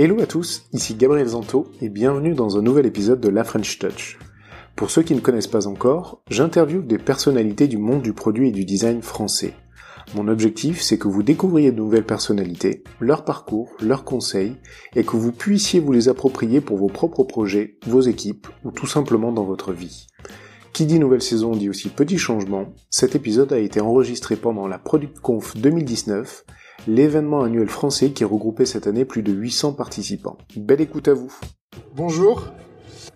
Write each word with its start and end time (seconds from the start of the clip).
Hello 0.00 0.20
à 0.20 0.26
tous, 0.26 0.68
ici 0.72 0.94
Gabriel 0.94 1.26
Zanto 1.26 1.72
et 1.82 1.88
bienvenue 1.88 2.32
dans 2.32 2.56
un 2.56 2.62
nouvel 2.62 2.86
épisode 2.86 3.20
de 3.20 3.28
La 3.28 3.42
French 3.42 3.80
Touch. 3.80 4.16
Pour 4.76 4.92
ceux 4.92 5.02
qui 5.02 5.16
ne 5.16 5.20
connaissent 5.20 5.48
pas 5.48 5.66
encore, 5.66 6.22
j'interviewe 6.30 6.86
des 6.86 6.98
personnalités 6.98 7.66
du 7.66 7.78
monde 7.78 8.02
du 8.02 8.12
produit 8.12 8.50
et 8.50 8.52
du 8.52 8.64
design 8.64 9.02
français. 9.02 9.54
Mon 10.14 10.28
objectif, 10.28 10.80
c'est 10.82 10.98
que 10.98 11.08
vous 11.08 11.24
découvriez 11.24 11.72
de 11.72 11.76
nouvelles 11.78 12.06
personnalités, 12.06 12.84
leur 13.00 13.24
parcours, 13.24 13.72
leurs 13.80 14.04
conseils, 14.04 14.54
et 14.94 15.02
que 15.02 15.16
vous 15.16 15.32
puissiez 15.32 15.80
vous 15.80 15.90
les 15.90 16.08
approprier 16.08 16.60
pour 16.60 16.78
vos 16.78 16.86
propres 16.86 17.24
projets, 17.24 17.76
vos 17.84 18.02
équipes, 18.02 18.46
ou 18.64 18.70
tout 18.70 18.86
simplement 18.86 19.32
dans 19.32 19.42
votre 19.42 19.72
vie. 19.72 20.06
Qui 20.72 20.86
dit 20.86 21.00
nouvelle 21.00 21.22
saison 21.22 21.56
dit 21.56 21.68
aussi 21.68 21.88
petit 21.88 22.18
changement. 22.18 22.72
Cet 22.88 23.16
épisode 23.16 23.52
a 23.52 23.58
été 23.58 23.80
enregistré 23.80 24.36
pendant 24.36 24.68
la 24.68 24.78
ProductConf 24.78 25.56
2019 25.56 26.44
l'événement 26.86 27.42
annuel 27.42 27.68
français 27.68 28.10
qui 28.10 28.24
regroupait 28.24 28.66
cette 28.66 28.86
année 28.86 29.04
plus 29.04 29.22
de 29.22 29.32
800 29.32 29.72
participants. 29.72 30.38
Belle 30.56 30.80
écoute 30.80 31.08
à 31.08 31.14
vous. 31.14 31.32
Bonjour, 31.96 32.48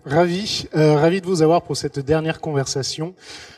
ravi, 0.05 0.67
euh, 0.75 0.95
ravi 0.95 1.21
de 1.21 1.25
vous 1.25 1.41
avoir 1.41 1.61
pour 1.61 1.77
cette 1.77 1.99
dernière 1.99 2.41
conversation 2.41 3.15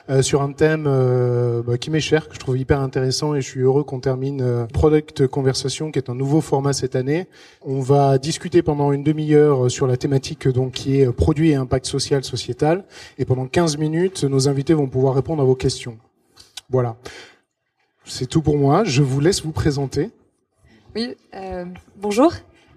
euh, 0.09 0.21
sur 0.21 0.43
un 0.43 0.51
thème 0.51 0.85
euh, 0.87 1.63
bah, 1.63 1.79
qui 1.79 1.89
m'est 1.89 1.99
cher, 1.99 2.27
que 2.29 2.35
je 2.35 2.39
trouve 2.39 2.59
hyper 2.59 2.79
intéressant 2.79 3.33
et 3.33 3.41
je 3.41 3.47
suis 3.47 3.61
heureux 3.61 3.83
qu'on 3.83 3.99
termine 3.99 4.41
euh, 4.41 4.65
Product 4.67 5.25
Conversation, 5.25 5.91
qui 5.91 5.97
est 5.97 6.11
un 6.11 6.15
nouveau 6.15 6.41
format 6.41 6.73
cette 6.73 6.95
année. 6.95 7.27
On 7.63 7.79
va 7.79 8.19
discuter 8.19 8.61
pendant 8.61 8.91
une 8.91 9.03
demi-heure 9.03 9.71
sur 9.71 9.87
la 9.87 9.97
thématique 9.97 10.47
donc 10.47 10.73
qui 10.73 11.01
est 11.01 11.11
produit 11.11 11.51
et 11.51 11.55
impact 11.55 11.87
social 11.87 12.23
sociétal, 12.23 12.85
et 13.17 13.25
pendant 13.25 13.47
15 13.47 13.77
minutes, 13.77 14.23
nos 14.25 14.47
invités 14.47 14.75
vont 14.75 14.87
pouvoir 14.87 15.15
répondre 15.15 15.41
à 15.41 15.45
vos 15.45 15.55
questions. 15.55 15.97
Voilà. 16.69 16.97
C'est 18.07 18.27
tout 18.27 18.41
pour 18.41 18.57
moi. 18.57 18.83
Je 18.83 19.01
vous 19.01 19.19
laisse 19.19 19.41
vous 19.41 19.51
présenter. 19.51 20.11
Oui, 20.95 21.15
euh, 21.33 21.65
bonjour. 21.97 22.33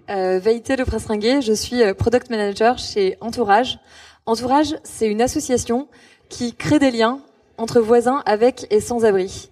Euh, 0.09 0.39
Veïté 0.39 0.75
Le 0.75 0.85
Presringuet, 0.85 1.41
je 1.41 1.53
suis 1.53 1.83
euh, 1.83 1.93
Product 1.93 2.31
Manager 2.31 2.79
chez 2.79 3.15
Entourage. 3.21 3.79
Entourage, 4.25 4.75
c'est 4.83 5.07
une 5.07 5.21
association 5.21 5.87
qui 6.29 6.55
crée 6.55 6.79
des 6.79 6.89
liens 6.89 7.21
entre 7.57 7.79
voisins 7.79 8.23
avec 8.25 8.65
et 8.71 8.81
sans 8.81 9.05
abri. 9.05 9.51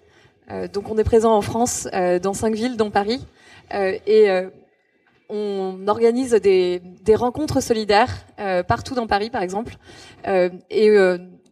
Euh, 0.50 0.68
donc 0.68 0.90
on 0.90 0.98
est 0.98 1.04
présent 1.04 1.36
en 1.36 1.42
France, 1.42 1.88
dans 2.24 2.34
cinq 2.34 2.56
villes, 2.56 2.76
dont 2.76 2.90
Paris. 2.90 3.26
Et 3.72 4.30
on 5.30 5.88
organise 5.88 6.32
des, 6.32 6.82
des 7.04 7.16
rencontres 7.16 7.62
solidaires 7.62 8.26
partout 8.68 8.96
dans 8.96 9.08
Paris, 9.08 9.30
par 9.30 9.42
exemple. 9.42 9.78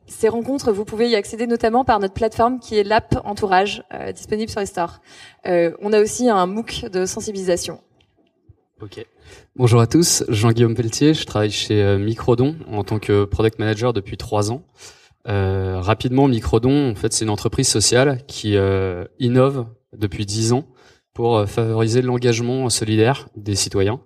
Ces 0.07 0.29
rencontres, 0.29 0.71
vous 0.71 0.85
pouvez 0.85 1.09
y 1.09 1.15
accéder 1.15 1.47
notamment 1.47 1.83
par 1.83 1.99
notre 1.99 2.13
plateforme 2.13 2.59
qui 2.59 2.77
est 2.77 2.83
l'app 2.83 3.19
Entourage, 3.25 3.83
euh, 3.93 4.11
disponible 4.11 4.51
sur 4.51 4.59
les 4.59 4.65
stores. 4.65 5.01
Euh, 5.47 5.71
on 5.81 5.93
a 5.93 6.01
aussi 6.01 6.29
un 6.29 6.45
MOOC 6.45 6.85
de 6.91 7.05
sensibilisation. 7.05 7.81
Ok. 8.81 9.05
Bonjour 9.55 9.79
à 9.79 9.87
tous, 9.87 10.23
Jean-Guillaume 10.27 10.75
Pelletier, 10.75 11.13
je 11.13 11.25
travaille 11.25 11.49
chez 11.49 11.81
euh, 11.81 11.97
Microdon 11.97 12.55
en 12.69 12.83
tant 12.83 12.99
que 12.99 13.23
product 13.25 13.57
manager 13.57 13.93
depuis 13.93 14.17
trois 14.17 14.51
ans. 14.51 14.63
Euh, 15.27 15.79
rapidement, 15.79 16.27
Microdon, 16.27 16.91
en 16.91 16.95
fait, 16.95 17.13
c'est 17.13 17.25
une 17.25 17.31
entreprise 17.31 17.67
sociale 17.67 18.19
qui 18.27 18.57
euh, 18.57 19.05
innove 19.19 19.65
depuis 19.97 20.25
dix 20.25 20.53
ans 20.53 20.65
pour 21.13 21.37
euh, 21.37 21.45
favoriser 21.45 22.01
l'engagement 22.01 22.69
solidaire 22.69 23.27
des 23.35 23.55
citoyens. 23.55 24.01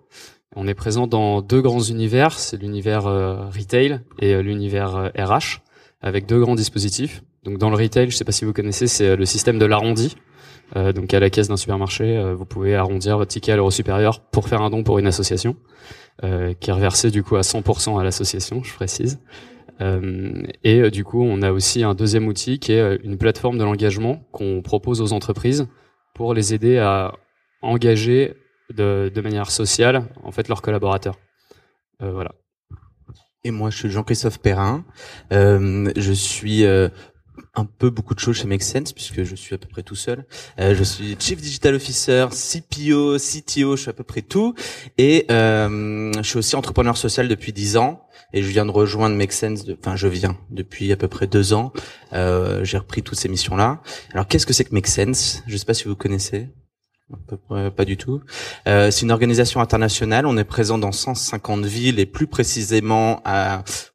On 0.56 0.68
est 0.68 0.76
présent 0.76 1.08
dans 1.08 1.42
deux 1.42 1.62
grands 1.62 1.82
univers, 1.82 2.40
c'est 2.40 2.58
l'univers 2.58 3.04
retail 3.04 4.02
et 4.18 4.42
l'univers 4.42 5.12
RH 5.16 5.62
avec 6.02 6.26
deux 6.26 6.40
grands 6.40 6.56
dispositifs. 6.56 7.24
Donc 7.44 7.58
dans 7.58 7.70
le 7.70 7.76
retail, 7.76 8.10
je 8.10 8.16
sais 8.16 8.26
pas 8.26 8.32
si 8.32 8.46
vous 8.46 8.54
connaissez, 8.54 8.88
c'est 8.88 9.16
le 9.16 9.26
système 9.26 9.60
de 9.60 9.66
l'arrondi. 9.66 10.16
Euh, 10.76 10.94
donc 10.94 11.14
à 11.14 11.20
la 11.20 11.30
caisse 11.30 11.48
d'un 11.48 11.58
supermarché, 11.58 12.18
euh, 12.18 12.36
vous 12.36 12.46
pouvez 12.46 12.76
arrondir 12.76 13.18
votre 13.18 13.32
ticket 13.32 13.54
à 13.54 13.56
l'euro 13.56 13.72
supérieur 13.72 14.20
pour 14.20 14.48
faire 14.48 14.62
un 14.62 14.70
don 14.70 14.84
pour 14.84 15.00
une 15.00 15.08
association, 15.08 15.56
euh, 16.24 16.54
qui 16.60 16.70
est 16.70 16.74
reversé 16.74 17.10
du 17.10 17.24
coup 17.24 17.38
à 17.38 17.42
100% 17.42 18.00
à 18.00 18.04
l'association, 18.04 18.64
je 18.64 18.74
précise. 18.74 19.20
Euh, 19.82 20.44
et 20.64 20.82
euh, 20.82 20.92
du 20.92 21.04
coup, 21.04 21.24
on 21.24 21.42
a 21.42 21.52
aussi 21.52 21.84
un 21.84 21.96
deuxième 21.96 22.28
outil 22.28 22.60
qui 22.60 22.74
est 22.74 22.82
euh, 22.82 22.98
une 23.04 23.18
plateforme 23.18 23.58
de 23.58 23.64
l'engagement 23.64 24.22
qu'on 24.32 24.62
propose 24.62 25.02
aux 25.02 25.14
entreprises 25.14 25.68
pour 26.14 26.34
les 26.34 26.54
aider 26.54 26.78
à 26.78 27.14
engager 27.62 28.36
de, 28.76 29.12
de 29.14 29.22
manière 29.22 29.52
sociale 29.52 30.04
en 30.24 30.32
fait 30.32 30.48
leurs 30.48 30.62
collaborateurs. 30.62 31.18
voilà. 32.00 32.32
Et 33.44 33.52
moi, 33.52 33.70
je 33.70 33.78
suis 33.78 33.90
Jean-Christophe 33.90 34.40
Perrin. 34.40 34.84
Euh, 35.32 35.92
je 35.96 36.12
suis 36.12 36.66
euh, 36.66 36.90
un 37.56 37.66
peu 37.66 37.90
beaucoup 37.90 38.14
de 38.14 38.20
choses 38.20 38.38
chez 38.38 38.48
Make 38.48 38.64
Sense 38.64 38.94
puisque 38.94 39.24
je 39.24 39.36
suis 39.36 39.56
à 39.56 39.58
peu 39.58 39.68
près 39.68 39.84
tout 39.84 39.96
seul. 39.96 40.26
Euh, 40.60 40.76
je 40.76 40.84
suis 40.84 41.16
Chief 41.20 41.40
Digital 41.40 41.76
Officer, 41.76 42.28
CPO, 42.32 43.18
CTO, 43.18 43.76
je 43.76 43.82
suis 43.82 43.90
à 43.90 43.94
peu 43.94 44.04
près 44.04 44.22
tout. 44.22 44.56
Et 44.98 45.26
euh, 45.32 46.12
je 46.18 46.24
suis 46.24 46.38
aussi 46.38 46.56
entrepreneur 46.56 46.98
social 46.98 47.28
depuis 47.28 47.54
dix 47.54 47.78
ans. 47.78 48.02
Et 48.34 48.44
je 48.44 48.48
viens 48.50 48.66
de 48.66 48.72
rejoindre 48.72 49.16
Make 49.16 49.32
Sense. 49.32 49.64
Enfin, 49.80 49.96
je 49.96 50.08
viens 50.08 50.38
depuis 50.52 50.92
à 50.92 50.98
peu 50.98 51.08
près 51.08 51.26
deux 51.26 51.54
ans. 51.54 51.72
Euh, 52.14 52.64
J'ai 52.64 52.78
repris 52.78 53.02
toutes 53.02 53.18
ces 53.18 53.30
missions-là. 53.30 53.82
Alors, 54.14 54.28
qu'est-ce 54.28 54.46
que 54.46 54.54
c'est 54.54 54.66
que 54.66 54.74
Make 54.74 54.88
Sense? 54.88 55.44
Je 55.48 55.54
ne 55.54 55.58
sais 55.58 55.66
pas 55.66 55.74
si 55.74 55.86
vous 55.86 55.96
connaissez 55.96 56.50
pas 57.76 57.86
du 57.86 57.98
tout. 57.98 58.22
Euh, 58.68 58.92
c'est 58.92 59.02
une 59.02 59.12
organisation 59.12 59.62
internationale. 59.62 60.26
On 60.26 60.38
est 60.38 60.44
présent 60.44 60.78
dans 60.78 60.92
150 60.92 61.66
villes 61.66 62.00
et 62.00 62.06
plus 62.06 62.28
précisément 62.28 63.22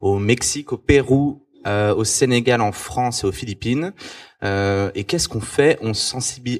au 0.01 0.19
Mexique, 0.19 0.73
au 0.73 0.77
Pérou, 0.77 1.44
au 1.65 2.03
Sénégal, 2.03 2.61
en 2.61 2.71
France 2.71 3.23
et 3.23 3.27
aux 3.27 3.31
Philippines. 3.31 3.93
Euh, 4.43 4.91
et 4.95 5.05
qu'est-ce 5.05 5.27
qu'on 5.27 5.41
fait? 5.41 5.79
On 5.81 5.93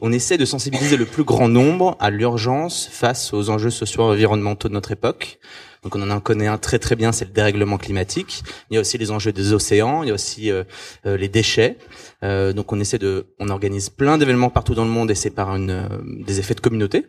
on 0.01 0.11
essaie 0.11 0.37
de 0.37 0.45
sensibiliser 0.45 0.97
le 0.97 1.05
plus 1.05 1.23
grand 1.23 1.47
nombre 1.47 1.97
à 1.99 2.09
l'urgence 2.09 2.87
face 2.91 3.33
aux 3.33 3.49
enjeux 3.49 3.69
sociaux 3.69 4.03
et 4.03 4.13
environnementaux 4.13 4.69
de 4.69 4.73
notre 4.73 4.91
époque. 4.91 5.39
Donc 5.83 5.95
on 5.95 6.09
en 6.09 6.19
connaît 6.19 6.47
un 6.47 6.57
très 6.57 6.79
très 6.79 6.95
bien, 6.95 7.11
c'est 7.11 7.25
le 7.25 7.31
dérèglement 7.31 7.77
climatique. 7.77 8.43
Il 8.71 8.73
y 8.73 8.77
a 8.77 8.81
aussi 8.81 8.97
les 8.97 9.11
enjeux 9.11 9.31
des 9.31 9.53
océans, 9.53 10.01
il 10.01 10.07
y 10.07 10.11
a 10.11 10.15
aussi 10.15 10.49
euh, 10.49 10.63
euh, 11.05 11.15
les 11.15 11.27
déchets. 11.27 11.77
Euh, 12.23 12.53
donc 12.53 12.73
on 12.73 12.79
essaie 12.79 12.97
de, 12.97 13.27
on 13.39 13.49
organise 13.49 13.89
plein 13.91 14.17
d'événements 14.17 14.49
partout 14.49 14.73
dans 14.73 14.85
le 14.85 14.89
monde 14.89 15.11
et 15.11 15.15
c'est 15.15 15.29
par 15.29 15.55
une, 15.55 15.69
euh, 15.69 15.87
des 16.03 16.39
effets 16.39 16.55
de 16.55 16.61
communauté. 16.61 17.05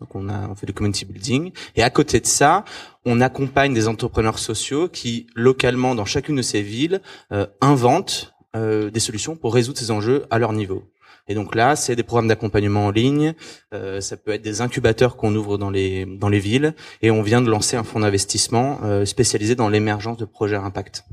Donc 0.00 0.14
on 0.14 0.28
a 0.28 0.48
on 0.48 0.54
fait 0.54 0.66
du 0.66 0.72
community 0.72 1.04
building 1.04 1.52
et 1.76 1.82
à 1.82 1.90
côté 1.90 2.20
de 2.20 2.26
ça, 2.26 2.64
on 3.04 3.20
accompagne 3.20 3.74
des 3.74 3.88
entrepreneurs 3.88 4.38
sociaux 4.38 4.88
qui 4.88 5.26
localement 5.34 5.94
dans 5.94 6.04
chacune 6.04 6.36
de 6.36 6.42
ces 6.42 6.62
villes 6.62 7.00
euh, 7.32 7.46
inventent 7.60 8.34
des 8.54 8.98
solutions 8.98 9.36
pour 9.36 9.54
résoudre 9.54 9.78
ces 9.78 9.92
enjeux 9.92 10.24
à 10.30 10.38
leur 10.40 10.52
niveau. 10.52 10.82
Et 11.28 11.34
donc 11.34 11.54
là, 11.54 11.76
c'est 11.76 11.94
des 11.94 12.02
programmes 12.02 12.28
d'accompagnement 12.28 12.86
en 12.86 12.90
ligne, 12.90 13.34
euh, 13.74 14.00
ça 14.00 14.16
peut 14.16 14.32
être 14.32 14.42
des 14.42 14.60
incubateurs 14.62 15.16
qu'on 15.16 15.34
ouvre 15.34 15.58
dans 15.58 15.70
les 15.70 16.06
dans 16.06 16.30
les 16.30 16.38
villes, 16.38 16.74
et 17.02 17.10
on 17.10 17.22
vient 17.22 17.42
de 17.42 17.50
lancer 17.50 17.76
un 17.76 17.84
fonds 17.84 18.00
d'investissement 18.00 18.80
euh, 18.82 19.04
spécialisé 19.04 19.54
dans 19.54 19.68
l'émergence 19.68 20.16
de 20.16 20.24
projets 20.24 20.56
à 20.56 20.62
impact. 20.62 21.04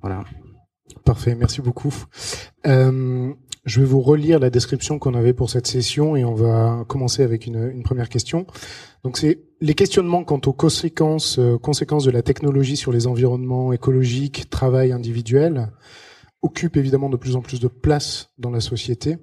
Voilà. 0.00 0.24
Parfait, 1.04 1.34
merci 1.34 1.60
beaucoup. 1.60 1.94
Euh, 2.66 3.34
je 3.64 3.80
vais 3.80 3.86
vous 3.86 4.00
relire 4.00 4.38
la 4.38 4.50
description 4.50 4.98
qu'on 4.98 5.14
avait 5.14 5.32
pour 5.32 5.50
cette 5.50 5.66
session 5.66 6.16
et 6.16 6.24
on 6.24 6.34
va 6.34 6.84
commencer 6.86 7.22
avec 7.22 7.46
une, 7.46 7.70
une 7.70 7.82
première 7.82 8.08
question. 8.08 8.46
Donc 9.02 9.18
c'est 9.18 9.40
les 9.60 9.74
questionnements 9.74 10.24
quant 10.24 10.40
aux 10.46 10.52
conséquences, 10.52 11.38
euh, 11.38 11.58
conséquences 11.58 12.04
de 12.04 12.10
la 12.10 12.22
technologie 12.22 12.76
sur 12.76 12.92
les 12.92 13.06
environnements 13.06 13.72
écologiques, 13.72 14.50
travail 14.50 14.92
individuel, 14.92 15.70
occupent 16.42 16.76
évidemment 16.76 17.08
de 17.08 17.16
plus 17.16 17.36
en 17.36 17.40
plus 17.40 17.60
de 17.60 17.68
place 17.68 18.30
dans 18.38 18.50
la 18.50 18.60
société. 18.60 19.16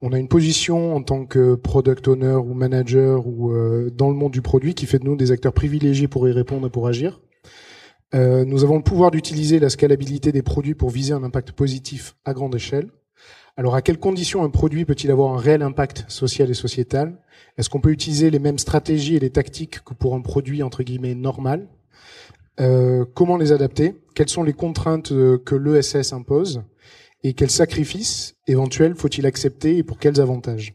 On 0.00 0.12
a 0.12 0.18
une 0.18 0.28
position 0.28 0.96
en 0.96 1.02
tant 1.02 1.26
que 1.26 1.54
product 1.54 2.08
owner 2.08 2.34
ou 2.34 2.54
manager 2.54 3.26
ou 3.26 3.52
euh, 3.52 3.90
dans 3.90 4.08
le 4.08 4.16
monde 4.16 4.32
du 4.32 4.42
produit 4.42 4.74
qui 4.74 4.86
fait 4.86 4.98
de 4.98 5.04
nous 5.04 5.16
des 5.16 5.30
acteurs 5.32 5.52
privilégiés 5.52 6.08
pour 6.08 6.28
y 6.28 6.32
répondre 6.32 6.66
et 6.66 6.70
pour 6.70 6.86
agir. 6.86 7.20
Euh, 8.14 8.44
nous 8.44 8.62
avons 8.62 8.76
le 8.76 8.82
pouvoir 8.82 9.10
d'utiliser 9.10 9.58
la 9.58 9.70
scalabilité 9.70 10.32
des 10.32 10.42
produits 10.42 10.74
pour 10.74 10.90
viser 10.90 11.14
un 11.14 11.22
impact 11.22 11.52
positif 11.52 12.16
à 12.24 12.34
grande 12.34 12.54
échelle. 12.54 12.90
Alors, 13.56 13.74
à 13.74 13.82
quelles 13.82 13.98
conditions 13.98 14.42
un 14.44 14.48
produit 14.48 14.86
peut-il 14.86 15.10
avoir 15.10 15.34
un 15.34 15.38
réel 15.38 15.62
impact 15.62 16.06
social 16.08 16.50
et 16.50 16.54
sociétal? 16.54 17.18
Est-ce 17.58 17.68
qu'on 17.68 17.80
peut 17.80 17.90
utiliser 17.90 18.30
les 18.30 18.38
mêmes 18.38 18.58
stratégies 18.58 19.16
et 19.16 19.20
les 19.20 19.30
tactiques 19.30 19.84
que 19.84 19.92
pour 19.92 20.14
un 20.14 20.22
produit 20.22 20.62
entre 20.62 20.82
guillemets 20.82 21.14
normal? 21.14 21.68
Euh, 22.60 23.04
Comment 23.14 23.36
les 23.36 23.52
adapter? 23.52 24.00
Quelles 24.14 24.30
sont 24.30 24.42
les 24.42 24.54
contraintes 24.54 25.12
euh, 25.12 25.36
que 25.36 25.54
l'ESS 25.54 26.14
impose? 26.14 26.62
Et 27.24 27.34
quels 27.34 27.50
sacrifices 27.50 28.36
éventuels 28.46 28.94
faut-il 28.94 29.26
accepter 29.26 29.76
et 29.76 29.82
pour 29.82 29.98
quels 29.98 30.20
avantages? 30.20 30.74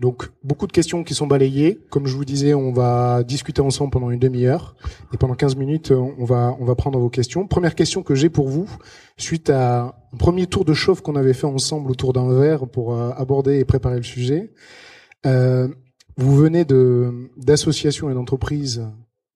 Donc 0.00 0.30
beaucoup 0.42 0.66
de 0.66 0.72
questions 0.72 1.04
qui 1.04 1.14
sont 1.14 1.26
balayées. 1.26 1.78
Comme 1.90 2.06
je 2.06 2.16
vous 2.16 2.24
disais, 2.24 2.52
on 2.52 2.72
va 2.72 3.22
discuter 3.22 3.62
ensemble 3.62 3.90
pendant 3.90 4.10
une 4.10 4.18
demi-heure 4.18 4.74
et 5.12 5.16
pendant 5.16 5.34
15 5.34 5.56
minutes, 5.56 5.92
on 5.92 6.24
va 6.24 6.56
on 6.58 6.64
va 6.64 6.74
prendre 6.74 6.98
vos 6.98 7.10
questions. 7.10 7.46
Première 7.46 7.74
question 7.74 8.02
que 8.02 8.14
j'ai 8.14 8.28
pour 8.28 8.48
vous, 8.48 8.68
suite 9.16 9.50
à 9.50 9.96
un 10.12 10.16
premier 10.18 10.46
tour 10.46 10.64
de 10.64 10.74
chauffe 10.74 11.00
qu'on 11.00 11.16
avait 11.16 11.32
fait 11.32 11.46
ensemble 11.46 11.90
autour 11.90 12.12
d'un 12.12 12.28
verre 12.32 12.66
pour 12.66 12.94
euh, 12.94 13.10
aborder 13.16 13.58
et 13.58 13.64
préparer 13.64 13.96
le 13.96 14.02
sujet. 14.02 14.52
Euh, 15.26 15.68
vous 16.16 16.36
venez 16.36 16.64
d'associations 17.36 18.10
et 18.10 18.14
d'entreprises 18.14 18.86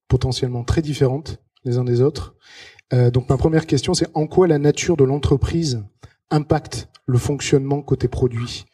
potentiellement 0.08 0.64
très 0.64 0.82
différentes 0.82 1.38
les 1.64 1.78
uns 1.78 1.84
des 1.84 2.00
autres. 2.00 2.34
Euh, 2.92 3.10
donc 3.10 3.28
ma 3.28 3.36
première 3.36 3.66
question, 3.66 3.94
c'est 3.94 4.08
en 4.14 4.26
quoi 4.26 4.46
la 4.46 4.58
nature 4.58 4.96
de 4.96 5.04
l'entreprise 5.04 5.84
impacte 6.30 6.88
le 7.06 7.18
fonctionnement 7.18 7.82
côté 7.82 8.08
produit? 8.08 8.64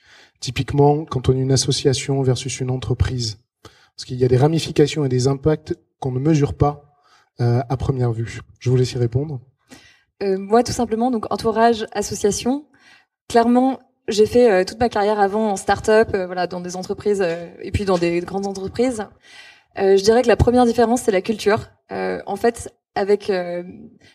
Typiquement, 0.44 1.06
quand 1.06 1.30
on 1.30 1.32
est 1.32 1.40
une 1.40 1.52
association 1.52 2.20
versus 2.20 2.60
une 2.60 2.70
entreprise. 2.70 3.38
Parce 3.62 4.04
qu'il 4.04 4.18
y 4.18 4.26
a 4.26 4.28
des 4.28 4.36
ramifications 4.36 5.02
et 5.06 5.08
des 5.08 5.26
impacts 5.26 5.74
qu'on 6.00 6.12
ne 6.12 6.18
mesure 6.18 6.52
pas 6.52 6.84
à 7.38 7.76
première 7.78 8.12
vue 8.12 8.40
Je 8.58 8.68
vous 8.68 8.76
laisse 8.76 8.92
y 8.92 8.98
répondre. 8.98 9.40
moi, 10.20 10.62
tout 10.62 10.72
simplement, 10.72 11.10
donc 11.10 11.32
entourage, 11.32 11.86
association. 11.92 12.66
Clairement, 13.30 13.78
j'ai 14.06 14.26
fait 14.26 14.66
toute 14.66 14.78
ma 14.78 14.90
carrière 14.90 15.18
avant 15.18 15.50
en 15.52 15.56
start-up, 15.56 16.10
voilà, 16.12 16.46
dans 16.46 16.60
des 16.60 16.76
entreprises 16.76 17.24
et 17.62 17.70
puis 17.70 17.86
dans 17.86 17.96
des 17.96 18.20
grandes 18.20 18.46
entreprises. 18.46 19.06
je 19.76 20.02
dirais 20.02 20.20
que 20.20 20.28
la 20.28 20.36
première 20.36 20.66
différence, 20.66 21.00
c'est 21.00 21.10
la 21.10 21.22
culture. 21.22 21.70
en 21.90 22.36
fait, 22.36 22.70
avec 22.94 23.30
euh, 23.30 23.62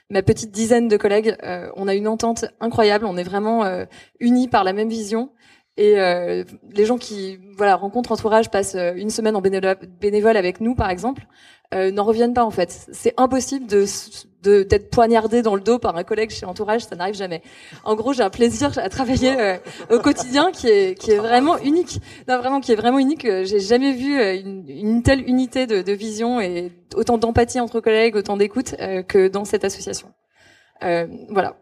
ma 0.10 0.22
petite 0.22 0.52
dizaine 0.52 0.88
de 0.88 0.98
collègues, 0.98 1.36
euh, 1.44 1.70
on 1.76 1.88
a 1.88 1.96
une 1.96 2.08
entente 2.08 2.46
incroyable. 2.60 3.06
On 3.06 3.18
est 3.18 3.24
vraiment 3.24 3.66
euh, 3.66 3.86
unis 4.20 4.48
par 4.48 4.64
la 4.64 4.74
même 4.74 4.90
vision. 4.90 5.32
Et 5.82 5.96
les 6.74 6.86
gens 6.86 6.98
qui 6.98 7.40
voilà 7.56 7.78
rencontrent 7.78 8.12
entourage 8.12 8.52
passent 8.52 8.76
une 8.76 9.10
semaine 9.10 9.38
en 9.38 9.42
bénévole 9.42 10.36
avec 10.36 10.60
nous, 10.60 10.76
par 10.76 10.90
exemple, 10.90 11.26
n'en 11.74 12.04
reviennent 12.04 12.34
pas 12.34 12.44
en 12.44 12.52
fait. 12.52 12.88
C'est 12.92 13.14
impossible 13.16 13.66
de 13.66 13.86
d'être 14.42 14.90
poignardé 14.90 15.42
dans 15.42 15.56
le 15.56 15.62
dos 15.62 15.80
par 15.80 15.96
un 15.98 16.04
collègue 16.04 16.30
chez 16.30 16.46
Entourage, 16.46 16.86
ça 16.86 16.96
n'arrive 16.96 17.16
jamais. 17.16 17.42
En 17.84 17.96
gros, 17.96 18.14
j'ai 18.14 18.24
un 18.24 18.30
plaisir 18.30 18.78
à 18.78 18.90
travailler 18.90 19.40
euh, 19.40 19.58
au 19.92 20.00
quotidien 20.00 20.52
qui 20.52 20.68
est 20.68 20.98
qui 20.98 21.12
est 21.12 21.18
vraiment 21.18 21.58
unique. 21.58 22.00
Non, 22.28 22.38
vraiment 22.38 22.62
qui 22.62 22.72
est 22.72 22.76
vraiment 22.76 23.00
unique. 23.00 23.24
J'ai 23.24 23.60
jamais 23.60 23.94
vu 23.94 24.18
euh, 24.18 24.40
une, 24.40 24.66
une, 24.70 25.04
telle 25.04 25.28
unité 25.28 25.68
de, 25.68 25.82
de, 25.82 25.92
vision 25.92 26.40
et 26.40 26.72
autant 26.96 27.18
d'empathie 27.18 27.60
entre 27.60 27.80
collègues, 27.82 28.16
autant 28.16 28.38
d'écoute 28.38 28.76
euh, 28.80 29.04
que 29.04 29.28
dans 29.28 29.46
cette 29.46 29.66
association. 29.66 30.14
voilà. 30.82 31.58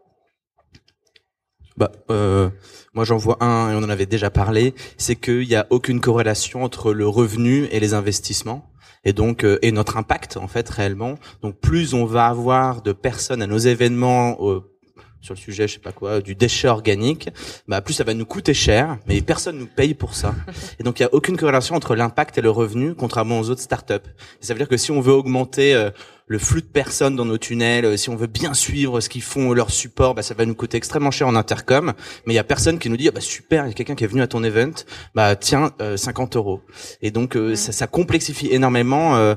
Bah, 1.78 1.92
moi 2.08 3.06
j'en 3.06 3.18
vois 3.18 3.44
un 3.44 3.72
et 3.72 3.76
on 3.76 3.84
en 3.86 3.90
avait 3.90 4.06
déjà 4.06 4.30
parlé, 4.30 4.74
c'est 4.98 5.16
qu'il 5.16 5.48
n'y 5.48 5.56
a 5.56 5.68
aucune 5.70 6.02
corrélation 6.02 6.64
entre 6.64 6.94
le 6.94 7.08
revenu 7.08 7.66
et 7.72 7.80
les 7.80 7.94
investissements 7.94 8.72
et 9.08 9.14
donc 9.14 9.44
euh, 9.44 9.58
et 9.62 9.72
notre 9.72 9.98
impact 9.98 10.38
en 10.38 10.48
fait 10.48 10.70
réellement. 10.70 11.16
Donc 11.42 11.60
plus 11.60 11.94
on 11.94 12.06
va 12.06 12.28
avoir 12.28 12.82
de 12.82 12.92
personnes 12.92 13.42
à 13.42 13.48
nos 13.48 13.58
événements 13.58 14.38
euh, 14.42 14.60
sur 15.22 15.34
le 15.34 15.40
sujet, 15.40 15.68
je 15.68 15.74
sais 15.74 15.80
pas 15.80 15.92
quoi, 15.92 16.22
du 16.22 16.36
déchet 16.36 16.68
organique, 16.68 17.30
bah 17.68 17.82
plus 17.82 17.94
ça 17.94 18.04
va 18.04 18.14
nous 18.14 18.26
coûter 18.26 18.54
cher, 18.54 18.98
mais 19.08 19.20
personne 19.22 19.58
nous 19.58 19.68
paye 19.68 19.94
pour 19.94 20.14
ça. 20.14 20.36
Et 20.80 20.84
donc 20.84 21.00
il 21.00 21.04
y 21.04 21.06
a 21.06 21.14
aucune 21.14 21.38
corrélation 21.38 21.76
entre 21.76 21.96
l'impact 21.96 22.38
et 22.38 22.42
le 22.42 22.52
revenu, 22.52 22.94
contrairement 22.96 23.40
aux 23.40 23.50
autres 23.50 23.62
startups. 23.62 23.94
Et 24.42 24.46
ça 24.46 24.54
veut 24.54 24.60
dire 24.60 24.68
que 24.68 24.78
si 24.78 24.92
on 24.92 25.02
veut 25.02 25.14
augmenter 25.14 25.74
euh, 25.74 25.90
le 26.28 26.40
flux 26.40 26.62
de 26.62 26.68
personnes 26.68 27.16
dans 27.16 27.26
nos 27.26 27.38
tunnels, 27.38 27.86
euh, 27.86 27.98
si 27.98 28.10
on 28.10 28.16
veut 28.16 28.28
bien 28.28 28.54
suivre 28.54 29.00
ce 29.00 29.08
qu'ils 29.08 29.24
font, 29.24 29.54
leur 29.54 29.72
support, 29.72 30.14
bah, 30.14 30.22
ça 30.22 30.34
va 30.34 30.46
nous 30.46 30.56
coûter 30.56 30.78
extrêmement 30.78 31.12
cher 31.12 31.28
en 31.28 31.36
intercom. 31.36 31.94
Mais 32.26 32.34
il 32.34 32.36
y 32.36 32.40
a 32.40 32.44
personne 32.44 32.80
qui 32.80 32.90
nous 32.90 32.98
dit, 32.98 33.08
ah, 33.08 33.12
bah 33.12 33.22
super, 33.22 33.66
il 33.66 33.70
y 33.70 33.72
a 33.72 33.74
quelqu'un 33.74 33.96
qui 33.96 34.04
est 34.04 34.08
venu 34.08 34.22
à 34.22 34.28
ton 34.28 34.44
event, 34.44 34.74
bah 35.16 35.36
tiens, 35.38 35.72
50 35.96 36.36
euh, 36.36 36.40
euros. 36.40 36.62
Et 37.02 37.12
donc 37.12 37.38
euh, 37.38 37.56
ça, 37.56 37.72
ça, 37.72 37.88
complexifie 37.88 38.50
énormément. 38.52 39.36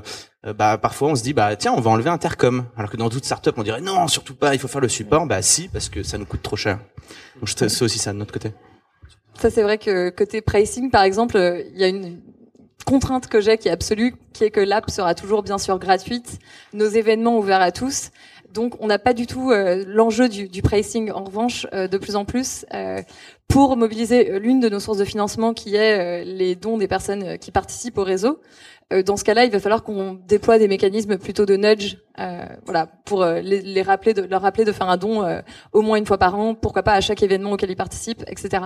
bah 0.57 0.77
parfois 0.77 1.09
on 1.09 1.15
se 1.15 1.23
dit 1.23 1.33
bah 1.33 1.55
tiens 1.55 1.71
on 1.71 1.81
va 1.81 1.91
enlever 1.91 2.09
intercom 2.09 2.65
alors 2.75 2.89
que 2.89 2.97
dans 2.97 3.09
d'autres 3.09 3.25
startups 3.25 3.51
on 3.57 3.63
dirait 3.63 3.79
non 3.79 4.07
surtout 4.07 4.35
pas 4.35 4.55
il 4.55 4.59
faut 4.59 4.67
faire 4.67 4.81
le 4.81 4.89
support 4.89 5.27
bah 5.27 5.41
si 5.43 5.67
parce 5.67 5.87
que 5.87 6.01
ça 6.01 6.17
nous 6.17 6.25
coûte 6.25 6.41
trop 6.41 6.55
cher 6.55 6.79
donc 7.39 7.47
c'est 7.47 7.81
aussi 7.83 7.99
ça 7.99 8.11
de 8.11 8.17
notre 8.17 8.33
côté 8.33 8.51
ça 9.39 9.51
c'est 9.51 9.61
vrai 9.61 9.77
que 9.77 10.09
côté 10.09 10.41
pricing 10.41 10.89
par 10.89 11.03
exemple 11.03 11.37
il 11.71 11.79
y 11.79 11.83
a 11.83 11.87
une 11.87 12.19
contrainte 12.83 13.27
que 13.27 13.41
j'ai 13.41 13.57
qui 13.57 13.67
est 13.67 13.71
absolue, 13.71 14.15
qui 14.33 14.43
est 14.43 14.51
que 14.51 14.59
l'app 14.59 14.89
sera 14.89 15.15
toujours 15.15 15.43
bien 15.43 15.57
sûr 15.57 15.79
gratuite, 15.79 16.39
nos 16.73 16.87
événements 16.87 17.37
ouverts 17.37 17.61
à 17.61 17.71
tous. 17.71 18.11
Donc 18.53 18.75
on 18.79 18.87
n'a 18.87 18.99
pas 18.99 19.13
du 19.13 19.27
tout 19.27 19.51
euh, 19.51 19.83
l'enjeu 19.87 20.29
du, 20.29 20.47
du, 20.47 20.61
pricing. 20.61 21.11
En 21.11 21.23
revanche, 21.23 21.67
euh, 21.73 21.87
de 21.87 21.97
plus 21.97 22.15
en 22.15 22.25
plus, 22.25 22.65
euh, 22.73 23.01
pour 23.47 23.77
mobiliser 23.77 24.39
l'une 24.39 24.59
de 24.59 24.69
nos 24.69 24.79
sources 24.79 24.97
de 24.97 25.05
financement, 25.05 25.53
qui 25.53 25.75
est 25.75 26.23
les 26.23 26.55
dons 26.55 26.77
des 26.77 26.87
personnes 26.87 27.37
qui 27.37 27.51
participent 27.51 27.97
au 27.97 28.03
réseau. 28.03 28.39
dans 29.05 29.17
ce 29.17 29.25
cas-là, 29.25 29.43
il 29.43 29.51
va 29.51 29.59
falloir 29.59 29.83
qu'on 29.83 30.13
déploie 30.13 30.57
des 30.57 30.69
mécanismes 30.69 31.17
plutôt 31.17 31.45
de 31.45 31.57
nudge, 31.57 31.97
voilà, 32.63 32.87
pour 33.03 33.25
les, 33.25 33.81
rappeler, 33.81 34.13
de, 34.13 34.21
leur 34.21 34.41
rappeler 34.41 34.63
de 34.63 34.71
faire 34.71 34.87
un 34.87 34.95
don 34.95 35.41
au 35.73 35.81
moins 35.81 35.97
une 35.97 36.05
fois 36.05 36.17
par 36.17 36.39
an, 36.39 36.55
pourquoi 36.55 36.81
pas 36.81 36.93
à 36.93 37.01
chaque 37.01 37.21
événement 37.23 37.51
auquel 37.51 37.69
ils 37.69 37.75
participent, 37.75 38.23
etc. 38.27 38.63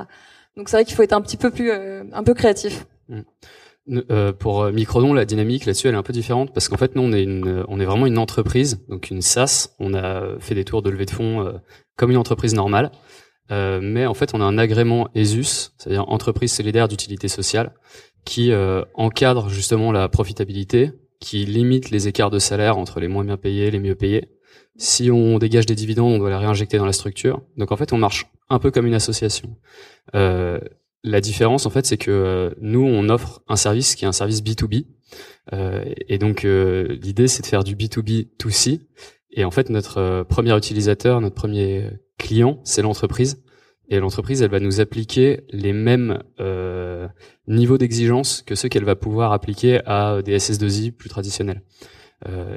Donc 0.56 0.70
c'est 0.70 0.78
vrai 0.78 0.86
qu'il 0.86 0.94
faut 0.94 1.02
être 1.02 1.14
un 1.14 1.22
petit 1.22 1.38
peu 1.38 1.50
plus, 1.50 1.72
un 1.72 2.24
peu 2.24 2.36
créatif. 2.36 2.86
Mmh. 3.10 3.22
Euh, 3.92 4.34
pour 4.34 4.64
euh, 4.64 4.72
Microdon, 4.72 5.14
la 5.14 5.26
dynamique 5.26 5.66
là-dessus, 5.66 5.88
elle 5.88 5.94
est 5.94 5.98
un 5.98 6.04
peu 6.04 6.14
différente 6.14 6.54
parce 6.54 6.70
qu'en 6.70 6.78
fait, 6.78 6.96
nous, 6.96 7.04
on 7.04 7.14
est 7.14 7.24
une, 7.24 7.48
euh, 7.48 7.64
on 7.68 7.80
est 7.80 7.86
vraiment 7.86 8.08
une 8.08 8.18
entreprise, 8.18 8.84
donc 8.90 9.12
une 9.12 9.22
SaaS. 9.22 9.76
On 9.80 9.94
a 9.94 10.40
fait 10.40 10.56
des 10.56 10.66
tours 10.66 10.82
de 10.82 10.90
levée 10.90 11.06
de 11.06 11.12
fonds 11.12 11.54
comme 11.96 12.12
une 12.12 12.18
entreprise 12.18 12.54
normale, 12.56 12.92
mais 13.50 14.06
en 14.06 14.14
fait, 14.14 14.34
on 14.34 14.42
a 14.42 14.44
un 14.44 14.58
agrément 14.58 15.08
ESUS, 15.16 15.74
c'est-à-dire 15.78 16.10
entreprise 16.10 16.52
solidaire 16.52 16.88
d'utilité 16.88 17.28
sociale, 17.28 17.74
qui 18.26 18.52
encadre 18.96 19.50
justement 19.50 19.92
la 19.92 20.10
profitabilité, 20.10 20.92
qui 21.20 21.46
limite 21.46 21.92
les 21.92 22.08
écarts 22.08 22.32
de 22.32 22.40
salaire 22.40 22.78
entre 22.78 23.00
les 23.00 23.08
moins 23.08 23.24
bien 23.24 23.38
payés 23.38 23.68
et 23.68 23.72
les 23.72 23.80
mieux 23.80 23.96
payés. 23.96 24.30
Si 24.78 25.10
on 25.10 25.38
dégage 25.38 25.66
des 25.66 25.76
dividendes, 25.76 26.14
on 26.14 26.18
doit 26.18 26.30
les 26.30 26.36
réinjecter 26.36 26.78
dans 26.78 26.86
la 26.86 26.94
structure. 26.94 27.42
Donc 27.56 27.72
en 27.72 27.78
fait, 27.78 27.94
on 27.94 27.98
marche 27.98 28.26
un 28.50 28.60
peu 28.60 28.72
comme 28.72 28.88
une 28.88 28.94
association. 28.94 29.56
Euh, 31.06 31.10
la 31.10 31.22
différence, 31.22 31.66
en 31.66 31.70
fait, 31.70 31.86
c'est 31.86 31.98
que 31.98 32.12
euh, 32.12 32.50
nous, 32.62 32.84
on 32.84 33.10
offre 33.10 33.42
un 33.48 33.56
service 33.56 33.96
qui 33.96 34.06
est 34.06 34.08
un 34.08 34.12
service 34.12 34.42
B2B. 34.42 34.86
Euh, 35.54 35.84
et 36.08 36.18
donc, 36.18 36.46
euh, 36.46 36.98
l'idée, 37.02 37.28
c'est 37.28 37.42
de 37.42 37.48
faire 37.48 37.64
du 37.64 37.76
B2B2C. 37.76 38.82
Et 39.32 39.46
en 39.46 39.52
fait, 39.52 39.70
notre 39.70 40.24
premier 40.24 40.56
utilisateur, 40.56 41.22
notre 41.22 41.36
premier 41.36 41.90
client, 42.18 42.60
c'est 42.64 42.82
l'entreprise. 42.82 43.44
Et 43.90 44.00
l'entreprise, 44.00 44.42
elle 44.42 44.50
va 44.50 44.60
nous 44.60 44.80
appliquer 44.82 45.42
les 45.52 45.74
mêmes 45.74 46.24
niveaux 47.48 47.78
d'exigence 47.78 48.42
que 48.42 48.56
ceux 48.56 48.70
qu'elle 48.70 48.86
va 48.86 48.96
pouvoir 48.96 49.34
appliquer 49.34 49.82
à 49.86 50.22
des 50.24 50.38
SS2I 50.40 50.92
plus 50.92 51.10
traditionnels. 51.10 51.62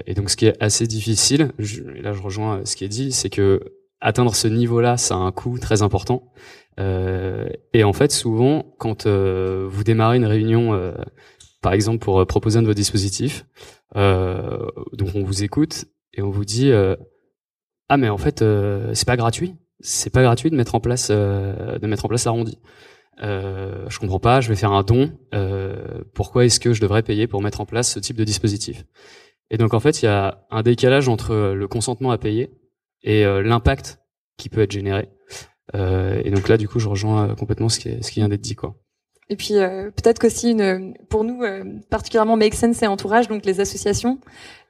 et 0.06 0.15
donc, 0.15 0.31
ce 0.31 0.37
qui 0.37 0.47
est 0.47 0.56
assez 0.62 0.87
difficile, 0.87 1.50
et 1.59 2.00
là 2.00 2.12
je 2.12 2.23
rejoins 2.23 2.65
ce 2.65 2.77
qui 2.77 2.85
est 2.85 2.89
dit, 2.89 3.11
c'est 3.11 3.29
que 3.29 3.61
atteindre 4.00 4.35
ce 4.35 4.49
niveau-là, 4.49 4.97
ça 4.97 5.15
a 5.15 5.19
un 5.19 5.33
coût 5.33 5.59
très 5.59 5.83
important. 5.83 6.33
Euh, 6.79 7.49
et 7.73 7.85
en 7.85 7.93
fait, 7.93 8.12
souvent, 8.12 8.75
quand 8.79 9.06
euh, 9.06 9.67
vous 9.69 9.85
démarrez 9.85 10.17
une 10.17 10.27
réunion, 10.27 10.75
euh, 10.75 10.93
par 11.61 11.73
exemple 11.73 11.99
pour 11.99 12.25
proposer 12.27 12.59
un 12.59 12.62
de 12.62 12.69
vos 12.69 12.75
dispositifs, 12.75 13.47
donc 13.95 15.09
on 15.15 15.23
vous 15.23 15.43
écoute 15.43 15.87
et 16.15 16.23
on 16.23 16.31
vous 16.31 16.45
dit 16.45 16.71
ah 17.89 17.97
mais 17.97 18.09
en 18.09 18.19
fait 18.19 18.45
c'est 18.93 19.06
pas 19.06 19.17
gratuit, 19.17 19.56
c'est 19.81 20.11
pas 20.11 20.23
gratuit 20.23 20.50
de 20.50 20.56
mettre 20.56 20.77
en 20.77 20.81
place 20.81 21.11
de 21.11 21.87
mettre 21.87 22.05
en 22.05 22.09
place 22.09 22.26
l'arrondi. 22.26 22.59
Euh, 23.25 23.87
je 23.88 23.99
comprends 23.99 24.21
pas, 24.21 24.40
je 24.40 24.49
vais 24.50 24.55
faire 24.55 24.71
un 24.71 24.85
don. 24.85 25.11
pourquoi 26.14 26.45
est-ce 26.45 26.61
que 26.61 26.73
je 26.73 26.81
devrais 26.81 27.02
payer 27.02 27.26
pour 27.26 27.43
mettre 27.43 27.61
en 27.61 27.67
place 27.67 27.93
ce 27.93 27.99
type 27.99 28.17
de 28.17 28.25
dispositif? 28.25 28.85
Et 29.50 29.57
donc 29.57 29.75
en 29.75 29.81
fait, 29.81 30.02
il 30.02 30.05
y 30.05 30.09
a 30.09 30.47
un 30.50 30.62
décalage 30.62 31.09
entre 31.09 31.55
le 31.55 31.67
consentement 31.67 32.12
à 32.12 32.19
payer 32.19 32.52
et 33.02 33.25
l'impact 33.25 34.00
qui 34.37 34.49
peut 34.49 34.62
être 34.62 34.73
généré. 34.73 35.09
Euh, 35.75 36.21
et 36.25 36.31
donc 36.31 36.49
là, 36.49 36.57
du 36.57 36.69
coup, 36.69 36.78
je 36.78 36.88
rejoins 36.88 37.31
euh, 37.31 37.35
complètement 37.35 37.69
ce 37.69 37.78
qui, 37.78 38.02
ce 38.02 38.11
qui 38.11 38.21
vient 38.21 38.28
d'être 38.28 38.40
dit, 38.40 38.55
quoi. 38.55 38.75
Et 39.31 39.37
puis 39.37 39.57
euh, 39.57 39.90
peut-être 39.90 40.19
qu'aussi 40.19 40.52
une, 40.52 40.97
pour 41.11 41.23
nous 41.23 41.43
particulièrement 41.90 42.38
Make 42.38 42.55
Sense 42.55 42.83
et 42.83 42.87
entourage, 42.87 43.28
donc 43.28 43.45
les 43.45 43.61
associations, 43.61 44.21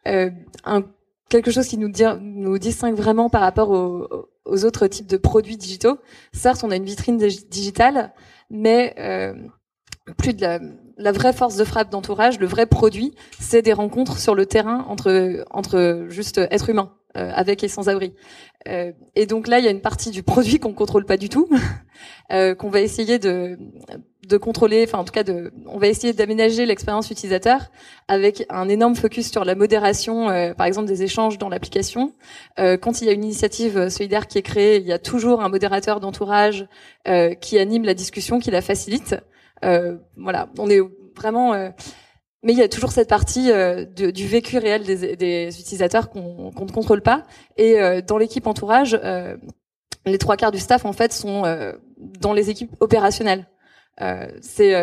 un, 0.05 0.83
quelque 1.29 1.53
chose 1.53 1.69
qui 1.69 1.79
nous, 1.79 1.93
nous 2.21 2.59
distingue 2.59 2.97
vraiment 2.97 3.31
par 3.31 3.41
rapport 3.43 3.71
aux, 3.71 4.09
aux, 4.45 4.65
autres 4.65 4.89
types 4.89 5.07
de 5.07 5.17
produits 5.17 5.57
digitaux. 5.57 5.99
Certes, 6.33 6.65
on 6.65 6.73
a 6.73 6.77
une 6.77 6.85
vitrine 6.85 7.19
digitale, 7.19 8.13
mais 8.51 8.97
plus 10.17 10.35
de 10.35 10.41
la, 10.41 10.59
la, 10.97 11.13
vraie 11.13 11.33
force 11.33 11.55
de 11.55 11.63
frappe 11.63 11.91
d'entourage, 11.91 12.41
le 12.41 12.47
vrai 12.47 12.67
produit, 12.67 13.15
c'est 13.39 13.63
des 13.63 13.73
rencontres 13.73 14.19
sur 14.19 14.35
le 14.35 14.45
terrain 14.45 14.85
entre 14.89 15.45
entre 15.51 16.07
juste 16.09 16.39
êtres 16.39 16.71
humains. 16.71 16.99
Euh, 17.19 17.31
avec 17.35 17.65
et 17.65 17.69
sans 17.69 17.89
abri. 17.89 18.13
Euh, 18.69 18.93
et 19.17 19.27
donc 19.27 19.49
là, 19.49 19.59
il 19.59 19.65
y 19.65 19.69
a 19.69 19.71
une 19.71 19.81
partie 19.81 20.11
du 20.11 20.23
produit 20.35 20.61
qu'on 20.61 20.73
contrôle 20.73 21.05
pas 21.05 21.17
du 21.17 21.29
tout, 21.29 21.49
euh, 22.33 22.55
qu'on 22.55 22.69
va 22.69 22.81
essayer 22.81 23.19
de, 23.19 23.59
de 24.29 24.37
contrôler, 24.37 24.85
enfin 24.87 24.99
en 24.99 25.05
tout 25.05 25.13
cas, 25.13 25.25
de, 25.25 25.53
on 25.67 25.79
va 25.79 25.89
essayer 25.89 26.13
d'aménager 26.13 26.65
l'expérience 26.65 27.11
utilisateur 27.11 27.71
avec 28.07 28.45
un 28.51 28.69
énorme 28.69 28.95
focus 28.95 29.33
sur 29.33 29.45
la 29.45 29.57
modération, 29.57 30.29
euh, 30.29 30.55
par 30.55 30.67
exemple 30.67 30.87
des 30.87 31.03
échanges 31.03 31.39
dans 31.39 31.49
l'application. 31.49 32.13
Euh, 32.61 32.77
quand 32.77 33.03
il 33.03 33.07
y 33.07 33.11
a 33.11 33.13
une 33.13 33.25
initiative 33.25 33.89
solidaire 33.89 34.29
qui 34.29 34.39
est 34.39 34.43
créée, 34.43 34.77
il 34.77 34.87
y 34.87 34.93
a 34.93 35.01
toujours 35.01 35.43
un 35.43 35.49
modérateur 35.49 35.99
d'entourage 36.01 36.67
qui 37.41 37.59
anime 37.59 37.85
la 37.85 37.95
discussion, 37.95 38.39
qui 38.39 38.51
la 38.51 38.61
facilite. 38.61 39.17
voilà, 39.63 40.51
on 40.59 40.69
est 40.69 40.81
vraiment 41.17 41.55
mais 42.43 42.53
il 42.53 42.59
y 42.59 42.63
a 42.63 42.69
toujours 42.69 42.93
cette 42.93 43.09
partie 43.09 43.51
euh, 43.51 43.85
du 43.85 44.27
vécu 44.27 44.59
réel 44.59 44.85
des, 44.85 45.17
des 45.17 45.61
utilisateurs 45.61 46.09
qu'on 46.11 46.53
ne 46.55 46.71
contrôle 46.71 47.03
pas. 47.03 47.25
Et 47.57 47.81
euh, 47.81 48.01
dans 48.01 48.19
l'équipe 48.19 48.47
entourage, 48.47 48.99
euh, 49.03 49.37
les 50.07 50.19
trois 50.19 50.37
quarts 50.37 50.53
du 50.53 50.59
staff 50.59 50.85
en 50.85 50.93
fait 50.93 51.13
sont 51.13 51.43
dans 51.99 52.33
les 52.33 52.49
équipes 52.51 52.75
opérationnelles. 52.81 53.47
c'est 54.41 54.75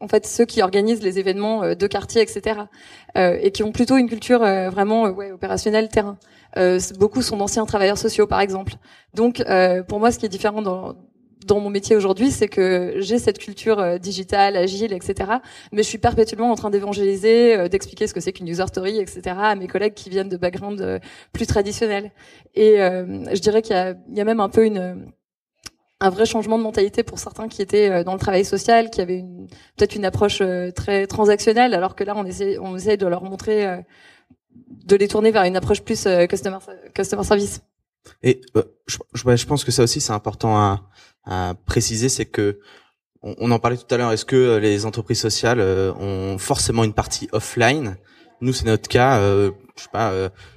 en 0.00 0.08
fait 0.08 0.26
ceux 0.26 0.46
qui 0.46 0.62
organisent 0.62 1.02
les 1.02 1.20
événements 1.20 1.74
de 1.76 1.86
quartier, 1.86 2.22
etc. 2.22 2.62
et 3.14 3.52
qui 3.52 3.62
ont 3.62 3.70
plutôt 3.70 3.96
une 3.98 4.08
culture 4.08 4.40
vraiment 4.40 5.04
ouais, 5.10 5.30
opérationnelle 5.30 5.88
terrain. 5.90 6.18
beaucoup 6.98 7.22
sont 7.22 7.36
d'anciens 7.36 7.66
travailleurs 7.66 7.98
sociaux, 7.98 8.26
par 8.26 8.40
exemple. 8.40 8.72
Donc, 9.12 9.44
pour 9.86 10.00
moi, 10.00 10.10
ce 10.10 10.18
qui 10.18 10.26
est 10.26 10.30
différent 10.30 10.62
dans, 10.62 10.96
dans 11.44 11.60
mon 11.60 11.70
métier 11.70 11.96
aujourd'hui, 11.96 12.30
c'est 12.30 12.48
que 12.48 12.94
j'ai 12.98 13.18
cette 13.18 13.38
culture 13.38 13.78
euh, 13.78 13.98
digitale, 13.98 14.56
agile, 14.56 14.92
etc. 14.92 15.30
Mais 15.72 15.82
je 15.82 15.88
suis 15.88 15.98
perpétuellement 15.98 16.50
en 16.50 16.54
train 16.54 16.70
d'évangéliser, 16.70 17.56
euh, 17.56 17.68
d'expliquer 17.68 18.06
ce 18.06 18.14
que 18.14 18.20
c'est 18.20 18.32
qu'une 18.32 18.48
user 18.48 18.66
story, 18.66 18.98
etc. 18.98 19.36
à 19.38 19.54
mes 19.54 19.66
collègues 19.66 19.94
qui 19.94 20.10
viennent 20.10 20.28
de 20.28 20.36
backgrounds 20.36 20.82
euh, 20.82 20.98
plus 21.32 21.46
traditionnels. 21.46 22.12
Et 22.54 22.76
je 22.76 23.40
dirais 23.40 23.62
qu'il 23.62 23.74
y, 23.74 24.16
y 24.16 24.20
a, 24.20 24.24
même 24.24 24.40
un 24.40 24.48
peu 24.48 24.64
une 24.64 25.12
un 26.00 26.10
vrai 26.10 26.26
changement 26.26 26.58
de 26.58 26.62
mentalité 26.62 27.02
pour 27.02 27.18
certains 27.18 27.48
qui 27.48 27.62
étaient 27.62 28.04
dans 28.04 28.12
le 28.12 28.18
travail 28.18 28.44
social, 28.44 28.90
qui 28.90 29.00
avaient 29.00 29.24
peut-être 29.76 29.94
une 29.94 30.04
approche 30.04 30.42
très 30.74 31.06
transactionnelle, 31.06 31.72
alors 31.74 31.94
que 31.94 32.04
là 32.04 32.14
on 32.16 32.24
essaie 32.24 32.58
on 32.60 32.76
essaie 32.76 32.96
de 32.96 33.06
leur 33.06 33.22
montrer 33.22 33.82
de 34.84 34.96
les 34.96 35.08
tourner 35.08 35.30
vers 35.30 35.44
une 35.44 35.56
approche 35.56 35.82
plus 35.82 36.06
customer 36.28 36.58
customer 36.94 37.24
service. 37.24 37.62
Et 38.22 38.40
je, 38.86 38.98
je, 39.14 39.46
pense 39.46 39.64
que 39.64 39.72
ça 39.72 39.82
aussi 39.82 40.00
c'est 40.00 40.12
important 40.12 40.56
à, 40.56 40.88
à 41.24 41.54
préciser, 41.66 42.08
c'est 42.08 42.26
que 42.26 42.60
on, 43.24 43.50
en 43.50 43.58
parlait 43.58 43.78
tout 43.78 43.92
à 43.94 43.96
l'heure. 43.96 44.12
Est-ce 44.12 44.26
que 44.26 44.36
euh, 44.36 44.60
les 44.60 44.84
entreprises 44.84 45.20
sociales 45.20 45.58
euh, 45.60 45.92
ont 45.94 46.38
forcément 46.38 46.84
une 46.84 46.92
partie 46.92 47.28
offline? 47.32 47.96
Nous, 48.40 48.52
c'est 48.52 48.66
notre 48.66 48.88
cas. 48.88 49.18
Euh, 49.18 49.50
je 49.76 49.82
sais 49.84 49.88
pas 49.90 50.12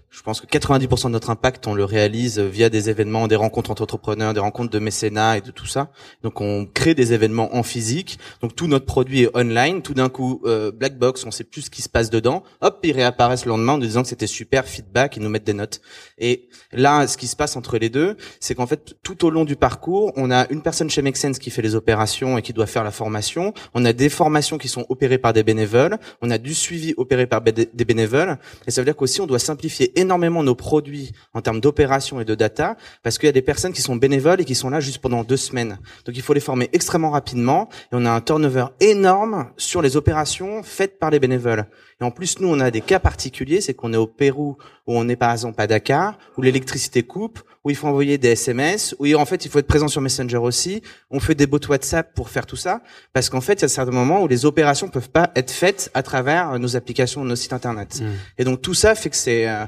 je 0.10 0.22
pense 0.22 0.40
que 0.40 0.48
90% 0.48 1.06
de 1.06 1.10
notre 1.10 1.30
impact, 1.30 1.68
on 1.68 1.74
le 1.74 1.84
réalise 1.84 2.40
via 2.40 2.70
des 2.70 2.90
événements, 2.90 3.28
des 3.28 3.36
rencontres 3.36 3.72
entre 3.72 3.84
entrepreneurs, 3.84 4.34
des 4.34 4.40
rencontres 4.40 4.72
de 4.72 4.80
mécénat 4.80 5.38
et 5.38 5.42
de 5.42 5.52
tout 5.52 5.66
ça. 5.66 5.92
Donc, 6.24 6.40
on 6.40 6.66
crée 6.66 6.96
des 6.96 7.12
événements 7.12 7.56
en 7.56 7.62
physique. 7.62 8.18
Donc, 8.42 8.56
tout 8.56 8.68
notre 8.68 8.86
produit 8.86 9.24
est 9.24 9.38
online. 9.38 9.82
Tout 9.82 9.94
d'un 9.94 10.08
coup, 10.08 10.42
euh, 10.46 10.72
Black 10.72 10.98
Box, 10.98 11.26
on 11.26 11.32
sait 11.32 11.44
plus 11.44 11.64
ce 11.64 11.70
qui 11.70 11.82
se 11.82 11.90
passe 11.90 12.10
dedans. 12.10 12.44
Hop, 12.62 12.80
ils 12.84 12.94
réapparaissent 12.94 13.46
le 13.46 13.50
lendemain 13.50 13.74
en 13.74 13.78
nous 13.78 13.86
disant 13.86 14.02
que 14.02 14.08
c'était 14.08 14.28
super, 14.28 14.66
feedback, 14.66 15.18
ils 15.18 15.24
nous 15.24 15.30
mettent 15.30 15.44
des 15.44 15.54
notes. 15.54 15.82
Et 16.18 16.48
là, 16.72 17.06
ce 17.06 17.18
qui 17.18 17.28
se 17.28 17.36
passe 17.36 17.58
entre 17.58 17.78
les 17.78 17.90
deux, 17.90 18.16
c'est 18.40 18.56
qu'en 18.56 18.66
fait, 18.66 18.96
tout 19.04 19.26
au 19.26 19.30
long 19.30 19.44
du 19.44 19.58
parcours, 19.58 20.14
on 20.16 20.32
a 20.32 20.48
une 20.50 20.62
personne 20.62 20.90
chez 20.90 21.02
Make 21.02 21.18
qui 21.40 21.50
fait 21.50 21.62
les 21.62 21.76
opérations 21.76 22.38
et 22.38 22.42
qui 22.42 22.54
doit 22.54 22.66
faire 22.66 22.86
la 22.86 22.92
formation. 22.92 23.54
On 23.74 23.84
a 23.84 23.92
des 23.92 24.10
formations 24.10 24.58
qui 24.58 24.70
sont 24.70 24.86
opérées 24.88 25.18
par 25.18 25.34
des 25.34 25.44
bénévoles. 25.44 25.98
On 26.22 26.32
a 26.32 26.38
du 26.38 26.54
suivi 26.54 26.94
opéré 26.96 27.28
par 27.28 27.42
des 27.42 27.86
bénévoles. 27.86 28.38
Et 28.68 28.72
ça 28.72 28.82
veut 28.82 28.86
dire 28.86 28.96
qu'aussi, 28.96 29.20
on 29.20 29.28
doit 29.28 29.40
simplifier 29.40 29.97
énormément 29.98 30.44
nos 30.44 30.56
produits 30.56 31.12
en 31.34 31.42
termes 31.42 31.60
d'opération 31.60 32.22
et 32.22 32.26
de 32.26 32.36
data 32.36 32.78
parce 33.04 33.18
qu'il 33.18 33.28
y 33.28 33.30
a 33.30 33.34
des 33.34 33.42
personnes 33.42 33.74
qui 33.74 33.82
sont 33.82 33.96
bénévoles 33.96 34.40
et 34.40 34.46
qui 34.46 34.56
sont 34.56 34.70
là 34.70 34.80
juste 34.80 35.00
pendant 35.00 35.24
deux 35.24 35.38
semaines. 35.38 35.80
Donc 36.06 36.16
il 36.16 36.22
faut 36.22 36.34
les 36.34 36.40
former 36.40 36.70
extrêmement 36.72 37.10
rapidement 37.10 37.68
et 37.92 37.96
on 37.96 38.06
a 38.06 38.12
un 38.12 38.22
turnover 38.22 38.68
énorme 38.80 39.50
sur 39.58 39.82
les 39.82 39.98
opérations 39.98 40.64
faites 40.64 41.00
par 41.00 41.10
les 41.10 41.20
bénévoles. 41.20 41.66
Et 42.00 42.04
en 42.04 42.12
plus, 42.12 42.40
nous, 42.40 42.48
on 42.48 42.60
a 42.60 42.70
des 42.70 42.82
cas 42.82 43.00
particuliers, 43.00 43.60
c'est 43.60 43.74
qu'on 43.74 43.92
est 43.92 43.98
au 43.98 44.06
Pérou, 44.06 44.58
où 44.86 44.96
on 44.96 45.10
est 45.10 45.16
par 45.16 45.32
exemple 45.32 45.60
à 45.60 45.66
Dakar, 45.66 46.18
où 46.38 46.44
l'électricité 46.44 47.02
coupe, 47.02 47.40
où 47.64 47.72
il 47.72 47.76
faut 47.76 47.88
envoyer 47.88 48.20
des 48.20 48.30
SMS, 48.30 48.96
où 49.00 49.12
en 49.16 49.26
fait 49.26 49.46
il 49.46 49.52
faut 49.52 49.58
être 49.58 49.68
présent 49.68 49.88
sur 49.88 50.02
Messenger 50.02 50.38
aussi. 50.38 50.84
On 51.10 51.20
fait 51.20 51.34
des 51.34 51.48
bots 51.48 51.60
WhatsApp 51.68 52.14
pour 52.14 52.30
faire 52.30 52.46
tout 52.46 52.56
ça, 52.56 52.82
parce 53.14 53.30
qu'en 53.30 53.42
fait, 53.42 53.54
il 53.56 53.62
y 53.64 53.66
a 53.66 53.70
certains 53.70 53.92
moments 53.92 54.22
où 54.22 54.28
les 54.28 54.46
opérations 54.46 54.90
peuvent 54.90 55.10
pas 55.10 55.32
être 55.36 55.52
faites 55.52 55.90
à 55.96 56.04
travers 56.04 56.60
nos 56.60 56.76
applications, 56.76 57.26
nos 57.26 57.36
sites 57.36 57.54
internet. 57.54 58.00
Mmh. 58.00 58.06
Et 58.38 58.44
donc 58.44 58.62
tout 58.62 58.76
ça 58.76 58.94
fait 58.94 59.10
que 59.10 59.16
c'est 59.16 59.50
euh, 59.50 59.66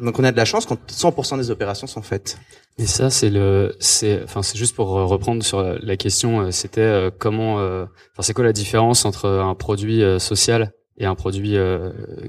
donc 0.00 0.18
on 0.18 0.24
a 0.24 0.32
de 0.32 0.36
la 0.36 0.44
chance 0.44 0.66
quand 0.66 0.78
100% 0.90 1.38
des 1.38 1.50
opérations 1.50 1.86
sont 1.86 2.02
faites. 2.02 2.38
Et 2.78 2.86
ça, 2.86 3.10
c'est 3.10 3.30
le, 3.30 3.74
c'est, 3.80 4.22
enfin, 4.22 4.42
c'est 4.42 4.56
juste 4.56 4.74
pour 4.74 4.88
reprendre 4.88 5.42
sur 5.42 5.62
la 5.62 5.96
question. 5.96 6.40
Euh, 6.40 6.50
c'était 6.50 6.80
euh, 6.80 7.10
comment, 7.16 7.54
enfin, 7.54 8.20
c'est 8.20 8.34
quoi 8.34 8.44
la 8.44 8.52
différence 8.52 9.04
entre 9.04 9.28
un 9.28 9.54
produit 9.54 10.02
social 10.18 10.72
et 10.96 11.06
un 11.06 11.14
produit 11.14 11.56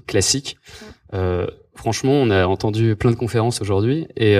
classique? 0.07 0.57
Franchement, 1.75 2.13
on 2.13 2.29
a 2.29 2.45
entendu 2.45 2.95
plein 2.95 3.11
de 3.11 3.15
conférences 3.15 3.61
aujourd'hui 3.61 4.07
et 4.15 4.37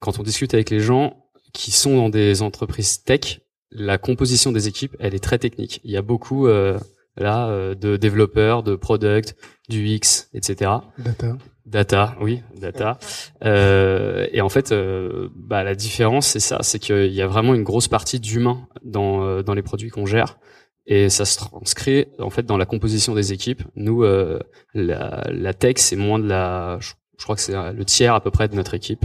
quand 0.00 0.18
on 0.18 0.22
discute 0.22 0.54
avec 0.54 0.70
les 0.70 0.80
gens 0.80 1.16
qui 1.52 1.70
sont 1.70 1.96
dans 1.96 2.08
des 2.08 2.42
entreprises 2.42 3.02
tech, 3.04 3.40
la 3.70 3.98
composition 3.98 4.52
des 4.52 4.68
équipes, 4.68 4.96
elle 5.00 5.14
est 5.14 5.22
très 5.22 5.38
technique. 5.38 5.80
Il 5.84 5.90
y 5.90 5.96
a 5.96 6.02
beaucoup 6.02 6.46
là 6.46 7.74
de 7.74 7.96
développeurs, 7.96 8.62
de 8.62 8.76
product, 8.76 9.34
du 9.68 9.86
X, 9.86 10.28
etc. 10.34 10.70
Data. 10.98 11.36
Data, 11.64 12.16
oui, 12.20 12.42
data. 12.56 12.98
Euh, 13.44 14.26
et 14.32 14.40
en 14.40 14.48
fait, 14.48 14.72
euh, 14.72 15.28
bah, 15.36 15.62
la 15.62 15.76
différence, 15.76 16.26
c'est 16.26 16.40
ça, 16.40 16.58
c'est 16.62 16.80
qu'il 16.80 17.12
y 17.12 17.22
a 17.22 17.26
vraiment 17.28 17.54
une 17.54 17.62
grosse 17.62 17.86
partie 17.86 18.18
d'humain 18.18 18.66
dans, 18.82 19.22
euh, 19.22 19.42
dans 19.42 19.54
les 19.54 19.62
produits 19.62 19.88
qu'on 19.88 20.04
gère. 20.04 20.38
Et 20.86 21.08
ça 21.08 21.24
se 21.24 21.36
transcrit 21.36 22.06
en 22.18 22.30
fait 22.30 22.42
dans 22.42 22.56
la 22.56 22.66
composition 22.66 23.14
des 23.14 23.32
équipes. 23.32 23.62
Nous, 23.76 24.02
euh, 24.02 24.40
la, 24.74 25.24
la 25.30 25.54
tech, 25.54 25.76
c'est 25.76 25.94
moins 25.94 26.18
de 26.18 26.26
la, 26.26 26.78
je, 26.80 26.90
crois 27.22 27.36
que 27.36 27.42
c'est 27.42 27.72
le 27.72 27.84
tiers 27.84 28.14
à 28.14 28.20
peu 28.20 28.32
près 28.32 28.48
de 28.48 28.56
notre 28.56 28.74
équipe, 28.74 29.04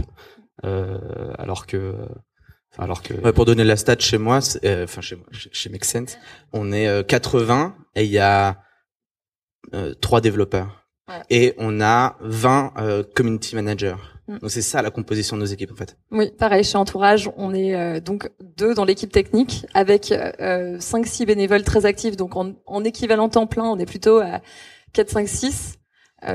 euh, 0.64 0.98
alors 1.38 1.66
que 1.66 1.94
alors 2.76 3.02
que 3.02 3.14
ouais, 3.14 3.32
pour 3.32 3.44
donner 3.44 3.62
la 3.62 3.76
stat 3.76 3.96
chez 4.00 4.18
moi, 4.18 4.40
enfin 4.64 5.00
chez 5.00 5.14
moi, 5.14 5.26
chez 5.30 5.70
Make 5.70 5.84
on 6.52 6.72
est 6.72 7.06
80 7.06 7.76
et 7.94 8.04
il 8.04 8.10
y 8.10 8.18
a 8.18 8.60
trois 10.00 10.20
développeurs 10.20 10.87
et 11.30 11.54
on 11.58 11.80
a 11.80 12.16
20 12.20 12.72
euh, 12.78 13.02
community 13.14 13.54
managers. 13.54 13.96
Mm. 14.28 14.38
Donc 14.38 14.50
c'est 14.50 14.62
ça 14.62 14.82
la 14.82 14.90
composition 14.90 15.36
de 15.36 15.42
nos 15.42 15.46
équipes 15.46 15.72
en 15.72 15.76
fait. 15.76 15.96
Oui, 16.10 16.30
pareil 16.38 16.64
chez 16.64 16.76
Entourage, 16.76 17.30
on 17.36 17.54
est 17.54 17.74
euh, 17.74 18.00
donc 18.00 18.30
deux 18.56 18.74
dans 18.74 18.84
l'équipe 18.84 19.10
technique 19.10 19.66
avec 19.74 20.12
euh, 20.12 20.76
5 20.78 21.06
6 21.06 21.26
bénévoles 21.26 21.62
très 21.62 21.86
actifs 21.86 22.16
donc 22.16 22.36
en, 22.36 22.52
en, 22.66 22.84
équivalent 22.84 23.28
temps 23.28 23.46
plein, 23.46 23.64
on 23.64 23.78
est 23.78 23.86
plutôt 23.86 24.18
à 24.18 24.40
4 24.92 25.10
5 25.10 25.28
6 25.28 25.78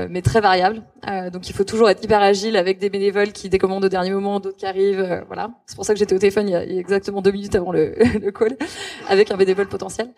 mais 0.08 0.22
très 0.22 0.40
variable. 0.40 0.82
Euh, 1.10 1.28
donc 1.28 1.50
il 1.50 1.52
faut 1.52 1.64
toujours 1.64 1.90
être 1.90 2.02
hyper 2.02 2.22
agile 2.22 2.56
avec 2.56 2.78
des 2.78 2.88
bénévoles 2.88 3.32
qui 3.32 3.50
décommandent 3.50 3.84
au 3.84 3.88
dernier 3.90 4.12
moment, 4.12 4.40
d'autres 4.40 4.56
qui 4.56 4.64
arrivent. 4.64 5.00
Euh, 5.00 5.20
voilà. 5.26 5.50
C'est 5.66 5.76
pour 5.76 5.84
ça 5.84 5.92
que 5.92 5.98
j'étais 5.98 6.14
au 6.14 6.18
téléphone 6.18 6.48
il 6.48 6.52
y, 6.52 6.56
a, 6.56 6.64
exactement 6.64 7.20
deux 7.20 7.32
minutes 7.32 7.54
avant 7.54 7.70
le, 7.70 7.94
le 8.18 8.30
call 8.30 8.56
avec 9.08 9.30
un 9.30 9.36
bénévole 9.36 9.68
potentiel. 9.68 10.08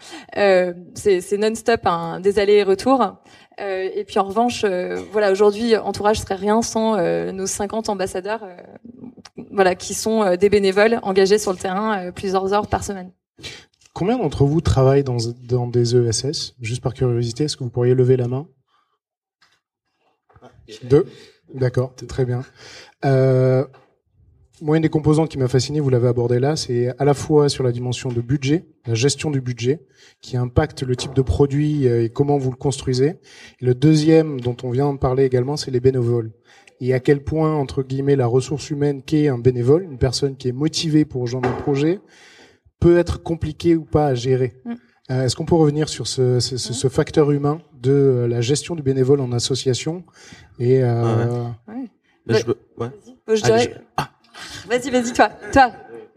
c'est 0.95 1.37
non-stop, 1.37 1.81
un 1.87 2.21
des 2.21 2.39
allers 2.39 2.59
et 2.59 2.63
retours. 2.63 3.17
Euh, 3.61 3.89
et 3.95 4.05
puis 4.05 4.19
en 4.19 4.25
revanche, 4.25 4.65
euh, 4.65 5.03
voilà, 5.13 5.33
aujourd'hui, 5.33 5.77
Entourage 5.77 6.21
serait 6.21 6.35
rien 6.35 6.61
sans 6.63 6.97
euh, 6.97 7.33
nos 7.33 7.47
50 7.47 7.89
ambassadeurs, 7.89 8.47
voilà, 9.51 9.75
qui 9.75 9.95
sont 9.95 10.37
des 10.37 10.49
bénévoles 10.51 10.99
engagés 11.03 11.39
sur 11.39 11.53
le 11.53 11.59
terrain 11.59 12.11
plusieurs 12.13 12.53
heures 12.53 12.67
par 12.67 12.85
semaine. 12.85 13.13
Combien 13.95 14.19
d'entre 14.19 14.45
vous 14.45 14.61
travaillent 14.61 15.05
dans, 15.05 15.17
dans 15.45 15.67
des 15.67 15.97
ESS 15.97 16.55
Juste 16.61 16.83
par 16.83 16.93
curiosité, 16.93 17.45
est-ce 17.45 17.57
que 17.57 17.65
vous 17.65 17.71
pourriez 17.71 17.95
lever 17.95 18.17
la 18.17 18.29
main? 18.29 18.47
Deux 20.83 21.07
D'accord, 21.55 21.95
très 22.09 22.25
bien. 22.25 22.45
Moi, 24.63 24.77
une 24.77 24.83
des 24.83 24.89
composantes 24.89 25.29
qui 25.29 25.39
m'a 25.39 25.49
fasciné, 25.49 25.81
vous 25.81 25.91
l'avez 25.91 26.09
abordé 26.09 26.39
là, 26.39 26.57
c'est 26.57 26.89
à 26.99 27.05
la 27.05 27.13
fois 27.13 27.51
sur 27.51 27.63
la 27.63 27.73
dimension 27.73 28.11
de 28.11 28.23
budget, 28.23 28.65
la 28.87 28.95
gestion 28.95 29.31
du 29.31 29.43
budget, 29.43 29.81
qui 30.23 30.39
impacte 30.39 30.83
le 30.83 30.97
type 30.97 31.13
de 31.13 31.21
produit 31.21 31.87
euh, 31.87 32.05
et 32.05 32.09
comment 32.09 32.39
vous 32.39 32.51
le 32.51 32.57
construisez. 32.57 33.19
Et 33.61 33.67
le 33.67 33.75
deuxième, 33.75 34.41
dont 34.41 34.57
on 34.63 34.71
vient 34.71 34.93
de 34.95 34.99
parler 34.99 35.25
également, 35.25 35.59
c'est 35.59 35.71
les 35.71 35.81
bénévoles. 35.81 36.33
Et 36.81 36.95
à 36.95 37.01
quel 37.01 37.23
point, 37.23 37.55
entre 37.55 37.83
guillemets, 37.83 38.17
la 38.17 38.27
ressource 38.27 38.71
humaine 38.71 39.03
qu'est 39.03 39.29
un 39.29 39.39
bénévole, 39.39 39.83
une 39.83 39.99
personne 39.99 40.37
qui 40.37 40.49
est 40.49 40.53
motivée 40.53 41.05
pour 41.05 41.23
rejoindre 41.23 41.51
un 41.51 41.61
projet, 41.61 42.01
peut 42.81 42.97
être 42.97 43.23
compliquée 43.23 43.77
ou 43.77 43.85
pas 43.85 44.07
à 44.07 44.15
gérer. 44.15 44.55
Mm. 44.65 44.75
Euh, 45.11 45.25
est-ce 45.25 45.37
qu'on 45.37 45.45
peut 45.45 45.55
revenir 45.55 45.89
sur 45.89 46.07
ce, 46.07 46.41
ce, 46.41 46.57
ce, 46.57 46.89
facteur 46.89 47.31
humain 47.31 47.61
de 47.81 47.93
euh, 47.93 48.27
la 48.27 48.41
gestion 48.41 48.75
du 48.75 48.83
bénévole 48.83 49.21
en 49.21 49.31
association 49.33 50.05
et 50.59 50.83
euh... 50.83 51.45
ouais. 51.69 51.91
Je, 52.27 52.45
ouais. 52.79 52.91
je 53.29 53.43
dirais... 53.43 53.75
Ah. 53.97 54.11
Vas-y, 54.69 54.91
vas-y, 54.91 55.13
toi, 55.13 55.31
toi, 55.53 55.73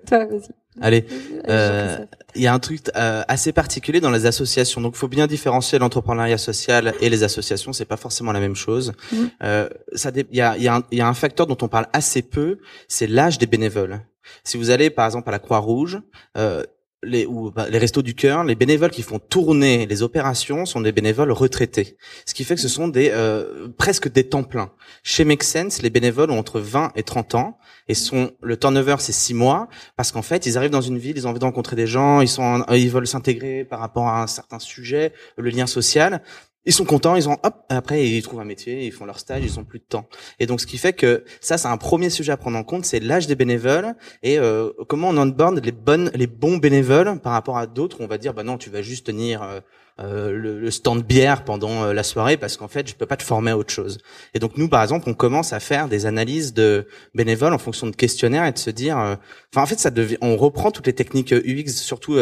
toi, 0.07 0.25
vas-y. 0.25 0.49
Allez, 0.81 1.05
euh, 1.49 2.05
il 2.35 2.41
y 2.41 2.47
a 2.47 2.53
un 2.53 2.59
truc 2.59 2.81
euh, 2.95 3.23
assez 3.27 3.51
particulier 3.51 3.99
dans 3.99 4.11
les 4.11 4.25
associations. 4.25 4.79
Donc, 4.79 4.93
il 4.95 4.97
faut 4.97 5.07
bien 5.07 5.27
différencier 5.27 5.77
l'entrepreneuriat 5.77 6.37
social 6.37 6.93
et 7.01 7.09
les 7.09 7.23
associations. 7.23 7.73
C'est 7.73 7.85
pas 7.85 7.97
forcément 7.97 8.31
la 8.31 8.39
même 8.39 8.55
chose. 8.55 8.93
Mhm. 9.11 9.29
Euh, 9.43 9.69
ça, 9.93 10.11
il 10.15 10.25
y 10.31 10.41
a, 10.41 10.57
y, 10.57 10.67
a 10.67 10.75
un, 10.75 10.83
y 10.91 11.01
a 11.01 11.07
un 11.07 11.13
facteur 11.13 11.47
dont 11.47 11.57
on 11.61 11.67
parle 11.67 11.87
assez 11.91 12.21
peu, 12.21 12.59
c'est 12.87 13.07
l'âge 13.07 13.39
des 13.39 13.47
bénévoles. 13.47 14.01
Si 14.43 14.57
vous 14.57 14.69
allez, 14.69 14.89
par 14.89 15.05
exemple, 15.05 15.27
à 15.29 15.31
la 15.31 15.39
Croix-Rouge, 15.39 16.01
euh, 16.37 16.63
les, 17.03 17.25
ou 17.25 17.51
bah, 17.51 17.67
les 17.69 17.77
restos 17.77 18.01
du 18.01 18.13
cœur, 18.13 18.43
les 18.43 18.55
bénévoles 18.55 18.91
qui 18.91 19.01
font 19.01 19.19
tourner 19.19 19.85
les 19.85 20.03
opérations 20.03 20.65
sont 20.65 20.81
des 20.81 20.91
bénévoles 20.91 21.31
retraités. 21.31 21.97
Ce 22.25 22.33
qui 22.33 22.43
fait 22.43 22.55
que 22.55 22.61
ce 22.61 22.67
sont 22.67 22.87
des 22.87 23.11
euh, 23.13 23.69
presque 23.77 24.11
des 24.11 24.27
temps 24.27 24.43
pleins. 24.43 24.71
Chez 25.03 25.23
Make 25.23 25.43
Sense, 25.43 25.81
les 25.81 25.89
bénévoles 25.89 26.31
ont 26.31 26.39
entre 26.39 26.59
20 26.59 26.91
et 26.95 27.03
30 27.03 27.35
ans 27.35 27.57
et 27.87 27.93
sont 27.93 28.31
le 28.41 28.57
turnover 28.57 28.97
c'est 28.99 29.13
6 29.13 29.33
mois 29.33 29.69
parce 29.95 30.11
qu'en 30.11 30.21
fait, 30.21 30.45
ils 30.45 30.57
arrivent 30.57 30.71
dans 30.71 30.81
une 30.81 30.97
ville, 30.97 31.17
ils 31.17 31.25
ont 31.25 31.29
envie 31.29 31.39
de 31.39 31.45
rencontrer 31.45 31.75
des 31.75 31.87
gens, 31.87 32.21
ils 32.21 32.27
sont 32.27 32.65
ils 32.71 32.89
veulent 32.89 33.07
s'intégrer 33.07 33.63
par 33.63 33.79
rapport 33.79 34.07
à 34.07 34.21
un 34.21 34.27
certain 34.27 34.59
sujet, 34.59 35.13
le 35.37 35.49
lien 35.49 35.67
social 35.67 36.21
ils 36.69 36.73
sont 36.73 36.85
contents, 36.85 37.15
ils 37.15 37.27
ont 37.27 37.37
hop, 37.41 37.65
après 37.69 38.07
ils 38.07 38.21
trouvent 38.21 38.41
un 38.41 38.45
métier, 38.45 38.85
ils 38.85 38.91
font 38.91 39.05
leur 39.05 39.17
stage, 39.17 39.41
ils 39.43 39.59
ont 39.59 39.63
plus 39.63 39.79
de 39.79 39.85
temps. 39.85 40.07
Et 40.39 40.45
donc 40.45 40.61
ce 40.61 40.67
qui 40.67 40.77
fait 40.77 40.93
que 40.93 41.23
ça 41.41 41.57
c'est 41.57 41.67
un 41.67 41.77
premier 41.77 42.11
sujet 42.11 42.31
à 42.31 42.37
prendre 42.37 42.59
en 42.59 42.63
compte, 42.63 42.85
c'est 42.85 42.99
l'âge 42.99 43.25
des 43.25 43.33
bénévoles 43.33 43.95
et 44.21 44.37
euh, 44.37 44.69
comment 44.87 45.09
on 45.09 45.17
onboard 45.17 45.65
les 45.65 45.71
bonnes, 45.71 46.11
les 46.13 46.27
bons 46.27 46.57
bénévoles 46.57 47.19
par 47.21 47.33
rapport 47.33 47.57
à 47.57 47.65
d'autres. 47.65 47.97
On 48.01 48.05
va 48.05 48.19
dire 48.19 48.35
bah 48.35 48.43
non, 48.43 48.59
tu 48.59 48.69
vas 48.69 48.83
juste 48.83 49.07
tenir 49.07 49.41
euh, 49.41 49.61
euh 49.99 50.31
le, 50.31 50.59
le, 50.59 50.69
stand 50.69 51.03
bière 51.03 51.43
pendant 51.43 51.85
euh, 51.85 51.93
la 51.93 52.03
soirée 52.03 52.37
parce 52.37 52.55
qu'en 52.55 52.67
fait 52.67 52.87
je 52.87 52.93
peux 52.93 53.07
pas 53.07 53.17
te 53.17 53.23
former 53.23 53.49
à 53.49 53.57
autre 53.57 53.73
chose. 53.73 53.97
Et 54.35 54.39
donc 54.39 54.55
nous 54.55 54.69
par 54.69 54.83
exemple 54.83 55.09
on 55.09 55.15
commence 55.15 55.53
à 55.53 55.59
faire 55.59 55.87
des 55.87 56.05
analyses 56.05 56.53
de 56.53 56.85
bénévoles 57.15 57.55
en 57.55 57.57
fonction 57.57 57.87
de 57.87 57.95
questionnaires 57.95 58.45
et 58.45 58.51
de 58.51 58.59
se 58.59 58.69
dire, 58.69 58.99
euh, 58.99 59.15
enfin 59.51 59.63
en 59.63 59.65
fait 59.65 59.79
ça 59.79 59.89
devient, 59.89 60.19
on 60.21 60.37
reprend 60.37 60.69
toutes 60.69 60.85
les 60.85 60.93
techniques 60.93 61.31
UX 61.31 61.71
surtout 61.71 62.19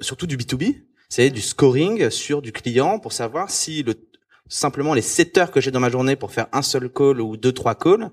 surtout 0.00 0.28
du 0.28 0.36
B2B 0.36 0.91
c'est 1.14 1.28
du 1.28 1.42
scoring 1.42 2.08
sur 2.08 2.40
du 2.40 2.52
client 2.52 2.98
pour 2.98 3.12
savoir 3.12 3.50
si 3.50 3.82
le 3.82 3.92
simplement 4.48 4.94
les 4.94 5.02
7 5.02 5.36
heures 5.36 5.50
que 5.50 5.60
j'ai 5.60 5.70
dans 5.70 5.78
ma 5.78 5.90
journée 5.90 6.16
pour 6.16 6.32
faire 6.32 6.46
un 6.52 6.62
seul 6.62 6.88
call 6.88 7.20
ou 7.20 7.36
deux 7.36 7.52
trois 7.52 7.74
calls, 7.74 8.10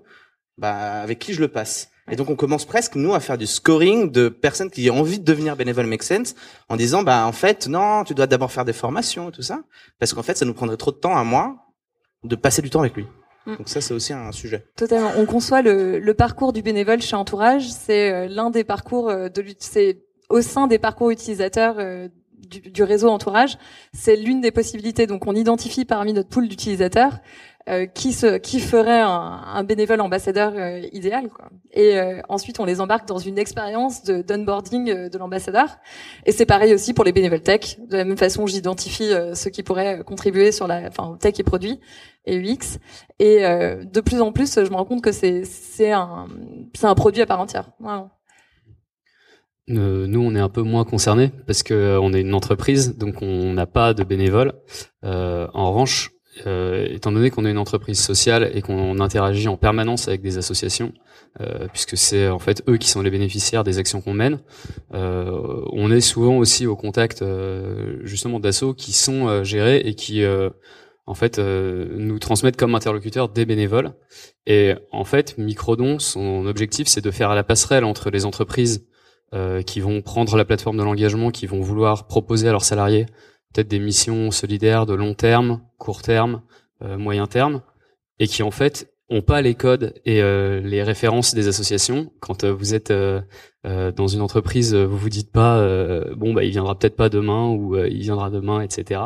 bah 0.58 1.02
avec 1.02 1.18
qui 1.18 1.34
je 1.34 1.40
le 1.40 1.48
passe. 1.48 1.92
Et 2.12 2.18
donc 2.18 2.30
on 2.30 2.36
commence 2.36 2.66
presque 2.66 2.96
nous 2.96 3.14
à 3.14 3.22
faire 3.22 3.38
du 3.38 3.48
scoring 3.48 4.12
de 4.12 4.28
personnes 4.28 4.70
qui 4.70 4.90
ont 4.90 5.00
envie 5.00 5.18
de 5.18 5.24
devenir 5.24 5.56
bénévole 5.56 5.86
make 5.86 6.04
sense 6.04 6.36
en 6.68 6.76
disant 6.76 7.02
bah 7.02 7.26
en 7.26 7.32
fait 7.32 7.68
non, 7.68 8.04
tu 8.04 8.14
dois 8.14 8.28
d'abord 8.28 8.52
faire 8.52 8.66
des 8.66 8.74
formations 8.74 9.30
et 9.30 9.32
tout 9.32 9.44
ça 9.44 9.62
parce 9.98 10.14
qu'en 10.14 10.24
fait 10.24 10.36
ça 10.36 10.44
nous 10.44 10.54
prendrait 10.54 10.76
trop 10.76 10.92
de 10.92 10.98
temps 10.98 11.16
à 11.16 11.24
moi 11.24 11.56
de 12.26 12.36
passer 12.36 12.62
du 12.62 12.70
temps 12.70 12.82
avec 12.82 12.98
lui. 12.98 13.08
Mm. 13.46 13.56
Donc 13.56 13.70
ça, 13.70 13.80
c'est 13.80 13.94
aussi 13.94 14.12
un 14.12 14.34
sujet. 14.34 14.66
Totalement. 14.76 15.14
On 15.16 15.26
conçoit 15.26 15.62
le, 15.62 16.00
le 16.00 16.14
parcours 16.14 16.52
du 16.52 16.62
bénévole 16.62 17.02
chez 17.02 17.16
Entourage. 17.16 17.70
C'est 17.70 18.12
euh, 18.12 18.28
l'un 18.28 18.50
des 18.50 18.66
parcours 18.66 19.10
euh, 19.10 19.30
de 19.30 19.42
c'est 19.58 20.04
au 20.28 20.42
sein 20.42 20.68
des 20.68 20.80
parcours 20.80 21.12
utilisateurs 21.12 21.80
euh, 22.56 22.70
du, 22.70 22.84
réseau 22.84 23.10
entourage, 23.10 23.58
c'est 23.94 24.16
l'une 24.16 24.42
des 24.42 24.52
possibilités. 24.52 25.08
Donc 25.08 25.28
on 25.28 25.36
identifie 25.36 25.86
parmi 25.86 26.14
notre 26.14 26.30
pool 26.30 26.48
d'utilisateurs 26.48 27.20
euh, 27.70 27.86
qui 27.86 28.14
se, 28.14 28.38
qui 28.38 28.60
ferait 28.62 29.02
un, 29.02 29.64
bénévole 29.64 30.02
ambassadeur 30.02 30.54
euh, 30.56 30.82
idéal. 30.92 31.30
Quoi. 31.30 31.50
Et 31.72 32.00
euh, 32.00 32.20
ensuite 32.28 32.60
on 32.60 32.66
les 32.66 32.82
embarque 32.82 33.08
dans 33.08 33.20
une 33.20 33.38
expérience 33.38 34.04
de 34.04 34.24
d'onboarding 34.24 35.10
de 35.10 35.18
l'ambassadeur. 35.20 35.78
Et 36.26 36.32
c'est 36.32 36.48
pareil 36.48 36.74
aussi 36.74 36.96
pour 36.96 37.04
les 37.06 37.12
bénévoles 37.12 37.42
tech. 37.42 37.78
De 37.88 37.98
la 37.98 38.06
même 38.06 38.18
façon, 38.18 38.48
j'identifie 38.48 39.12
ceux 39.36 39.52
qui 39.52 39.62
pourraient 39.62 40.04
contribuer 40.04 40.52
sur 40.52 40.66
la, 40.66 40.88
enfin 40.88 41.16
tech 41.20 41.36
et 41.38 41.44
produits 41.44 41.80
et 42.26 42.38
UX. 42.38 42.80
Et 43.20 43.42
de 43.42 44.02
plus 44.02 44.22
en 44.22 44.32
plus, 44.32 44.56
je 44.56 44.70
me 44.70 44.76
rends 44.76 44.86
compte 44.86 45.04
que 45.04 45.12
c'est 45.12 45.92
un 45.92 46.28
c'est 46.76 46.88
un 46.88 46.96
produit 46.96 47.22
à 47.22 47.28
part 47.28 47.40
entière. 47.40 47.70
Euh, 49.70 50.08
nous, 50.08 50.22
on 50.22 50.36
est 50.36 50.40
un 50.40 50.50
peu 50.50 50.62
moins 50.62 50.84
concernés 50.84 51.32
parce 51.46 51.64
que 51.64 51.74
euh, 51.74 52.02
on 52.02 52.14
est 52.14 52.22
une 52.22 52.34
entreprise, 52.34 52.98
donc 52.98 53.22
on 53.22 53.54
n'a 53.54 53.66
pas 53.66 53.94
de 53.94 54.04
bénévoles. 54.04 54.54
Euh, 55.04 55.48
en 55.54 55.72
revanche, 55.72 56.12
étant 56.46 57.12
donné 57.12 57.32
qu'on 57.32 57.46
est 57.46 57.52
une 57.52 57.58
entreprise 57.58 58.00
sociale 58.00 58.50
et 58.54 58.62
qu'on 58.62 59.02
interagit 59.02 59.50
en 59.50 59.58
permanence 59.58 60.08
avec 60.08 60.22
des 60.22 60.38
associations, 60.38 60.94
puisque 61.74 61.98
c'est 61.98 62.30
en 62.30 62.40
fait 62.40 62.64
eux 62.70 62.78
qui 62.78 62.88
sont 62.88 63.02
les 63.02 63.10
bénéficiaires 63.10 63.66
des 63.66 63.78
actions 63.78 64.00
qu'on 64.00 64.14
mène, 64.14 64.40
on 64.94 65.92
est 65.92 66.00
souvent 66.00 66.38
aussi 66.38 66.66
au 66.66 66.78
contact 66.78 67.26
justement 68.04 68.40
d'assauts 68.40 68.74
qui 68.74 68.94
sont 68.94 69.44
gérés 69.44 69.80
et 69.80 69.96
qui 69.96 70.24
en 71.06 71.14
fait 71.14 71.40
nous 71.40 72.20
transmettent 72.20 72.58
comme 72.58 72.74
interlocuteurs 72.74 73.28
des 73.28 73.46
bénévoles. 73.46 73.92
Et 74.46 74.76
en 74.94 75.04
fait, 75.04 75.38
Microdon, 75.38 76.00
son 76.00 76.46
objectif, 76.46 76.88
c'est 76.88 77.04
de 77.04 77.12
faire 77.12 77.36
la 77.36 77.44
passerelle 77.44 77.84
entre 77.84 78.12
les 78.12 78.24
entreprises 78.24 78.88
euh, 79.36 79.62
qui 79.62 79.80
vont 79.80 80.02
prendre 80.02 80.36
la 80.38 80.44
plateforme 80.44 80.78
de 80.78 80.84
l'engagement, 80.84 81.30
qui 81.30 81.46
vont 81.46 81.62
vouloir 81.62 82.08
proposer 82.08 82.48
à 82.48 82.52
leurs 82.52 82.66
salariés 82.66 83.06
peut-être 83.54 83.68
des 83.68 83.78
missions 83.78 84.32
solidaires 84.32 84.88
de 84.88 84.96
long 84.96 85.14
terme, 85.14 85.62
court 85.78 86.02
terme, 86.02 86.42
euh, 86.82 86.98
moyen 86.98 87.28
terme, 87.28 87.62
et 88.18 88.26
qui 88.26 88.42
en 88.42 88.50
fait 88.50 88.92
ont 89.08 89.22
pas 89.22 89.44
les 89.44 89.54
codes 89.54 89.94
et 90.04 90.24
euh, 90.24 90.62
les 90.62 90.82
références 90.82 91.36
des 91.36 91.48
associations. 91.48 92.12
Quand 92.22 92.44
vous 92.44 92.74
êtes 92.74 92.92
dans 92.92 94.08
une 94.08 94.22
entreprise, 94.22 94.74
vous 94.74 94.98
vous 94.98 95.10
dites 95.10 95.32
pas 95.32 95.64
bon 96.16 96.34
bah 96.34 96.44
il 96.44 96.50
viendra 96.50 96.78
peut-être 96.78 96.96
pas 96.96 97.10
demain 97.10 97.50
ou 97.50 97.78
il 97.78 98.02
viendra 98.02 98.32
demain, 98.32 98.62
etc. 98.62 99.02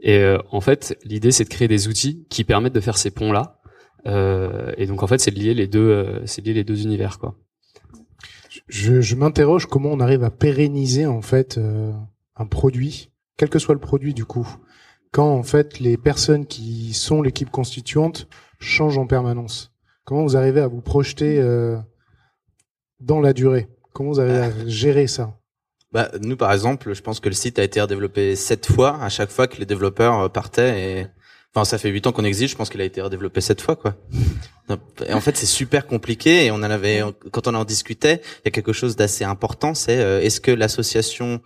Et 0.00 0.22
en 0.50 0.60
fait 0.60 0.98
l'idée 1.04 1.30
c'est 1.30 1.44
de 1.44 1.48
créer 1.48 1.68
des 1.68 1.88
outils 1.88 2.26
qui 2.28 2.44
permettent 2.44 2.74
de 2.74 2.80
faire 2.80 2.98
ces 2.98 3.10
ponts 3.10 3.32
là. 3.32 3.58
et 4.04 4.86
donc 4.86 5.02
en 5.02 5.06
fait 5.06 5.18
c'est 5.18 5.30
de 5.30 5.38
lier 5.38 5.54
les 5.54 5.66
deux, 5.66 6.22
c'est 6.26 6.44
lier 6.44 6.54
les 6.54 6.64
deux 6.64 6.82
univers 6.82 7.18
quoi 7.18 7.36
je, 8.72 9.02
je 9.02 9.16
m'interroge 9.16 9.66
comment 9.66 9.90
on 9.90 10.00
arrive 10.00 10.24
à 10.24 10.30
pérenniser 10.30 11.04
en 11.04 11.20
fait 11.20 11.58
euh, 11.58 11.92
un 12.36 12.46
produit, 12.46 13.10
quel 13.36 13.50
que 13.50 13.58
soit 13.58 13.74
le 13.74 13.80
produit 13.80 14.14
du 14.14 14.24
coup, 14.24 14.48
quand 15.10 15.30
en 15.30 15.42
fait 15.42 15.78
les 15.78 15.98
personnes 15.98 16.46
qui 16.46 16.94
sont 16.94 17.20
l'équipe 17.20 17.50
constituante 17.50 18.28
changent 18.58 18.96
en 18.96 19.06
permanence. 19.06 19.72
Comment 20.04 20.22
vous 20.22 20.38
arrivez 20.38 20.62
à 20.62 20.68
vous 20.68 20.80
projeter 20.80 21.38
euh, 21.38 21.76
dans 22.98 23.20
la 23.20 23.34
durée? 23.34 23.68
Comment 23.92 24.12
vous 24.12 24.20
arrivez 24.20 24.38
à 24.38 24.46
euh. 24.46 24.68
gérer 24.68 25.06
ça? 25.06 25.38
Bah, 25.92 26.10
nous, 26.22 26.38
par 26.38 26.50
exemple, 26.50 26.94
je 26.94 27.02
pense 27.02 27.20
que 27.20 27.28
le 27.28 27.34
site 27.34 27.58
a 27.58 27.64
été 27.64 27.78
redéveloppé 27.78 28.34
sept 28.36 28.64
fois 28.64 28.98
à 29.02 29.10
chaque 29.10 29.30
fois 29.30 29.48
que 29.48 29.58
les 29.58 29.66
développeurs 29.66 30.32
partaient 30.32 31.00
et 31.00 31.06
Enfin, 31.54 31.64
ça 31.66 31.76
fait 31.76 31.90
huit 31.90 32.06
ans 32.06 32.12
qu'on 32.12 32.24
existe. 32.24 32.52
Je 32.52 32.56
pense 32.56 32.70
qu'il 32.70 32.80
a 32.80 32.84
été 32.84 33.02
redéveloppé 33.02 33.40
sept 33.42 33.60
fois, 33.60 33.76
quoi. 33.76 33.94
Et 35.06 35.12
en 35.12 35.20
fait, 35.20 35.36
c'est 35.36 35.46
super 35.46 35.86
compliqué. 35.86 36.46
Et 36.46 36.50
on 36.50 36.56
en 36.56 36.62
avait, 36.62 37.02
quand 37.30 37.46
on 37.46 37.54
en 37.54 37.64
discutait, 37.64 38.22
il 38.38 38.46
y 38.46 38.48
a 38.48 38.50
quelque 38.50 38.72
chose 38.72 38.96
d'assez 38.96 39.24
important. 39.24 39.74
C'est 39.74 39.98
euh, 39.98 40.22
est-ce 40.22 40.40
que 40.40 40.50
l'association 40.50 41.42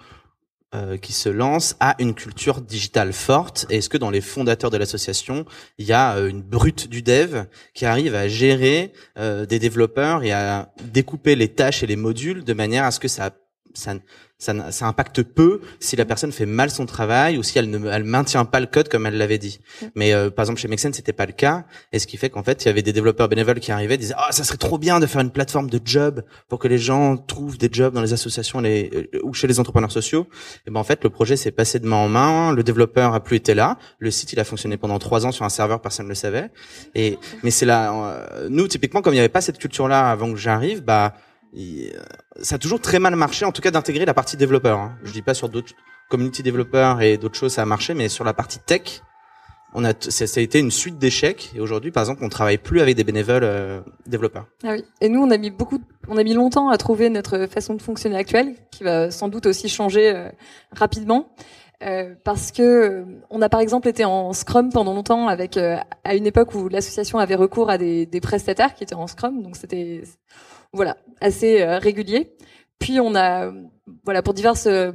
euh, 0.77 0.97
qui 0.97 1.13
se 1.13 1.29
lance 1.29 1.75
a 1.81 1.97
une 1.99 2.15
culture 2.15 2.61
digitale 2.61 3.13
forte 3.13 3.67
Et 3.69 3.79
est-ce 3.79 3.89
que 3.89 3.99
dans 3.99 4.11
les 4.11 4.21
fondateurs 4.21 4.71
de 4.71 4.77
l'association, 4.77 5.45
il 5.79 5.87
y 5.87 5.93
a 5.93 6.15
euh, 6.15 6.29
une 6.29 6.43
brute 6.43 6.89
du 6.89 7.03
dev 7.03 7.45
qui 7.75 7.85
arrive 7.85 8.15
à 8.15 8.29
gérer 8.29 8.93
des 9.17 9.59
développeurs 9.59 10.23
et 10.23 10.33
à 10.33 10.73
découper 10.85 11.35
les 11.35 11.49
tâches 11.49 11.83
et 11.83 11.87
les 11.87 11.97
modules 11.97 12.45
de 12.45 12.53
manière 12.53 12.85
à 12.85 12.93
ce 12.93 13.01
que 13.01 13.09
ça 13.09 13.33
ça, 13.77 13.95
ça, 14.39 14.71
ça, 14.71 14.87
impacte 14.87 15.23
peu 15.23 15.61
si 15.81 15.97
la 15.97 16.05
personne 16.05 16.31
fait 16.31 16.45
mal 16.45 16.71
son 16.71 16.85
travail 16.85 17.39
ou 17.39 17.43
si 17.43 17.59
elle 17.59 17.71
ne 17.71 17.89
elle 17.89 18.05
maintient 18.05 18.45
pas 18.45 18.61
le 18.61 18.67
code 18.67 18.89
comme 18.89 19.07
elle 19.07 19.17
l'avait 19.17 19.39
dit. 19.39 19.61
Mais 19.95 20.13
euh, 20.13 20.31
par 20.31 20.45
exemple 20.45 20.61
chez 20.61 20.69
Mexen 20.69 20.93
c'était 20.93 21.15
pas 21.15 21.25
le 21.25 21.33
cas 21.33 21.65
et 21.93 21.99
ce 21.99 22.07
qui 22.07 22.19
fait 22.19 22.29
qu'en 22.29 22.43
fait 22.43 22.65
il 22.65 22.67
y 22.67 22.69
avait 22.69 22.83
des 22.83 22.93
développeurs 22.93 23.29
bénévoles 23.29 23.61
qui 23.61 23.73
arrivaient 23.73 23.97
disaient 23.97 24.15
ah 24.19 24.33
ça 24.33 24.45
serait 24.45 24.59
trop 24.59 24.77
bien 24.77 25.01
de 25.01 25.07
faire 25.07 25.23
une 25.23 25.31
plateforme 25.31 25.71
de 25.71 25.81
job 25.83 26.23
pour 26.49 26.59
que 26.59 26.69
les 26.69 26.77
gens 26.77 27.17
trouvent 27.17 27.57
des 27.57 27.71
jobs 27.73 27.95
dans 27.95 28.03
les 28.03 28.13
associations 28.13 28.61
les, 28.61 28.91
euh, 29.15 29.21
ou 29.23 29.33
chez 29.33 29.47
les 29.47 29.59
entrepreneurs 29.59 29.93
sociaux. 29.93 30.27
Et 30.67 30.71
ben 30.71 30.81
en 30.81 30.85
fait 30.85 31.03
le 31.03 31.09
projet 31.09 31.37
s'est 31.37 31.51
passé 31.51 31.79
de 31.79 31.87
main 31.87 31.97
en 31.97 32.09
main, 32.09 32.53
le 32.53 32.63
développeur 32.63 33.15
a 33.15 33.21
plus 33.21 33.37
été 33.37 33.55
là, 33.55 33.79
le 33.99 34.11
site 34.11 34.35
il 34.35 34.41
a 34.41 34.45
fonctionné 34.45 34.77
pendant 34.77 34.99
trois 34.99 35.25
ans 35.25 35.33
sur 35.33 35.47
un 35.47 35.51
serveur 35.51 35.81
personne 35.81 36.07
ne 36.07 36.11
le 36.11 36.15
savait. 36.15 36.51
Et 36.95 37.19
mais 37.43 37.51
c'est 37.51 37.67
là 37.67 37.93
euh, 37.93 38.49
nous 38.51 38.69
typiquement 38.69 39.01
comme 39.01 39.15
il 39.15 39.17
n'y 39.17 39.21
avait 39.21 39.31
pas 39.31 39.41
cette 39.41 39.59
culture 39.59 39.89
là 39.89 40.11
avant 40.11 40.31
que 40.31 40.37
j'arrive 40.39 40.83
bah 40.83 41.15
ça 42.41 42.57
a 42.57 42.59
toujours 42.59 42.81
très 42.81 42.99
mal 42.99 43.17
marché, 43.17 43.45
en 43.45 43.53
tout 43.53 43.63
cas 43.63 43.71
d'intégrer 43.71 44.05
la 44.05 44.15
partie 44.15 44.37
développeur. 44.37 44.79
Hein. 44.79 44.97
Je 45.05 45.13
dis 45.13 45.23
pas 45.23 45.35
sur 45.35 45.49
d'autres 45.49 45.73
community 46.09 46.43
développeurs 46.43 47.03
et 47.03 47.17
d'autres 47.17 47.37
choses 47.37 47.55
ça 47.55 47.63
a 47.63 47.65
marché, 47.65 47.95
mais 47.95 48.09
sur 48.09 48.25
la 48.25 48.33
partie 48.33 48.59
tech, 48.59 49.03
on 49.75 49.85
a 49.85 49.93
ça, 49.99 50.25
a 50.25 50.41
été 50.41 50.59
une 50.59 50.71
suite 50.71 50.99
d'échecs. 50.99 51.53
Et 51.55 51.61
aujourd'hui, 51.61 51.91
par 51.91 52.03
exemple, 52.03 52.25
on 52.25 52.29
travaille 52.29 52.59
plus 52.59 52.81
avec 52.81 52.97
des 52.97 53.05
bénévoles 53.05 53.45
euh, 53.45 53.81
développeurs. 54.07 54.47
Ah 54.65 54.73
oui. 54.73 54.85
Et 55.01 55.09
nous, 55.09 55.21
on 55.21 55.31
a 55.31 55.37
mis 55.37 55.51
beaucoup, 55.51 55.81
on 56.09 56.17
a 56.17 56.25
mis 56.25 56.35
longtemps 56.35 56.71
à 56.71 56.77
trouver 56.79 57.11
notre 57.11 57.47
façon 57.47 57.75
de 57.75 57.83
fonctionner 57.83 58.17
actuelle, 58.17 58.55
qui 58.71 58.85
va 58.85 59.11
sans 59.11 59.29
doute 59.29 59.47
aussi 59.47 59.69
changer 59.69 60.15
euh, 60.15 60.31
rapidement. 60.73 61.29
Euh, 61.83 62.15
parce 62.25 62.53
que 62.53 63.05
on 63.29 63.43
a 63.43 63.51
par 63.51 63.61
exemple 63.61 63.87
été 63.87 64.03
en 64.07 64.33
Scrum 64.33 64.71
pendant 64.73 64.95
longtemps 64.95 65.29
avec 65.29 65.59
à 65.59 66.15
une 66.15 66.25
époque 66.25 66.55
où 66.55 66.71
l'association 66.71 67.19
avait 67.19 67.35
recours 67.35 67.69
à 67.69 67.77
des, 67.77 68.07
des 68.07 68.23
prestataires 68.23 68.75
qui 68.75 68.83
étaient 68.83 68.95
en 68.95 69.07
Scrum, 69.07 69.43
donc 69.43 69.57
c'était 69.57 70.01
voilà, 70.77 70.97
assez 71.21 71.63
euh, 71.63 71.79
régulier. 71.79 72.37
Puis 72.79 73.01
on 73.01 73.15
a, 73.17 73.51
voilà, 74.05 74.23
pour 74.23 74.35
diverses 74.35 74.67
euh, 74.67 74.93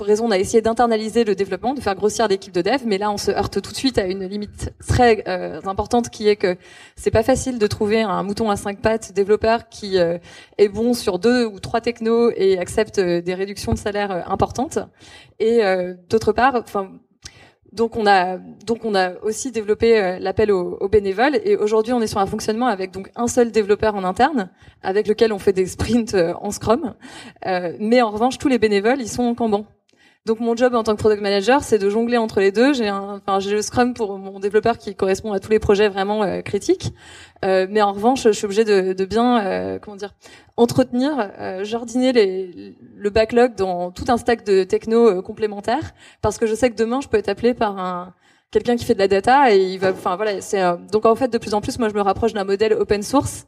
raisons, 0.00 0.26
on 0.26 0.30
a 0.30 0.38
essayé 0.38 0.60
d'internaliser 0.60 1.24
le 1.24 1.34
développement, 1.34 1.74
de 1.74 1.80
faire 1.80 1.94
grossir 1.94 2.28
l'équipe 2.28 2.52
de 2.52 2.62
dev, 2.62 2.82
mais 2.86 2.98
là 2.98 3.10
on 3.10 3.16
se 3.16 3.30
heurte 3.30 3.60
tout 3.60 3.70
de 3.70 3.76
suite 3.76 3.98
à 3.98 4.06
une 4.06 4.24
limite 4.26 4.72
très 4.86 5.24
euh, 5.28 5.60
importante 5.64 6.10
qui 6.10 6.28
est 6.28 6.36
que 6.36 6.56
c'est 6.96 7.10
pas 7.10 7.22
facile 7.22 7.58
de 7.58 7.66
trouver 7.66 8.02
un 8.02 8.22
mouton 8.22 8.50
à 8.50 8.56
cinq 8.56 8.80
pattes 8.80 9.12
développeur 9.12 9.68
qui 9.68 9.96
est 9.96 10.68
bon 10.68 10.94
sur 10.94 11.18
deux 11.18 11.44
ou 11.46 11.58
trois 11.58 11.80
technos 11.80 12.30
et 12.36 12.58
accepte 12.58 13.00
des 13.00 13.34
réductions 13.34 13.72
de 13.72 13.78
salaire 13.78 14.30
importantes. 14.30 14.78
Et 15.38 15.60
d'autre 16.08 16.32
part, 16.32 16.54
enfin 16.54 16.92
donc 17.72 17.96
on 17.96 18.06
a 18.06 18.38
donc 18.38 18.84
on 18.84 18.94
a 18.94 19.14
aussi 19.22 19.50
développé 19.52 19.98
euh, 19.98 20.18
l'appel 20.18 20.50
aux, 20.50 20.88
bénévoles 20.88 21.38
et 21.44 21.56
aujourd'hui 21.56 21.92
on 21.92 22.00
est 22.00 22.06
sur 22.06 22.18
un 22.18 22.26
fonctionnement 22.26 22.66
avec 22.66 22.90
donc 22.90 23.10
un 23.14 23.28
seul 23.28 23.52
développeur 23.52 23.94
en 23.94 24.04
interne 24.04 24.50
avec 24.82 25.06
lequel 25.06 25.32
on 25.32 25.38
fait 25.38 25.52
des 25.52 25.66
sprints 25.66 26.14
euh, 26.14 26.34
en 26.40 26.50
Scrum, 26.50 26.94
euh, 27.46 27.76
mais 27.78 28.02
en 28.02 28.10
revanche 28.10 28.38
tous 28.38 28.48
les 28.48 28.58
bénévoles 28.58 29.00
ils 29.00 29.08
sont 29.08 29.22
en 29.22 29.34
Kanban. 29.34 29.66
Donc 30.26 30.38
mon 30.40 30.54
job 30.54 30.74
en 30.74 30.82
tant 30.82 30.94
que 30.94 31.00
product 31.00 31.22
manager, 31.22 31.62
c'est 31.62 31.78
de 31.78 31.88
jongler 31.88 32.18
entre 32.18 32.40
les 32.40 32.52
deux. 32.52 32.74
J'ai 32.74 32.90
enfin 32.90 33.40
j'ai 33.40 33.52
le 33.52 33.62
Scrum 33.62 33.94
pour 33.94 34.18
mon 34.18 34.38
développeur 34.38 34.76
qui 34.76 34.94
correspond 34.94 35.32
à 35.32 35.40
tous 35.40 35.50
les 35.50 35.58
projets 35.58 35.88
vraiment 35.88 36.22
euh, 36.22 36.42
critiques, 36.42 36.92
euh, 37.42 37.66
mais 37.70 37.80
en 37.80 37.92
revanche, 37.92 38.24
je 38.24 38.30
suis 38.32 38.44
obligée 38.44 38.64
de, 38.64 38.92
de 38.92 39.04
bien, 39.06 39.42
euh, 39.42 39.78
comment 39.78 39.96
dire, 39.96 40.12
entretenir, 40.58 41.30
euh, 41.38 41.64
jardiner 41.64 42.12
les, 42.12 42.76
le 42.96 43.10
backlog 43.10 43.54
dans 43.54 43.92
tout 43.92 44.04
un 44.08 44.18
stack 44.18 44.44
de 44.44 44.62
techno 44.64 45.22
complémentaires, 45.22 45.92
parce 46.20 46.36
que 46.36 46.46
je 46.46 46.54
sais 46.54 46.68
que 46.68 46.76
demain, 46.76 47.00
je 47.00 47.08
peux 47.08 47.16
être 47.16 47.30
appelé 47.30 47.54
par 47.54 47.78
un 47.78 48.12
quelqu'un 48.50 48.76
qui 48.76 48.84
fait 48.84 48.94
de 48.94 48.98
la 48.98 49.08
data 49.08 49.54
et 49.54 49.58
il 49.58 49.78
va, 49.78 49.90
enfin 49.90 50.16
voilà, 50.16 50.40
c'est 50.42 50.60
donc 50.92 51.06
en 51.06 51.14
fait 51.14 51.28
de 51.28 51.38
plus 51.38 51.54
en 51.54 51.62
plus, 51.62 51.78
moi 51.78 51.88
je 51.88 51.94
me 51.94 52.02
rapproche 52.02 52.34
d'un 52.34 52.44
modèle 52.44 52.74
open 52.74 53.02
source, 53.02 53.46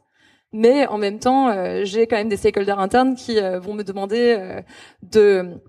mais 0.53 0.87
en 0.87 0.97
même 0.97 1.19
temps, 1.19 1.53
j'ai 1.83 2.07
quand 2.07 2.15
même 2.15 2.29
des 2.29 2.37
stakeholders 2.37 2.79
internes 2.79 3.15
qui 3.15 3.37
vont 3.61 3.73
me 3.73 3.83
demander 3.83 4.61
de 5.03 5.61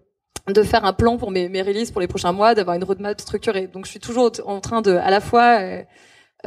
de 0.48 0.62
faire 0.62 0.84
un 0.84 0.92
plan 0.92 1.16
pour 1.16 1.30
mes, 1.30 1.48
mes 1.48 1.62
releases 1.62 1.90
pour 1.90 2.00
les 2.00 2.06
prochains 2.06 2.32
mois, 2.32 2.54
d'avoir 2.54 2.76
une 2.76 2.84
roadmap 2.84 3.20
structurée. 3.20 3.66
Donc 3.66 3.86
je 3.86 3.90
suis 3.90 4.00
toujours 4.00 4.30
en 4.44 4.60
train 4.60 4.82
de, 4.82 4.92
à 4.92 5.10
la 5.10 5.20
fois 5.20 5.60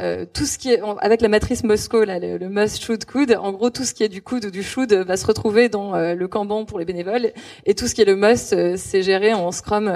euh, 0.00 0.24
tout 0.32 0.44
ce 0.44 0.58
qui 0.58 0.70
est 0.70 0.80
avec 1.00 1.20
la 1.20 1.28
matrice 1.28 1.64
Moscow, 1.64 2.04
là, 2.04 2.20
le, 2.20 2.48
must 2.48 2.80
should 2.80 3.04
could, 3.04 3.36
en 3.36 3.50
gros 3.52 3.70
tout 3.70 3.82
ce 3.82 3.94
qui 3.94 4.04
est 4.04 4.08
du 4.08 4.22
could 4.22 4.44
ou 4.44 4.50
du 4.50 4.62
should 4.62 4.92
va 4.92 5.16
se 5.16 5.26
retrouver 5.26 5.68
dans 5.68 5.94
euh, 5.96 6.14
le 6.14 6.28
Kanban 6.28 6.64
pour 6.66 6.78
les 6.78 6.84
bénévoles 6.84 7.32
et 7.66 7.74
tout 7.74 7.88
ce 7.88 7.96
qui 7.96 8.02
est 8.02 8.04
le 8.04 8.14
must 8.14 8.52
euh, 8.52 8.76
c'est 8.76 9.02
géré 9.02 9.34
en 9.34 9.50
Scrum 9.50 9.92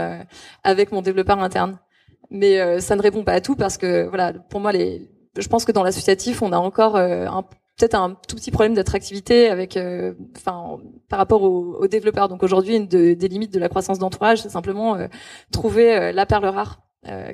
avec 0.65 0.91
mon 0.91 1.03
développeur 1.03 1.39
interne. 1.39 1.79
Mais 2.31 2.81
ça 2.81 2.97
ne 2.97 3.03
répond 3.03 3.25
pas 3.25 3.35
à 3.35 3.41
tout 3.43 3.57
parce 3.57 3.77
que 3.77 4.09
voilà, 4.09 4.33
pour 4.33 4.59
moi 4.61 4.73
les, 4.73 5.11
je 5.39 5.47
pense 5.49 5.67
que 5.67 5.73
dans 5.73 5.83
l'associatif 5.83 6.41
on 6.41 6.51
a 6.53 6.57
encore 6.57 6.97
un 6.97 7.45
peut-être 7.83 7.95
un 7.97 8.17
tout 8.29 8.37
petit 8.37 8.51
problème 8.53 8.75
d'attractivité 8.75 9.49
avec, 9.49 9.79
enfin, 10.37 10.79
par 11.09 11.19
rapport 11.19 11.43
aux, 11.43 11.89
développeurs. 11.89 12.29
Donc 12.29 12.43
aujourd'hui, 12.43 12.77
une 12.77 12.87
des 12.87 13.29
limites 13.29 13.53
de 13.53 13.59
la 13.59 13.69
croissance 13.69 13.99
d'entourage, 13.99 14.43
c'est 14.43 14.51
simplement 14.51 14.97
trouver 15.51 16.13
la 16.13 16.27
perle 16.27 16.47
rare 16.47 16.83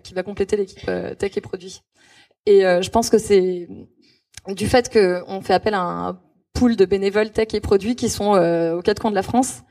qui 0.03 0.15
va 0.15 0.23
compléter 0.23 0.57
l'équipe 0.57 0.91
tech 1.19 1.37
et 1.37 1.41
produit. 1.43 1.83
Et 2.49 2.65
euh, 2.65 2.81
je 2.81 2.89
pense 2.89 3.11
que 3.11 3.19
c'est 3.19 3.69
du 4.49 4.67
fait 4.67 4.91
qu'on 4.91 5.43
fait 5.43 5.53
appel 5.53 5.75
à 5.75 5.83
un 5.83 6.21
pool 6.59 6.77
de 6.77 6.85
bénévoles 6.85 7.31
tech 7.31 7.49
et 7.55 7.61
produits 7.61 7.95
qui 7.95 8.09
sont 8.09 8.35
euh, 8.35 8.77
aux 8.77 8.83
quatre 8.83 9.01
coins 9.01 9.11
de 9.11 9.17
la 9.17 9.23
France. 9.23 9.63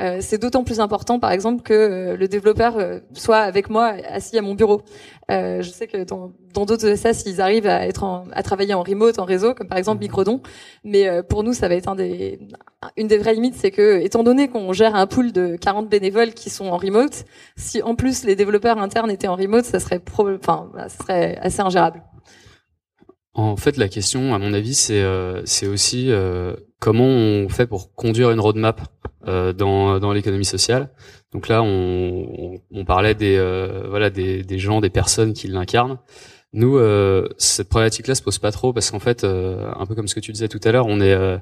Euh, 0.00 0.18
c'est 0.20 0.38
d'autant 0.38 0.62
plus 0.62 0.78
important, 0.78 1.18
par 1.18 1.32
exemple, 1.32 1.62
que 1.62 2.14
le 2.18 2.28
développeur 2.28 2.76
soit 3.14 3.38
avec 3.38 3.70
moi 3.70 3.94
assis 4.08 4.38
à 4.38 4.42
mon 4.42 4.54
bureau. 4.54 4.82
je 5.28 5.68
sais 5.72 5.86
que 5.86 6.04
dans 6.04 6.66
d'autres 6.66 6.94
SAS, 6.94 7.24
ils 7.26 7.40
arrivent 7.40 7.66
à 7.66 7.86
être 7.86 8.24
à 8.32 8.42
travailler 8.42 8.74
en 8.74 8.82
remote, 8.82 9.18
en 9.18 9.24
réseau, 9.24 9.54
comme 9.54 9.68
par 9.68 9.78
exemple 9.78 10.00
Microdon. 10.00 10.40
Mais 10.84 11.22
pour 11.22 11.42
nous, 11.42 11.54
ça 11.54 11.66
va 11.68 11.74
être 11.74 11.88
un 11.88 11.96
des, 11.96 12.38
une 12.96 13.08
des 13.08 13.18
vraies 13.18 13.34
limites, 13.34 13.56
c'est 13.56 13.70
que, 13.70 14.00
étant 14.00 14.22
donné 14.22 14.48
qu'on 14.48 14.72
gère 14.72 14.94
un 14.94 15.06
pool 15.06 15.32
de 15.32 15.56
40 15.56 15.88
bénévoles 15.88 16.34
qui 16.34 16.50
sont 16.50 16.66
en 16.66 16.76
remote, 16.76 17.24
si 17.56 17.82
en 17.82 17.94
plus 17.94 18.24
les 18.24 18.36
développeurs 18.36 18.78
internes 18.78 19.10
étaient 19.10 19.28
en 19.28 19.36
remote, 19.36 19.64
ça 19.64 19.80
serait, 19.80 20.02
enfin, 20.18 20.70
ça 20.76 20.88
serait 20.90 21.38
assez 21.40 21.60
ingérable. 21.60 22.02
En 23.38 23.56
fait, 23.56 23.76
la 23.76 23.88
question, 23.88 24.34
à 24.34 24.38
mon 24.38 24.54
avis, 24.54 24.72
c'est 24.72 25.02
euh, 25.02 25.42
aussi 25.70 26.06
euh, 26.10 26.56
comment 26.80 27.04
on 27.04 27.50
fait 27.50 27.66
pour 27.66 27.94
conduire 27.94 28.30
une 28.30 28.40
roadmap 28.40 28.80
euh, 29.28 29.52
dans 29.52 29.98
dans 30.00 30.14
l'économie 30.14 30.46
sociale. 30.46 30.88
Donc 31.32 31.48
là, 31.48 31.62
on, 31.62 32.58
on, 32.70 32.84
parlait 32.86 33.14
des 33.14 33.36
voilà 33.90 34.08
des, 34.08 34.42
des 34.42 34.58
gens, 34.58 34.80
des 34.80 34.88
personnes 34.88 35.34
qui 35.34 35.48
l'incarnent. 35.48 35.98
Nous, 36.54 36.80
cette 37.36 37.68
problématique-là 37.68 38.14
se 38.14 38.22
pose 38.22 38.38
pas 38.38 38.52
trop 38.52 38.72
parce 38.72 38.90
qu'en 38.90 39.00
fait, 39.00 39.24
un 39.24 39.84
peu 39.86 39.94
comme 39.94 40.08
ce 40.08 40.14
que 40.14 40.20
tu 40.20 40.32
disais 40.32 40.48
tout 40.48 40.60
à 40.64 40.72
l'heure, 40.72 40.86
on 40.86 41.02
est 41.02 41.38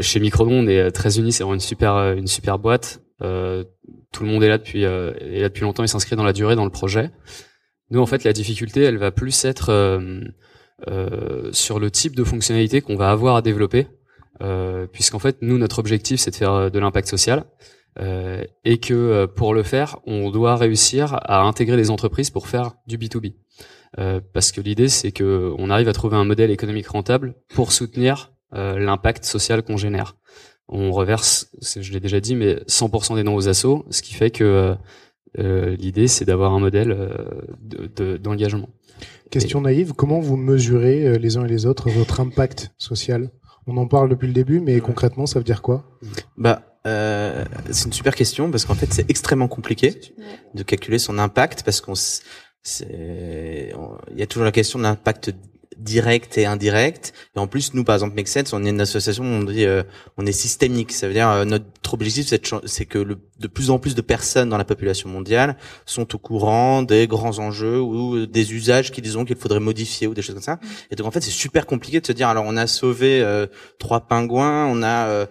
chez 0.00 0.20
Microdon, 0.20 0.52
on 0.52 0.68
est 0.68 0.92
très 0.92 1.18
unis, 1.18 1.32
c'est 1.32 1.42
vraiment 1.42 1.54
une 1.54 1.60
super 1.60 2.12
une 2.12 2.28
super 2.28 2.60
boîte. 2.60 3.02
tout 3.18 4.22
le 4.22 4.26
monde 4.26 4.44
est 4.44 4.48
là 4.48 4.58
depuis 4.58 4.84
est 4.84 5.40
là 5.40 5.48
depuis 5.48 5.62
longtemps, 5.62 5.82
il 5.82 5.88
s'inscrit 5.88 6.14
dans 6.14 6.22
la 6.22 6.32
durée 6.32 6.54
dans 6.54 6.64
le 6.64 6.70
projet. 6.70 7.10
Nous, 7.90 8.00
en 8.00 8.06
fait, 8.06 8.24
la 8.24 8.32
difficulté, 8.32 8.82
elle 8.82 8.98
va 8.98 9.10
plus 9.10 9.44
être 9.44 9.70
euh, 9.70 10.20
sur 11.52 11.78
le 11.78 11.90
type 11.90 12.14
de 12.14 12.24
fonctionnalité 12.24 12.80
qu'on 12.80 12.96
va 12.96 13.10
avoir 13.10 13.36
à 13.36 13.42
développer, 13.42 13.88
euh, 14.42 14.86
puisqu'en 14.86 15.18
fait, 15.18 15.38
nous, 15.40 15.58
notre 15.58 15.78
objectif, 15.78 16.20
c'est 16.20 16.30
de 16.30 16.36
faire 16.36 16.52
euh, 16.52 16.70
de 16.70 16.78
l'impact 16.78 17.08
social. 17.08 17.44
Euh, 18.00 18.44
et 18.64 18.78
que 18.78 19.26
pour 19.26 19.54
le 19.54 19.64
faire, 19.64 19.98
on 20.06 20.30
doit 20.30 20.54
réussir 20.54 21.18
à 21.22 21.42
intégrer 21.42 21.76
les 21.76 21.90
entreprises 21.90 22.30
pour 22.30 22.46
faire 22.46 22.74
du 22.86 22.96
B2B. 22.96 23.34
Euh, 23.98 24.20
parce 24.32 24.52
que 24.52 24.60
l'idée, 24.60 24.88
c'est 24.88 25.10
que 25.10 25.52
on 25.58 25.68
arrive 25.68 25.88
à 25.88 25.92
trouver 25.92 26.16
un 26.16 26.24
modèle 26.24 26.52
économique 26.52 26.86
rentable 26.86 27.34
pour 27.54 27.72
soutenir 27.72 28.32
euh, 28.54 28.78
l'impact 28.78 29.24
social 29.24 29.64
qu'on 29.64 29.76
génère. 29.76 30.16
On 30.68 30.92
reverse, 30.92 31.50
je 31.60 31.92
l'ai 31.92 31.98
déjà 31.98 32.20
dit, 32.20 32.36
mais 32.36 32.56
100% 32.68 33.16
des 33.16 33.24
dons 33.24 33.34
aux 33.34 33.48
assos, 33.48 33.84
ce 33.90 34.02
qui 34.02 34.14
fait 34.14 34.30
que 34.30 34.76
l'idée, 35.36 36.08
c'est 36.08 36.26
d'avoir 36.26 36.52
un 36.52 36.60
modèle 36.60 37.10
d'engagement. 38.20 38.68
Question 39.30 39.60
naïve, 39.60 39.92
comment 39.92 40.20
vous 40.20 40.36
mesurez 40.36 41.06
euh, 41.06 41.18
les 41.18 41.36
uns 41.36 41.44
et 41.44 41.48
les 41.48 41.66
autres 41.66 41.90
votre 41.90 42.20
impact 42.20 42.72
social? 42.78 43.30
On 43.66 43.76
en 43.76 43.86
parle 43.86 44.08
depuis 44.08 44.26
le 44.26 44.32
début, 44.32 44.60
mais 44.60 44.80
concrètement, 44.80 45.26
ça 45.26 45.38
veut 45.38 45.44
dire 45.44 45.60
quoi? 45.60 45.84
Bah, 46.38 46.62
euh, 46.86 47.44
c'est 47.70 47.86
une 47.86 47.92
super 47.92 48.14
question 48.14 48.50
parce 48.50 48.64
qu'en 48.64 48.74
fait, 48.74 48.92
c'est 48.92 49.10
extrêmement 49.10 49.48
compliqué 49.48 50.00
de 50.54 50.62
calculer 50.62 50.98
son 50.98 51.18
impact 51.18 51.62
parce 51.62 51.82
qu'on 51.82 51.94
il 52.80 53.74
y 54.16 54.22
a 54.22 54.26
toujours 54.26 54.44
la 54.44 54.52
question 54.52 54.78
de 54.78 54.84
l'impact 54.84 55.32
direct 55.78 56.36
et 56.38 56.46
indirect. 56.46 57.12
Et 57.36 57.38
en 57.38 57.46
plus, 57.46 57.72
nous, 57.74 57.84
par 57.84 57.94
exemple, 57.94 58.16
Make 58.16 58.28
on 58.52 58.64
est 58.64 58.70
une 58.70 58.80
association, 58.80 59.24
on 59.24 59.42
dit, 59.44 59.64
euh, 59.64 59.82
on 60.16 60.26
est 60.26 60.32
systémique. 60.32 60.92
Ça 60.92 61.06
veut 61.06 61.14
dire 61.14 61.28
euh, 61.28 61.44
notre 61.44 61.94
objectif, 61.94 62.26
c'est 62.66 62.84
que 62.84 62.98
le, 62.98 63.18
de 63.38 63.46
plus 63.46 63.70
en 63.70 63.78
plus 63.78 63.94
de 63.94 64.00
personnes 64.00 64.48
dans 64.48 64.58
la 64.58 64.64
population 64.64 65.08
mondiale 65.08 65.56
sont 65.86 66.14
au 66.14 66.18
courant 66.18 66.82
des 66.82 67.06
grands 67.06 67.38
enjeux 67.38 67.80
ou 67.80 68.26
des 68.26 68.54
usages 68.54 68.90
qu'ils 68.90 69.16
ont 69.16 69.24
qu'il 69.24 69.36
faudrait 69.36 69.60
modifier 69.60 70.06
ou 70.06 70.14
des 70.14 70.22
choses 70.22 70.34
comme 70.34 70.42
ça. 70.42 70.58
Et 70.90 70.96
donc, 70.96 71.06
en 71.06 71.10
fait, 71.10 71.20
c'est 71.20 71.30
super 71.30 71.66
compliqué 71.66 72.00
de 72.00 72.06
se 72.06 72.12
dire, 72.12 72.28
alors, 72.28 72.44
on 72.46 72.56
a 72.56 72.66
sauvé 72.66 73.20
euh, 73.22 73.46
trois 73.78 74.00
pingouins, 74.00 74.66
on 74.66 74.82
a 74.82 75.26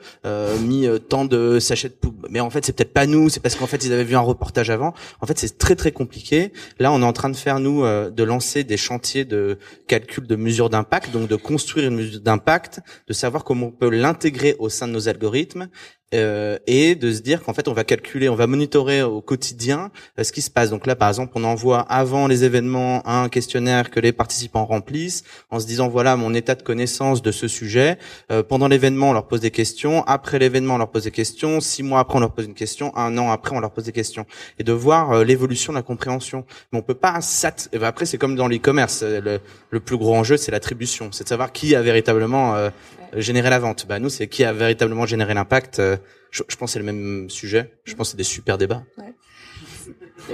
mis 0.62 0.88
tant 1.10 1.25
de 1.25 1.60
sachets 1.60 1.89
de 1.89 1.93
poubelle, 1.93 2.31
mais 2.31 2.39
en 2.39 2.49
fait, 2.49 2.65
c'est 2.65 2.73
peut-être 2.73 2.93
pas 2.93 3.05
nous, 3.05 3.29
c'est 3.29 3.39
parce 3.39 3.55
qu'en 3.55 3.67
fait, 3.67 3.83
ils 3.86 3.93
avaient 3.93 4.03
vu 4.03 4.15
un 4.15 4.21
reportage 4.21 4.69
avant. 4.69 4.93
En 5.21 5.25
fait, 5.25 5.38
c'est 5.38 5.57
très 5.57 5.75
très 5.75 5.91
compliqué. 5.91 6.51
Là, 6.79 6.91
on 6.91 7.01
est 7.01 7.05
en 7.05 7.13
train 7.13 7.29
de 7.29 7.36
faire 7.36 7.60
nous 7.60 7.83
de 7.83 8.23
lancer 8.23 8.63
des 8.63 8.77
chantiers 8.77 9.25
de 9.25 9.57
calcul 9.88 10.25
de 10.25 10.37
mesure 10.38 10.69
d'impact, 10.69 11.12
donc 11.12 11.28
de 11.28 11.36
construire 11.36 11.88
une 11.88 11.95
mesure 11.95 12.21
d'impact, 12.21 12.82
de 13.08 13.13
savoir 13.13 13.43
comment 13.43 13.67
on 13.67 13.71
peut 13.71 13.89
l'intégrer 13.89 14.56
au 14.60 14.69
sein 14.69 14.88
de 14.88 14.93
nos 14.93 15.10
algorithmes 15.10 15.69
euh, 16.13 16.58
et 16.67 16.96
de 16.96 17.12
se 17.12 17.20
dire 17.20 17.43
qu'en 17.43 17.54
fait 17.54 17.67
on 17.67 17.74
va 17.74 17.84
calculer, 17.84 18.30
on 18.30 18.36
va 18.36 18.48
monitorer 18.48 19.04
au 19.04 19.20
quotidien 19.20 19.91
euh, 20.17 20.24
ce 20.24 20.32
qui 20.32 20.41
se 20.41 20.50
passe. 20.50 20.70
Donc 20.70 20.88
là 20.88 20.96
par 20.96 21.10
exemple 21.10 21.34
on 21.36 21.43
envoie 21.43 21.82
avant 21.82 22.28
les 22.28 22.46
événements 22.46 23.06
un 23.06 23.28
questionnaire 23.28 23.91
que 23.91 24.00
les 24.00 24.13
participants 24.13 24.63
remplissent 24.63 25.26
en 25.50 25.60
se 25.60 25.67
disant 25.67 25.89
voilà 25.89 26.15
mon 26.15 26.34
état 26.34 26.56
de 26.56 26.63
connaissance 26.63 27.22
de 27.22 27.32
ce 27.34 27.50
sujet. 27.50 27.98
Euh, 28.32 28.41
pendant 28.41 28.70
l'événement 28.70 29.10
on 29.10 29.13
leur 29.13 29.28
pose 29.28 29.41
des 29.41 29.52
questions, 29.52 30.04
après 30.04 30.39
l'événement 30.39 30.76
on 30.76 30.78
leur 30.78 30.91
pose 30.91 31.04
des 31.04 31.12
questions, 31.12 31.60
six 31.60 31.84
mois 31.84 32.00
après 32.00 32.15
on 32.17 32.22
leur 32.22 32.32
pose 32.32 32.46
une 32.46 32.54
question, 32.54 32.96
un 32.96 33.17
an 33.17 33.30
après 33.30 33.54
on 33.54 33.60
leur 33.60 33.72
pose 33.72 33.84
des 33.84 33.91
questions 33.91 34.26
et 34.60 34.63
de 34.63 34.72
voir 34.72 35.26
l'évolution 35.26 35.74
de 35.74 35.78
la 35.78 35.84
compréhension. 35.84 36.46
Mais 36.72 36.80
on 36.80 36.84
peut 36.84 36.93
pas 36.93 37.20
sat. 37.20 37.67
Et 37.74 37.80
ben 37.80 37.88
après 37.88 38.06
c'est 38.06 38.17
comme 38.17 38.38
dans 38.38 38.48
l'e-commerce, 38.48 39.04
le, 39.04 39.41
le, 39.72 39.80
plus 39.82 39.98
gros 39.98 40.15
enjeu 40.15 40.38
c'est 40.38 40.52
l'attribution, 40.52 41.10
c'est 41.12 41.26
de 41.26 41.30
savoir 41.30 41.52
qui 41.52 41.76
a 41.76 41.82
véritablement 41.82 42.70
générer 43.13 43.50
la 43.50 43.60
vente. 43.60 43.86
Bah 43.88 44.00
nous, 44.00 44.10
c'est 44.10 44.28
qui 44.28 44.43
a 44.43 44.54
véritablement 44.54 45.06
généré 45.06 45.34
l'impact. 45.34 45.80
Euh, 45.80 45.98
je, 46.32 46.43
je, 46.48 46.56
pense 46.56 46.70
que 46.70 46.74
c'est 46.74 46.80
le 46.80 46.86
même 46.86 47.30
sujet. 47.30 47.72
Je 47.86 47.96
pense 47.96 48.08
que 48.08 48.12
c'est 48.12 48.17
des 48.17 48.24
super 48.24 48.58
débats. 48.58 48.84
Ouais. 48.98 49.13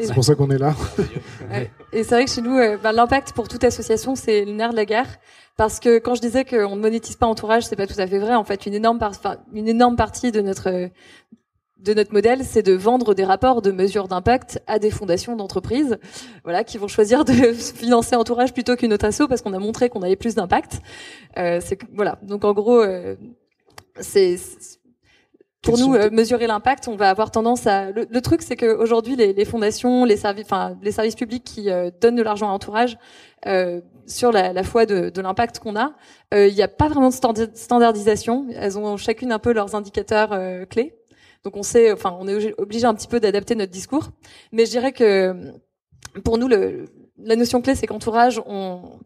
C'est 0.02 0.14
pour 0.14 0.24
ça 0.24 0.36
qu'on 0.36 0.50
est 0.50 0.58
là. 0.58 0.76
Et 1.92 2.04
c'est 2.04 2.16
vrai 2.16 2.26
que 2.26 2.32
chez 2.32 2.42
nous, 2.42 2.58
euh, 2.58 2.78
bah, 2.78 2.92
l'impact 2.92 3.34
pour 3.34 3.48
toute 3.48 3.64
association, 3.64 4.16
c'est 4.16 4.46
le 4.46 4.54
nerf 4.54 4.72
de 4.72 4.76
la 4.76 4.86
guerre. 4.86 5.20
Parce 5.56 5.80
que 5.80 6.00
quand 6.00 6.16
je 6.16 6.22
disais 6.22 6.46
qu'on 6.46 6.76
ne 6.76 6.82
monétise 6.82 7.16
pas 7.16 7.28
entourage, 7.28 7.64
c'est 7.64 7.76
pas 7.76 7.86
tout 7.86 8.00
à 8.00 8.08
fait 8.08 8.18
vrai. 8.18 8.34
En 8.34 8.44
fait, 8.44 8.66
une 8.66 8.74
énorme, 8.74 9.00
une 9.54 9.68
énorme 9.68 9.96
partie 9.96 10.32
de 10.32 10.42
notre 10.42 10.90
de 11.84 11.93
notre 11.93 12.13
modèle, 12.13 12.43
c'est 12.43 12.63
de 12.63 12.74
vendre 12.74 13.13
des 13.13 13.26
rapports 13.26 13.62
de 13.62 13.72
mesures 13.72 14.08
d'impact 14.08 14.62
à 14.67 14.80
des 14.80 14.89
fondations 14.89 15.36
d'entreprises, 15.36 15.98
voilà, 16.43 16.63
qui 16.63 16.78
vont 16.78 16.88
choisir 16.88 17.26
de 17.26 17.34
financer 17.54 18.15
Entourage 18.15 18.54
plutôt 18.54 18.76
qu'une 18.76 18.93
autre 18.93 19.06
asso 19.06 19.28
parce 19.28 19.41
qu'on 19.41 19.54
a 19.54 19.60
montré 19.60 19.89
qu'on 19.89 20.02
avait 20.02 20.15
plus 20.15 20.36
d'impact. 20.36 20.80
Euh, 21.38 21.60
c'est 21.62 21.78
voilà. 21.93 22.17
Donc 22.24 22.46
en 22.46 22.54
gros, 22.54 22.82
euh, 22.82 23.15
c'est 24.00 24.38
pour 25.62 25.78
nous 25.78 25.93
euh, 25.96 26.10
mesurer 26.10 26.48
l'impact, 26.48 26.88
on 26.88 26.96
va 26.96 27.10
avoir 27.10 27.32
tendance 27.32 27.67
à. 27.67 27.91
Le, 27.91 28.22
truc, 28.22 28.41
c'est 28.41 28.56
qu'aujourd'hui, 28.56 29.15
les, 29.15 29.34
les 29.34 29.46
fondations, 29.46 30.06
les 30.06 30.17
services, 30.17 30.46
enfin 30.46 30.78
les 30.82 30.91
services 30.91 31.15
publics 31.15 31.43
qui 31.43 31.69
euh, 31.69 31.89
donnent 32.02 32.15
de 32.15 32.24
l'argent 32.24 32.50
à 32.50 32.54
Entourage. 32.54 32.98
sur 34.06 34.32
la, 34.32 34.54
la 34.54 34.63
foi 34.63 34.86
de, 34.86 35.10
de 35.10 35.22
l'impact 35.22 35.60
qu'on 35.60 35.76
a, 35.76 35.93
il 36.34 36.54
n'y 36.54 36.62
a 36.62 36.67
pas 36.69 36.88
vraiment 36.88 37.10
de 37.10 37.50
standardisation. 37.54 38.48
Elles 38.56 38.78
ont 38.78 38.96
chacune 38.98 39.32
un 39.34 39.39
peu 39.39 39.54
leurs 39.54 39.76
indicateurs 39.76 40.30
clés. 40.69 40.96
Donc 41.44 41.58
on 41.58 41.64
sait, 41.64 41.92
enfin, 41.92 42.16
on 42.20 42.28
est 42.28 42.54
obligé 42.58 42.86
un 42.86 42.94
petit 42.94 43.08
peu 43.08 43.20
d'adapter 43.20 43.56
notre 43.56 43.72
discours. 43.72 44.12
Mais 44.52 44.66
je 44.66 44.72
dirais 44.72 44.94
que 44.94 45.36
pour 46.24 46.38
nous, 46.38 46.48
la 46.48 47.36
notion 47.36 47.62
clé, 47.62 47.76
c'est 47.76 47.88
qu'entourage, 47.88 48.42
on, 48.46 49.00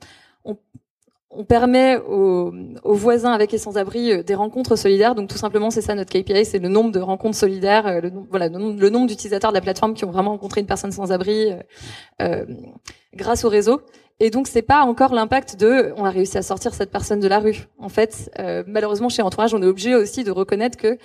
permet 1.47 1.97
aux, 1.97 2.51
voisins 2.83 3.31
avec 3.31 3.53
et 3.53 3.59
sans-abri 3.59 4.11
euh, 4.11 4.23
des 4.23 4.33
rencontres 4.33 4.75
solidaires. 4.75 5.13
Donc 5.13 5.29
tout 5.29 5.37
simplement, 5.37 5.69
c'est 5.69 5.81
ça 5.81 5.93
notre 5.93 6.11
KPI, 6.11 6.45
c'est 6.45 6.57
le 6.57 6.67
nombre 6.67 6.91
de 6.91 6.99
rencontres 6.99 7.37
solidaires, 7.37 7.85
euh, 7.85 8.01
le, 8.01 8.11
voilà, 8.31 8.49
le 8.49 8.89
nombre 8.89 9.07
d'utilisateurs 9.07 9.51
de 9.51 9.55
la 9.55 9.61
plateforme 9.61 9.93
qui 9.93 10.03
ont 10.03 10.09
vraiment 10.09 10.31
rencontré 10.31 10.61
une 10.61 10.67
personne 10.67 10.91
sans-abri 10.91 11.51
euh, 11.51 11.57
euh, 12.23 12.45
grâce 13.13 13.45
au 13.45 13.49
réseau. 13.49 13.81
Et 14.19 14.31
donc 14.31 14.47
c'est 14.47 14.63
pas 14.63 14.81
encore 14.81 15.13
l'impact 15.13 15.57
de 15.59 15.93
on 15.95 16.05
a 16.05 16.09
réussi 16.09 16.39
à 16.39 16.41
sortir 16.41 16.73
cette 16.73 16.89
personne 16.89 17.19
de 17.19 17.27
la 17.27 17.37
rue. 17.37 17.67
En 17.77 17.89
fait, 17.89 18.31
malheureusement 18.65 19.09
chez 19.09 19.21
Entourage, 19.21 19.53
on 19.53 19.61
est 19.61 19.67
obligé 19.67 19.93
aussi 19.93 20.23
de 20.23 20.31
reconnaître 20.31 20.75
que 20.75 20.97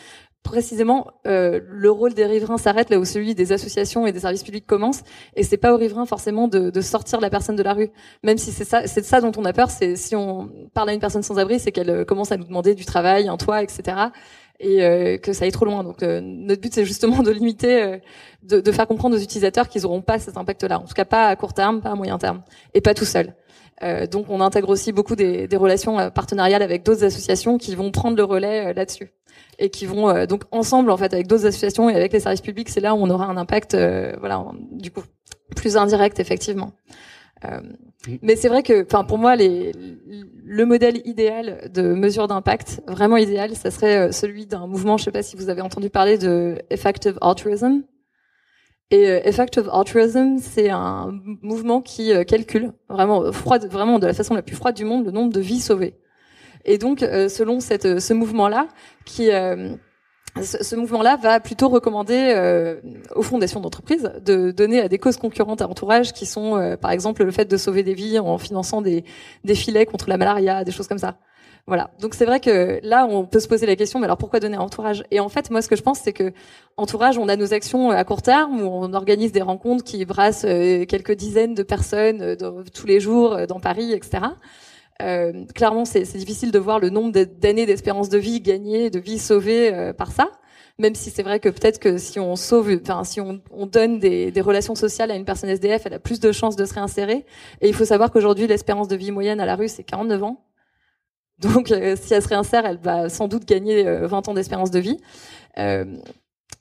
précisément 0.43 1.07
euh, 1.27 1.61
le 1.69 1.91
rôle 1.91 2.15
des 2.15 2.27
riverains 2.27 2.59
s'arrête 2.59 2.91
là 2.91 2.99
où 2.99 3.05
celui 3.05 3.35
des 3.35 3.53
associations 3.53 4.07
et 4.07 4.13
des 4.13 4.21
services 4.21 4.43
publics 4.43 4.67
commence 4.67 5.03
et 5.37 5.45
c'est 5.45 5.57
pas 5.57 5.73
aux 5.73 5.77
riverains 5.77 6.07
forcément 6.07 6.49
de, 6.49 6.71
de, 6.71 6.81
sortir 6.81 7.21
la 7.21 7.31
personne 7.31 7.57
de 7.57 7.63
la 7.63 7.73
rue. 7.75 7.91
Même 8.23 8.39
si 8.39 8.51
c'est 8.51 8.65
ça 8.65 8.87
c'est 8.87 9.05
ça 9.05 9.21
dont 9.21 9.33
on 9.37 9.45
a 9.45 9.53
peur 9.53 9.71
c'est 9.71 9.97
si 9.97 10.17
on 10.17 10.51
parle 10.75 10.91
à 10.91 10.95
une 10.95 11.01
personne 11.01 11.23
sans 11.23 11.39
abri 11.39 11.61
c'est 11.61 11.71
qu'elle 11.73 11.91
euh, 11.91 12.05
commence 12.05 12.33
à 12.33 12.37
nous 12.37 12.45
demander 12.45 12.75
du 12.75 12.85
travail 12.85 13.29
un 13.29 13.37
toit 13.37 13.63
etc 13.63 13.97
et 14.59 14.85
euh, 14.85 15.17
que 15.19 15.33
ça 15.33 15.45
aille 15.45 15.53
trop 15.53 15.65
loin. 15.65 15.85
Donc 15.85 16.03
euh, 16.03 16.21
notre 16.21 16.61
but 16.61 16.75
c'est 16.75 16.85
justement 16.85 17.23
de 17.23 17.31
limiter 17.31 18.01
de, 18.43 18.61
de, 18.61 18.73
faire 18.73 18.87
comprendre 18.87 19.17
aux 19.17 19.21
utilisateurs 19.21 19.69
qu'ils 19.69 19.83
n'auront 19.83 20.03
pas 20.03 20.19
cet 20.19 20.37
impact 20.37 20.65
là 20.65 20.81
en 20.81 20.85
tout 20.85 20.95
cas 20.95 21.05
pas 21.05 21.29
à 21.29 21.37
court 21.37 21.55
terme 21.55 21.81
pas 21.81 21.91
à 21.91 21.95
moyen 21.95 22.19
terme 22.19 22.43
et 22.75 22.81
pas 22.81 22.95
tout 22.95 23.05
seul. 23.05 23.35
Donc 24.13 24.27
on 24.29 24.41
intègre 24.41 24.69
aussi 24.69 24.93
beaucoup 24.93 25.17
des, 25.17 25.49
des 25.49 25.57
relations 25.57 26.11
partenariales 26.11 26.63
avec 26.63 26.85
d'autres 26.85 27.03
associations 27.03 27.59
qui 27.59 27.75
vont 27.75 27.91
prendre 27.91 28.17
le 28.17 28.23
relais 28.23 28.73
là-dessus 28.75 29.13
et 29.59 29.71
qui 29.71 29.87
vont 29.87 30.09
euh, 30.09 30.27
donc 30.27 30.43
ensemble 30.51 30.91
en 30.91 30.97
fait 30.97 31.13
avec 31.15 31.27
d'autres 31.27 31.47
associations 31.47 31.89
et 31.89 31.95
avec 31.95 32.13
les 32.13 32.21
services 32.21 32.41
publics, 32.41 32.69
c'est 32.69 32.81
là 32.81 32.95
où 32.95 32.99
on 32.99 33.11
aura 33.11 33.27
un 33.27 33.37
impact, 33.37 33.75
euh, 33.75 34.15
voilà, 34.19 34.45
du 34.73 34.91
coup 34.91 35.03
plus 35.57 35.77
indirect 35.77 36.19
effectivement. 36.19 36.73
Euh, 37.45 37.61
mais 38.23 38.37
c'est 38.37 38.49
vrai 38.49 38.63
que, 38.63 38.85
enfin, 38.85 39.05
pour 39.05 39.19
moi, 39.19 39.37
les, 39.37 39.73
le 40.45 40.67
modèle 40.67 41.03
idéal 41.05 41.71
de 41.73 41.83
mesure 41.95 42.29
d'impact, 42.29 42.83
vraiment 42.87 43.17
idéal, 43.17 43.55
ça 43.55 43.71
serait 43.71 44.13
celui 44.13 44.47
d'un 44.47 44.67
mouvement. 44.67 44.97
Je 44.97 45.05
sais 45.05 45.11
pas 45.13 45.23
si 45.23 45.37
vous 45.37 45.49
avez 45.49 45.61
entendu 45.61 45.91
parler 45.91 46.19
de 46.19 46.59
effective 46.71 47.19
altruism. 47.21 47.83
Et 48.91 49.05
effective 49.25 49.69
altruism, 49.73 50.39
c'est 50.39 50.71
un 50.71 51.13
mouvement 51.43 51.81
qui 51.81 52.13
calcule 52.27 52.73
vraiment 52.89 53.33
froide, 53.33 53.67
vraiment 53.69 53.99
de 53.99 54.07
la 54.07 54.15
façon 54.15 54.35
la 54.35 54.43
plus 54.43 54.57
froide 54.57 54.77
du 54.77 54.85
monde, 54.85 55.05
le 55.07 55.11
nombre 55.13 55.33
de 55.33 55.41
vies 55.41 55.61
sauvées. 55.61 55.95
Et 56.65 56.79
donc, 56.79 57.03
euh, 57.03 57.29
selon 57.29 57.61
cette, 57.61 57.87
euh, 57.87 58.01
ce 58.01 58.15
mouvement-là, 58.15 58.69
qui 59.05 59.31
euh, 59.31 59.71
ce, 60.41 60.77
mouvement-là 60.77 61.17
va 61.17 61.41
plutôt 61.41 61.69
recommander 61.69 62.35
aux 63.15 63.23
fondations 63.23 63.61
d'entreprises 63.61 64.11
de 64.25 64.51
donner 64.51 64.81
à 64.81 64.89
des 64.89 64.97
causes 64.97 65.19
concurrentes 65.19 65.61
à 65.61 65.69
entourage 65.69 66.15
qui 66.15 66.25
sont, 66.25 66.79
par 66.81 66.91
exemple, 66.91 67.23
le 67.23 67.31
fait 67.31 67.45
de 67.45 67.59
sauver 67.59 67.83
des 67.83 67.93
vies 67.93 68.19
en 68.19 68.39
finançant 68.39 68.81
des, 68.81 69.05
des 69.45 69.55
filets 69.55 69.85
contre 69.85 70.09
la 70.09 70.17
malaria, 70.17 70.65
des 70.65 70.73
choses 70.73 70.89
comme 70.89 70.97
ça. 70.97 71.19
Voilà. 71.67 71.91
Donc 72.01 72.15
c'est 72.15 72.25
vrai 72.25 72.41
que 72.41 72.81
là, 72.83 73.07
on 73.07 73.27
peut 73.27 73.41
se 73.41 73.47
poser 73.47 73.67
la 73.67 73.77
question, 73.77 73.99
mais 73.99 74.07
alors 74.07 74.17
pourquoi 74.17 74.41
donner 74.41 74.57
à 74.57 74.63
entourage? 74.63 75.05
Et 75.11 75.21
en 75.21 75.29
fait, 75.29 75.51
moi, 75.51 75.61
ce 75.61 75.69
que 75.69 75.77
je 75.77 75.83
pense, 75.83 76.01
c'est 76.01 76.15
que 76.15 76.33
entourage, 76.79 77.19
on 77.19 77.29
a 77.29 77.37
nos 77.37 77.53
actions 77.53 77.91
à 77.91 78.03
court 78.05 78.23
terme 78.23 78.63
où 78.63 78.65
on 78.65 78.95
organise 78.95 79.33
des 79.33 79.43
rencontres 79.43 79.85
qui 79.85 80.03
brassent 80.07 80.47
quelques 80.89 81.13
dizaines 81.13 81.55
de 81.55 81.63
personnes 81.63 82.39
tous 82.73 82.87
les 82.87 83.01
jours 83.01 83.47
dans 83.47 83.61
Paris, 83.61 83.93
etc. 83.93 84.23
Euh, 85.03 85.45
clairement, 85.55 85.85
c'est 85.85 86.03
difficile 86.17 86.53
de 86.53 86.59
voir 86.59 86.79
le 86.79 86.91
nombre 86.91 87.13
d'années 87.13 87.67
d'espérance 87.67 88.09
de 88.09 88.19
vie 88.19 88.41
gagnées, 88.41 88.91
de 88.91 88.99
vie 88.99 89.19
sauvées 89.19 89.73
euh, 89.73 89.93
par 89.93 90.13
ça. 90.13 90.31
Même 90.79 90.95
si 90.95 91.11
c'est 91.11 91.23
vrai 91.23 91.39
que 91.39 91.49
peut-être 91.49 91.79
que 91.79 91.99
si 91.99 92.19
on 92.19 92.35
sauve, 92.35 92.71
enfin 92.83 93.05
si 93.05 93.21
on, 93.21 93.43
on 93.51 93.67
donne 93.67 93.99
des, 93.99 94.31
des, 94.31 94.41
relations 94.41 94.75
sociales 94.75 95.11
à 95.11 95.17
une 95.17 95.25
personne 95.25 95.51
SDF, 95.51 95.83
elle 95.85 95.95
a 95.95 95.99
plus 95.99 96.19
de 96.19 96.33
chances 96.33 96.57
de 96.57 96.65
se 96.65 96.75
réinsérer. 96.75 97.27
Et 97.61 97.69
il 97.69 97.75
faut 97.75 97.85
savoir 97.85 98.11
qu'aujourd'hui, 98.11 98.47
l'espérance 98.47 98.89
de 98.89 98.97
vie 98.97 99.11
moyenne 99.11 99.41
à 99.41 99.47
la 99.47 99.57
rue, 99.57 99.69
c'est 99.69 99.85
49 99.85 100.23
ans. 100.23 100.45
Donc, 101.39 101.71
euh, 101.73 101.97
si 102.01 102.15
elle 102.15 102.23
se 102.23 102.29
réinsère, 102.29 102.65
elle 102.65 102.79
va 102.79 103.09
sans 103.09 103.29
doute 103.29 103.45
gagner 103.45 103.83
20 103.85 104.29
ans 104.29 104.35
d'espérance 104.35 104.71
de 104.71 104.79
vie. 104.79 104.99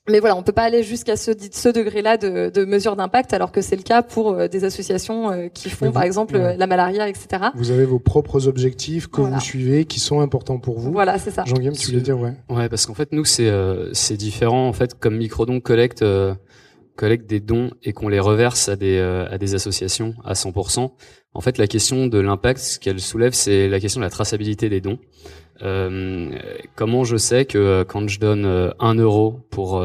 Euh, 0.08 0.12
mais 0.12 0.20
voilà, 0.20 0.36
on 0.36 0.42
peut 0.42 0.52
pas 0.52 0.62
aller 0.62 0.82
jusqu'à 0.82 1.16
ce, 1.16 1.32
ce 1.52 1.68
degré-là 1.68 2.16
de, 2.16 2.50
de 2.50 2.64
mesure 2.64 2.96
d'impact, 2.96 3.32
alors 3.32 3.52
que 3.52 3.60
c'est 3.60 3.76
le 3.76 3.82
cas 3.82 4.02
pour 4.02 4.32
euh, 4.32 4.48
des 4.48 4.64
associations 4.64 5.30
euh, 5.30 5.48
qui 5.48 5.70
font, 5.70 5.92
par 5.92 6.02
exemple, 6.02 6.36
la 6.36 6.66
malaria, 6.66 7.08
etc. 7.08 7.50
Vous 7.54 7.70
avez 7.70 7.84
vos 7.84 7.98
propres 7.98 8.48
objectifs 8.48 9.06
que 9.08 9.20
vous 9.20 9.40
suivez, 9.40 9.84
qui 9.84 10.00
sont 10.00 10.20
importants 10.20 10.58
pour 10.58 10.78
vous. 10.78 10.92
Voilà, 10.92 11.18
c'est 11.18 11.30
ça. 11.30 11.44
Jean-Guillaume, 11.46 11.76
tu 11.76 11.88
voulais 11.88 12.00
dire, 12.00 12.18
ouais. 12.18 12.34
Ouais, 12.48 12.68
parce 12.68 12.86
qu'en 12.86 12.94
fait, 12.94 13.12
nous, 13.12 13.24
c'est 13.24 13.48
euh, 13.48 13.92
c'est 13.92 14.16
différent. 14.16 14.68
En 14.68 14.72
fait, 14.72 14.98
comme 14.98 15.16
Microdon 15.16 15.60
collecte 15.60 16.04
collecte 16.94 17.28
des 17.28 17.40
dons 17.40 17.70
et 17.82 17.94
qu'on 17.94 18.08
les 18.08 18.20
reverse 18.20 18.68
à 18.68 18.76
des 18.76 18.98
à 18.98 19.38
des 19.38 19.54
associations 19.54 20.14
à 20.24 20.34
100%. 20.34 20.90
En 21.34 21.40
fait, 21.40 21.56
la 21.56 21.66
question 21.66 22.06
de 22.06 22.18
l'impact, 22.18 22.60
ce 22.60 22.78
qu'elle 22.78 23.00
soulève, 23.00 23.32
c'est 23.32 23.68
la 23.68 23.80
question 23.80 24.00
de 24.00 24.04
la 24.04 24.10
traçabilité 24.10 24.68
des 24.68 24.80
dons. 24.82 24.98
Euh, 25.62 26.30
comment 26.74 27.04
je 27.04 27.16
sais 27.16 27.44
que 27.44 27.58
euh, 27.58 27.84
quand 27.84 28.08
je 28.08 28.18
donne 28.18 28.44
euh, 28.44 28.70
un 28.80 28.94
euro 28.94 29.46
pour 29.50 29.84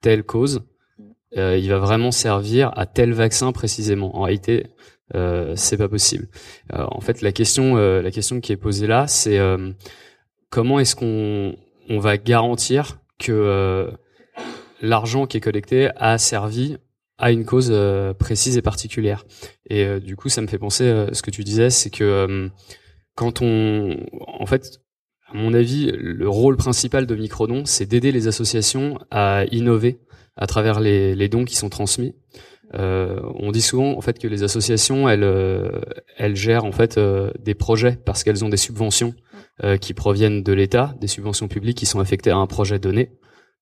telle 0.00 0.24
cause, 0.24 0.62
il 1.36 1.68
va 1.68 1.78
vraiment 1.78 2.12
servir 2.12 2.72
à 2.76 2.86
tel 2.86 3.12
vaccin 3.12 3.50
précisément? 3.52 4.16
En 4.16 4.22
réalité, 4.22 4.66
c'est 5.56 5.76
pas 5.76 5.88
possible. 5.88 6.28
en 6.72 7.00
fait, 7.00 7.22
la 7.22 7.32
question, 7.32 7.74
la 7.74 8.10
question 8.12 8.40
qui 8.40 8.52
est 8.52 8.56
posée 8.56 8.86
là, 8.86 9.08
c'est 9.08 9.40
comment 10.50 10.78
est-ce 10.78 10.94
qu'on 10.94 11.56
on 11.88 11.98
va 11.98 12.18
garantir 12.18 13.00
que 13.18 13.90
l'argent 14.80 15.26
qui 15.26 15.38
est 15.38 15.40
collecté 15.40 15.90
a 15.96 16.18
servi 16.18 16.76
à 17.18 17.32
une 17.32 17.44
cause 17.44 17.74
précise 18.16 18.56
et 18.56 18.62
particulière? 18.62 19.24
Et 19.68 19.98
du 19.98 20.14
coup, 20.14 20.28
ça 20.28 20.40
me 20.40 20.46
fait 20.46 20.58
penser 20.58 21.06
ce 21.12 21.20
que 21.22 21.32
tu 21.32 21.42
disais, 21.42 21.70
c'est 21.70 21.90
que 21.90 22.48
quand 23.16 23.42
on, 23.42 24.06
en 24.28 24.46
fait, 24.46 24.83
à 25.34 25.36
mon 25.36 25.52
avis, 25.52 25.90
le 25.90 26.28
rôle 26.28 26.56
principal 26.56 27.06
de 27.06 27.14
Microdon, 27.16 27.64
c'est 27.64 27.86
d'aider 27.86 28.12
les 28.12 28.28
associations 28.28 28.98
à 29.10 29.44
innover 29.50 29.98
à 30.36 30.46
travers 30.46 30.78
les, 30.78 31.28
dons 31.28 31.44
qui 31.44 31.56
sont 31.56 31.68
transmis. 31.68 32.14
Euh, 32.74 33.20
on 33.34 33.52
dit 33.52 33.60
souvent 33.60 33.96
en 33.96 34.00
fait 34.00 34.18
que 34.18 34.26
les 34.26 34.42
associations, 34.42 35.08
elles, 35.08 35.22
euh, 35.22 35.80
elles 36.16 36.34
gèrent 36.34 36.64
en 36.64 36.72
fait 36.72 36.98
euh, 36.98 37.30
des 37.38 37.54
projets 37.54 37.98
parce 38.04 38.24
qu'elles 38.24 38.44
ont 38.44 38.48
des 38.48 38.56
subventions 38.56 39.14
qui 39.80 39.94
proviennent 39.94 40.42
de 40.42 40.52
l'État, 40.52 40.96
des 41.00 41.06
subventions 41.06 41.46
publiques 41.46 41.78
qui 41.78 41.86
sont 41.86 42.00
affectées 42.00 42.30
à 42.30 42.36
un 42.36 42.48
projet 42.48 42.80
donné. 42.80 43.12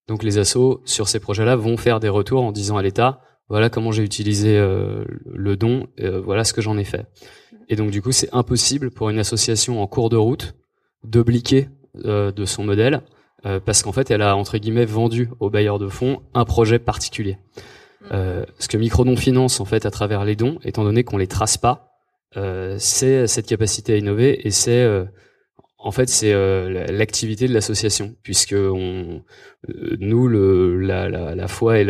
Donc 0.09 0.23
les 0.23 0.39
assos 0.39 0.81
sur 0.87 1.07
ces 1.07 1.21
projets-là 1.21 1.55
vont 1.55 1.77
faire 1.77 2.01
des 2.01 2.09
retours 2.09 2.43
en 2.43 2.51
disant 2.51 2.79
à 2.79 2.83
l'État 2.83 3.21
voilà 3.51 3.69
comment 3.69 3.93
j'ai 3.93 4.03
utilisé 4.03 4.57
le 4.57 5.57
don, 5.59 5.89
voilà 6.25 6.45
ce 6.45 6.55
que 6.55 6.63
j'en 6.63 6.79
ai 6.79 6.85
fait. 6.85 7.05
Et 7.69 7.77
donc 7.77 7.91
du 7.91 8.01
coup 8.01 8.11
c'est 8.11 8.31
impossible 8.33 8.91
pour 8.91 9.11
une 9.11 9.19
association 9.19 9.83
en 9.83 9.87
cours 9.87 10.09
de 10.09 10.17
route 10.17 10.55
d'obliquer 11.05 11.69
euh, 12.05 12.33
de 12.33 12.45
son 12.45 12.65
modèle 12.65 13.03
euh, 13.45 13.61
parce 13.61 13.83
qu'en 13.83 13.93
fait 13.93 14.11
elle 14.11 14.23
a 14.23 14.35
entre 14.37 14.57
guillemets 14.57 14.87
vendu 14.87 15.29
aux 15.41 15.51
bailleurs 15.51 15.79
de 15.79 15.89
fonds 15.89 16.23
un 16.33 16.45
projet 16.45 16.79
particulier. 16.79 17.37
Mm. 18.01 18.07
Euh, 18.13 18.45
ce 18.59 18.69
que 18.69 18.77
Microdon 18.77 19.17
finance 19.17 19.61
en 19.61 19.65
fait 19.65 19.85
à 19.85 19.91
travers 19.91 20.25
les 20.25 20.37
dons, 20.37 20.59
étant 20.65 20.85
donné 20.85 21.05
qu'on 21.05 21.19
les 21.19 21.27
trace 21.27 21.59
pas, 21.59 21.89
c'est 22.79 23.27
cette 23.27 23.47
capacité 23.47 23.93
à 23.93 23.97
innover 23.99 24.47
et 24.47 24.51
c'est 24.51 24.89
en 25.77 25.91
fait, 25.91 26.09
c'est 26.09 26.33
l'activité 26.91 27.47
de 27.47 27.53
l'association, 27.53 28.15
puisque 28.23 28.55
on, 28.57 29.23
nous, 29.99 30.29
le, 30.29 30.79
la, 30.79 31.11
la, 31.11 31.35
la 31.35 31.49
foi 31.49 31.81
et 31.81 31.85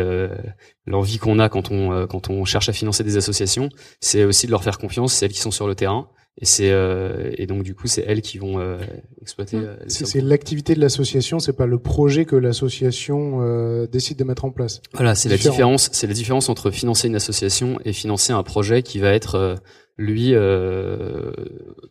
l'envie 0.84 1.18
qu'on 1.18 1.38
a 1.38 1.48
quand 1.48 1.70
on 1.70 2.08
quand 2.08 2.28
on 2.28 2.44
cherche 2.44 2.68
à 2.68 2.72
financer 2.72 3.04
des 3.04 3.16
associations, 3.16 3.68
c'est 4.00 4.24
aussi 4.24 4.46
de 4.46 4.50
leur 4.50 4.64
faire 4.64 4.78
confiance, 4.78 5.12
celles 5.12 5.30
qui 5.30 5.38
sont 5.38 5.52
sur 5.52 5.68
le 5.68 5.76
terrain, 5.76 6.08
et 6.40 6.46
c'est 6.46 6.70
euh, 6.70 7.30
et 7.36 7.46
donc 7.46 7.62
du 7.62 7.74
coup 7.74 7.86
c'est 7.86 8.04
elles 8.06 8.22
qui 8.22 8.38
vont 8.38 8.58
euh, 8.58 8.78
exploiter. 9.20 9.58
Euh, 9.58 9.76
c'est 9.86 10.20
l'activité 10.20 10.74
de 10.74 10.80
l'association, 10.80 11.38
c'est 11.38 11.52
pas 11.52 11.66
le 11.66 11.78
projet 11.78 12.24
que 12.24 12.36
l'association 12.36 13.40
euh, 13.42 13.86
décide 13.86 14.18
de 14.18 14.24
mettre 14.24 14.44
en 14.46 14.50
place. 14.50 14.80
Voilà, 14.94 15.14
c'est 15.14 15.28
la 15.28 15.36
différence, 15.36 15.90
c'est 15.92 16.06
la 16.06 16.14
différence 16.14 16.48
entre 16.48 16.70
financer 16.70 17.08
une 17.08 17.16
association 17.16 17.78
et 17.84 17.92
financer 17.92 18.32
un 18.32 18.42
projet 18.42 18.82
qui 18.82 18.98
va 18.98 19.12
être 19.12 19.34
euh, 19.34 19.56
lui 19.98 20.34
euh, 20.34 21.32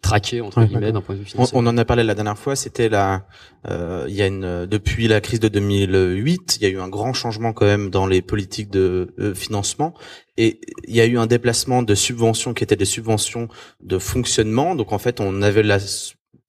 traqué 0.02 0.42
entre 0.42 0.64
guillemets 0.64 0.92
d'un 0.92 1.02
point 1.02 1.16
de 1.16 1.20
vue 1.20 1.26
financier. 1.26 1.56
On, 1.56 1.66
on, 1.66 1.68
en 1.68 1.78
a 1.78 1.86
parlé 1.86 2.04
la 2.04 2.16
dernière 2.16 2.38
fois, 2.38 2.56
c'était 2.56 2.90
la 2.90 3.26
euh, 3.70 4.06
il 4.08 4.16
y 4.16 4.22
a 4.22 4.28
une 4.28 4.66
depuis 4.66 5.08
la 5.08 5.22
crise 5.22 5.40
de 5.40 5.48
2008, 5.48 6.58
il 6.60 6.64
y 6.64 6.66
a 6.66 6.70
eu 6.70 6.80
un 6.80 6.90
grand 6.90 7.14
changement 7.14 7.54
quand 7.54 7.66
même 7.66 7.90
dans 7.90 8.08
les 8.08 8.22
politiques 8.22 8.70
de 8.70 9.14
financement 9.36 9.94
et 10.38 10.60
il 10.88 10.96
y 10.96 11.02
a 11.02 11.06
eu 11.06 11.18
un 11.18 11.28
déplacement 11.28 11.84
de 11.84 11.94
subventions 11.94 12.54
qui 12.54 12.64
étaient 12.64 12.76
des 12.76 12.86
subventions 12.86 13.48
de 13.82 14.00
fonctionnement. 14.00 14.76
Donc 14.76 14.92
en 14.92 14.98
fait, 14.98 15.20
on 15.20 15.42
avait 15.42 15.62
la 15.62 15.78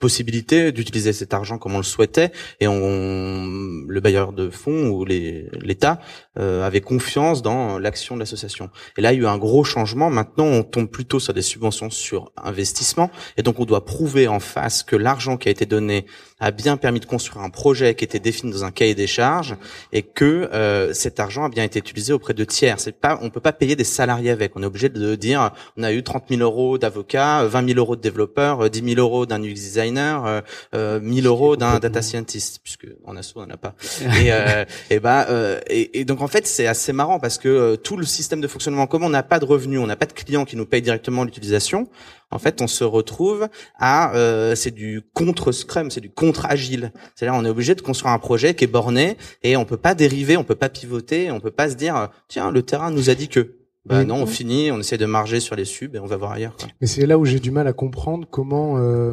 possibilité 0.02 0.72
d'utiliser 0.72 1.12
cet 1.12 1.32
argent 1.32 1.58
comme 1.58 1.76
on 1.76 1.78
le 1.78 1.84
souhaitait 1.84 2.32
et 2.58 2.66
on, 2.66 3.84
le 3.86 4.00
bailleur 4.00 4.32
de 4.32 4.50
fonds 4.50 4.88
ou 4.88 5.04
l'État 5.04 6.00
euh, 6.38 6.66
avait 6.66 6.80
confiance 6.80 7.40
dans 7.40 7.78
l'action 7.78 8.16
de 8.16 8.20
l'association. 8.20 8.68
Et 8.98 9.00
là, 9.00 9.12
il 9.12 9.16
y 9.16 9.20
a 9.20 9.22
eu 9.22 9.26
un 9.26 9.38
gros 9.38 9.62
changement. 9.62 10.10
Maintenant, 10.10 10.46
on 10.46 10.64
tombe 10.64 10.90
plutôt 10.90 11.20
sur 11.20 11.32
des 11.34 11.42
subventions 11.42 11.88
sur 11.88 12.32
investissement 12.36 13.10
et 13.36 13.42
donc 13.44 13.60
on 13.60 13.64
doit 13.64 13.84
prouver 13.84 14.26
en 14.26 14.40
face 14.40 14.82
que 14.82 14.96
l'argent 14.96 15.36
qui 15.36 15.46
a 15.46 15.52
été 15.52 15.66
donné 15.66 16.04
a 16.42 16.50
bien 16.50 16.76
permis 16.76 16.98
de 17.00 17.06
construire 17.06 17.42
un 17.42 17.50
projet 17.50 17.94
qui 17.94 18.04
était 18.04 18.18
défini 18.18 18.52
dans 18.52 18.64
un 18.64 18.72
cahier 18.72 18.96
des 18.96 19.06
charges 19.06 19.56
et 19.92 20.02
que 20.02 20.50
euh, 20.52 20.92
cet 20.92 21.20
argent 21.20 21.44
a 21.44 21.48
bien 21.48 21.62
été 21.62 21.78
utilisé 21.78 22.12
auprès 22.12 22.34
de 22.34 22.44
tiers. 22.44 22.80
C'est 22.80 22.98
pas, 22.98 23.18
on 23.22 23.30
peut 23.30 23.40
pas 23.40 23.52
payer 23.52 23.76
des 23.76 23.84
salariés 23.84 24.30
avec. 24.30 24.56
On 24.56 24.62
est 24.62 24.66
obligé 24.66 24.88
de 24.88 25.14
dire, 25.14 25.52
on 25.76 25.84
a 25.84 25.92
eu 25.92 26.02
30 26.02 26.24
000 26.28 26.42
euros 26.42 26.78
d'avocats, 26.78 27.44
20 27.44 27.68
000 27.68 27.78
euros 27.78 27.94
de 27.94 28.00
développeurs, 28.00 28.68
10 28.68 28.94
000 28.94 29.00
euros 29.00 29.24
d'un 29.24 29.40
UX 29.40 29.54
designer 29.54 30.26
euh, 30.26 30.40
euh, 30.74 31.00
1000 31.00 31.26
euros 31.26 31.56
d'un 31.56 31.78
data 31.78 32.02
scientist, 32.02 32.60
puisque 32.62 32.86
en 33.04 33.16
asso 33.16 33.34
on 33.36 33.46
n'en 33.46 33.54
a 33.54 33.56
pas. 33.56 33.74
et, 34.20 34.32
euh, 34.32 34.64
et 34.90 34.98
bah 34.98 35.26
euh, 35.30 35.60
et, 35.68 36.00
et, 36.00 36.04
donc 36.04 36.22
en 36.22 36.28
fait 36.28 36.46
c'est 36.46 36.66
assez 36.66 36.92
marrant 36.92 37.20
parce 37.20 37.38
que 37.38 37.48
euh, 37.48 37.76
tout 37.76 37.96
le 37.96 38.04
système 38.04 38.40
de 38.40 38.48
fonctionnement, 38.48 38.86
comme 38.86 39.04
on 39.04 39.10
n'a 39.10 39.22
pas 39.22 39.38
de 39.38 39.44
revenus, 39.44 39.78
on 39.78 39.86
n'a 39.86 39.96
pas 39.96 40.06
de 40.06 40.12
clients 40.12 40.44
qui 40.44 40.56
nous 40.56 40.66
payent 40.66 40.82
directement 40.82 41.24
l'utilisation, 41.24 41.88
en 42.32 42.38
fait, 42.38 42.62
on 42.62 42.66
se 42.66 42.82
retrouve 42.84 43.48
à 43.78 44.14
euh, 44.16 44.54
c'est 44.54 44.70
du 44.70 45.02
contre 45.14 45.52
Scrum, 45.52 45.90
c'est 45.90 46.00
du 46.00 46.10
contre 46.10 46.46
agile. 46.46 46.92
C'est-à-dire 47.14 47.38
on 47.38 47.44
est 47.44 47.48
obligé 47.50 47.74
de 47.74 47.82
construire 47.82 48.12
un 48.12 48.18
projet 48.18 48.54
qui 48.54 48.64
est 48.64 48.68
borné 48.68 49.16
et 49.42 49.56
on 49.56 49.64
peut 49.64 49.76
pas 49.76 49.94
dériver, 49.94 50.36
on 50.36 50.44
peut 50.44 50.54
pas 50.54 50.68
pivoter, 50.68 51.30
on 51.30 51.40
peut 51.40 51.50
pas 51.50 51.68
se 51.70 51.74
dire 51.74 52.08
tiens 52.28 52.50
le 52.50 52.62
terrain 52.62 52.90
nous 52.90 53.10
a 53.10 53.14
dit 53.14 53.28
que. 53.28 53.56
Bah 53.84 53.98
Oui. 53.98 54.06
non, 54.06 54.16
on 54.22 54.26
finit, 54.26 54.70
on 54.70 54.78
essaie 54.78 54.96
de 54.96 55.06
marger 55.06 55.40
sur 55.40 55.56
les 55.56 55.64
subs 55.64 55.96
et 55.96 55.98
on 55.98 56.06
va 56.06 56.16
voir 56.16 56.30
ailleurs. 56.32 56.54
Quoi. 56.56 56.68
Mais 56.80 56.86
c'est 56.86 57.04
là 57.04 57.18
où 57.18 57.24
j'ai 57.24 57.40
du 57.40 57.50
mal 57.50 57.66
à 57.66 57.72
comprendre 57.72 58.28
comment 58.30 58.78
euh, 58.78 59.12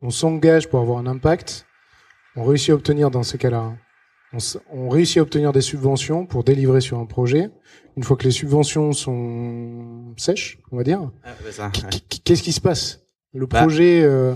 on 0.00 0.08
s'engage 0.08 0.68
pour 0.68 0.80
avoir 0.80 0.98
un 0.98 1.06
impact. 1.06 1.66
On 2.34 2.44
réussit 2.44 2.70
à 2.70 2.74
obtenir 2.74 3.10
dans 3.10 3.22
ces 3.22 3.36
cas-là. 3.36 3.74
On, 4.72 4.88
réussit 4.88 5.18
à 5.18 5.22
obtenir 5.22 5.52
des 5.52 5.60
subventions 5.60 6.26
pour 6.26 6.44
délivrer 6.44 6.80
sur 6.80 6.98
un 6.98 7.06
projet. 7.06 7.48
Une 7.96 8.02
fois 8.02 8.16
que 8.16 8.24
les 8.24 8.30
subventions 8.30 8.92
sont 8.92 10.14
sèches, 10.16 10.58
on 10.72 10.76
va 10.76 10.82
dire, 10.82 11.10
Ah, 11.24 11.30
bah, 11.42 11.70
ouais. 11.84 12.00
qu'est-ce 12.24 12.42
qui 12.42 12.52
se 12.52 12.60
passe? 12.60 13.00
Le 13.32 13.46
Bah. 13.46 13.60
projet, 13.60 14.02
euh, 14.02 14.34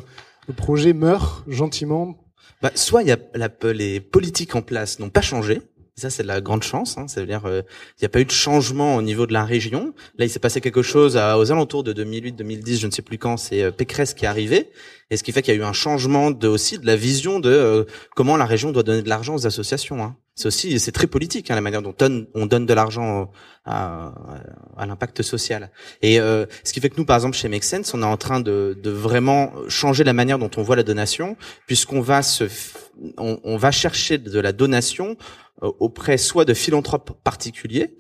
le 0.49 0.55
projet 0.55 0.93
meurt 0.93 1.45
gentiment. 1.49 2.17
Bah, 2.63 2.71
soit 2.75 3.03
il 3.03 3.09
y 3.09 3.13
a 3.13 3.19
la, 3.35 3.49
les 3.73 4.01
politiques 4.01 4.55
en 4.55 4.63
place 4.63 4.99
n'ont 4.99 5.11
pas 5.11 5.23
changé. 5.23 5.63
Ça, 6.01 6.09
c'est 6.11 6.23
de 6.23 6.29
la 6.29 6.41
grande 6.41 6.63
chance. 6.63 6.97
Hein. 6.97 7.07
Ça 7.09 7.21
veut 7.21 7.27
dire 7.27 7.43
euh, 7.45 7.61
il 7.99 8.03
n'y 8.03 8.07
a 8.07 8.09
pas 8.09 8.21
eu 8.21 8.25
de 8.25 8.31
changement 8.31 8.97
au 8.97 9.03
niveau 9.03 9.27
de 9.27 9.33
la 9.35 9.45
région. 9.45 9.93
Là, 10.17 10.25
il 10.25 10.31
s'est 10.31 10.39
passé 10.39 10.61
quelque 10.63 10.81
chose 10.83 11.17
à- 11.19 11.39
aux 11.39 11.53
alentours 11.53 11.85
de 11.85 11.93
2008-2010, 11.93 12.79
je 12.81 12.87
ne 12.87 12.91
sais 12.91 13.03
plus 13.03 13.19
quand. 13.19 13.37
C'est 13.37 13.63
euh, 13.63 13.71
Pécresse 13.71 14.15
qui 14.15 14.25
est 14.25 14.29
arrivé, 14.29 14.71
et 15.11 15.17
ce 15.19 15.23
qui 15.23 15.33
fait 15.33 15.43
qu'il 15.43 15.55
y 15.55 15.57
a 15.59 15.61
eu 15.61 15.65
un 15.65 15.73
changement 15.75 16.31
de 16.31 16.49
aussi 16.49 16.79
de 16.79 16.87
la 16.87 16.97
vision 16.97 17.39
de 17.39 17.51
euh, 17.51 17.85
comment 18.17 18.37
la 18.39 18.47
région 18.47 18.73
doit 18.73 18.83
donner 18.83 19.03
de 19.03 19.09
l'argent 19.09 19.35
aux 19.35 19.47
associations. 19.47 20.03
Hein. 20.03 20.17
C'est 20.37 20.47
aussi 20.47 20.81
c'est 20.81 20.93
très 20.93 21.07
politique 21.07 21.51
hein, 21.51 21.55
la 21.55 21.61
manière 21.61 21.83
dont 21.83 21.95
on, 22.01 22.27
on 22.35 22.47
donne 22.47 22.65
de 22.65 22.73
l'argent 22.73 23.31
à, 23.67 24.15
à 24.79 24.87
l'impact 24.87 25.21
social. 25.21 25.71
Et 26.01 26.19
euh, 26.19 26.47
ce 26.65 26.73
qui 26.73 26.81
fait 26.81 26.89
que 26.89 26.97
nous, 26.97 27.05
par 27.05 27.17
exemple, 27.17 27.37
chez 27.37 27.49
Make 27.49 27.65
Sense, 27.65 27.93
on 27.93 28.01
est 28.01 28.07
en 28.07 28.17
train 28.17 28.41
de, 28.41 28.79
de 28.83 28.91
vraiment 28.91 29.53
changer 29.69 30.03
la 30.03 30.15
manière 30.15 30.39
dont 30.39 30.51
on 30.57 30.63
voit 30.63 30.77
la 30.77 30.83
donation, 30.83 31.37
puisqu'on 31.67 32.01
va 32.01 32.23
se, 32.23 32.45
on, 33.19 33.57
va 33.57 33.71
chercher 33.71 34.19
de 34.19 34.41
la 34.41 34.53
donation 34.53 35.17
auprès 35.63 36.19
soit 36.19 36.45
de 36.45 36.55
philanthropes 36.55 37.13
particuliers, 37.23 37.97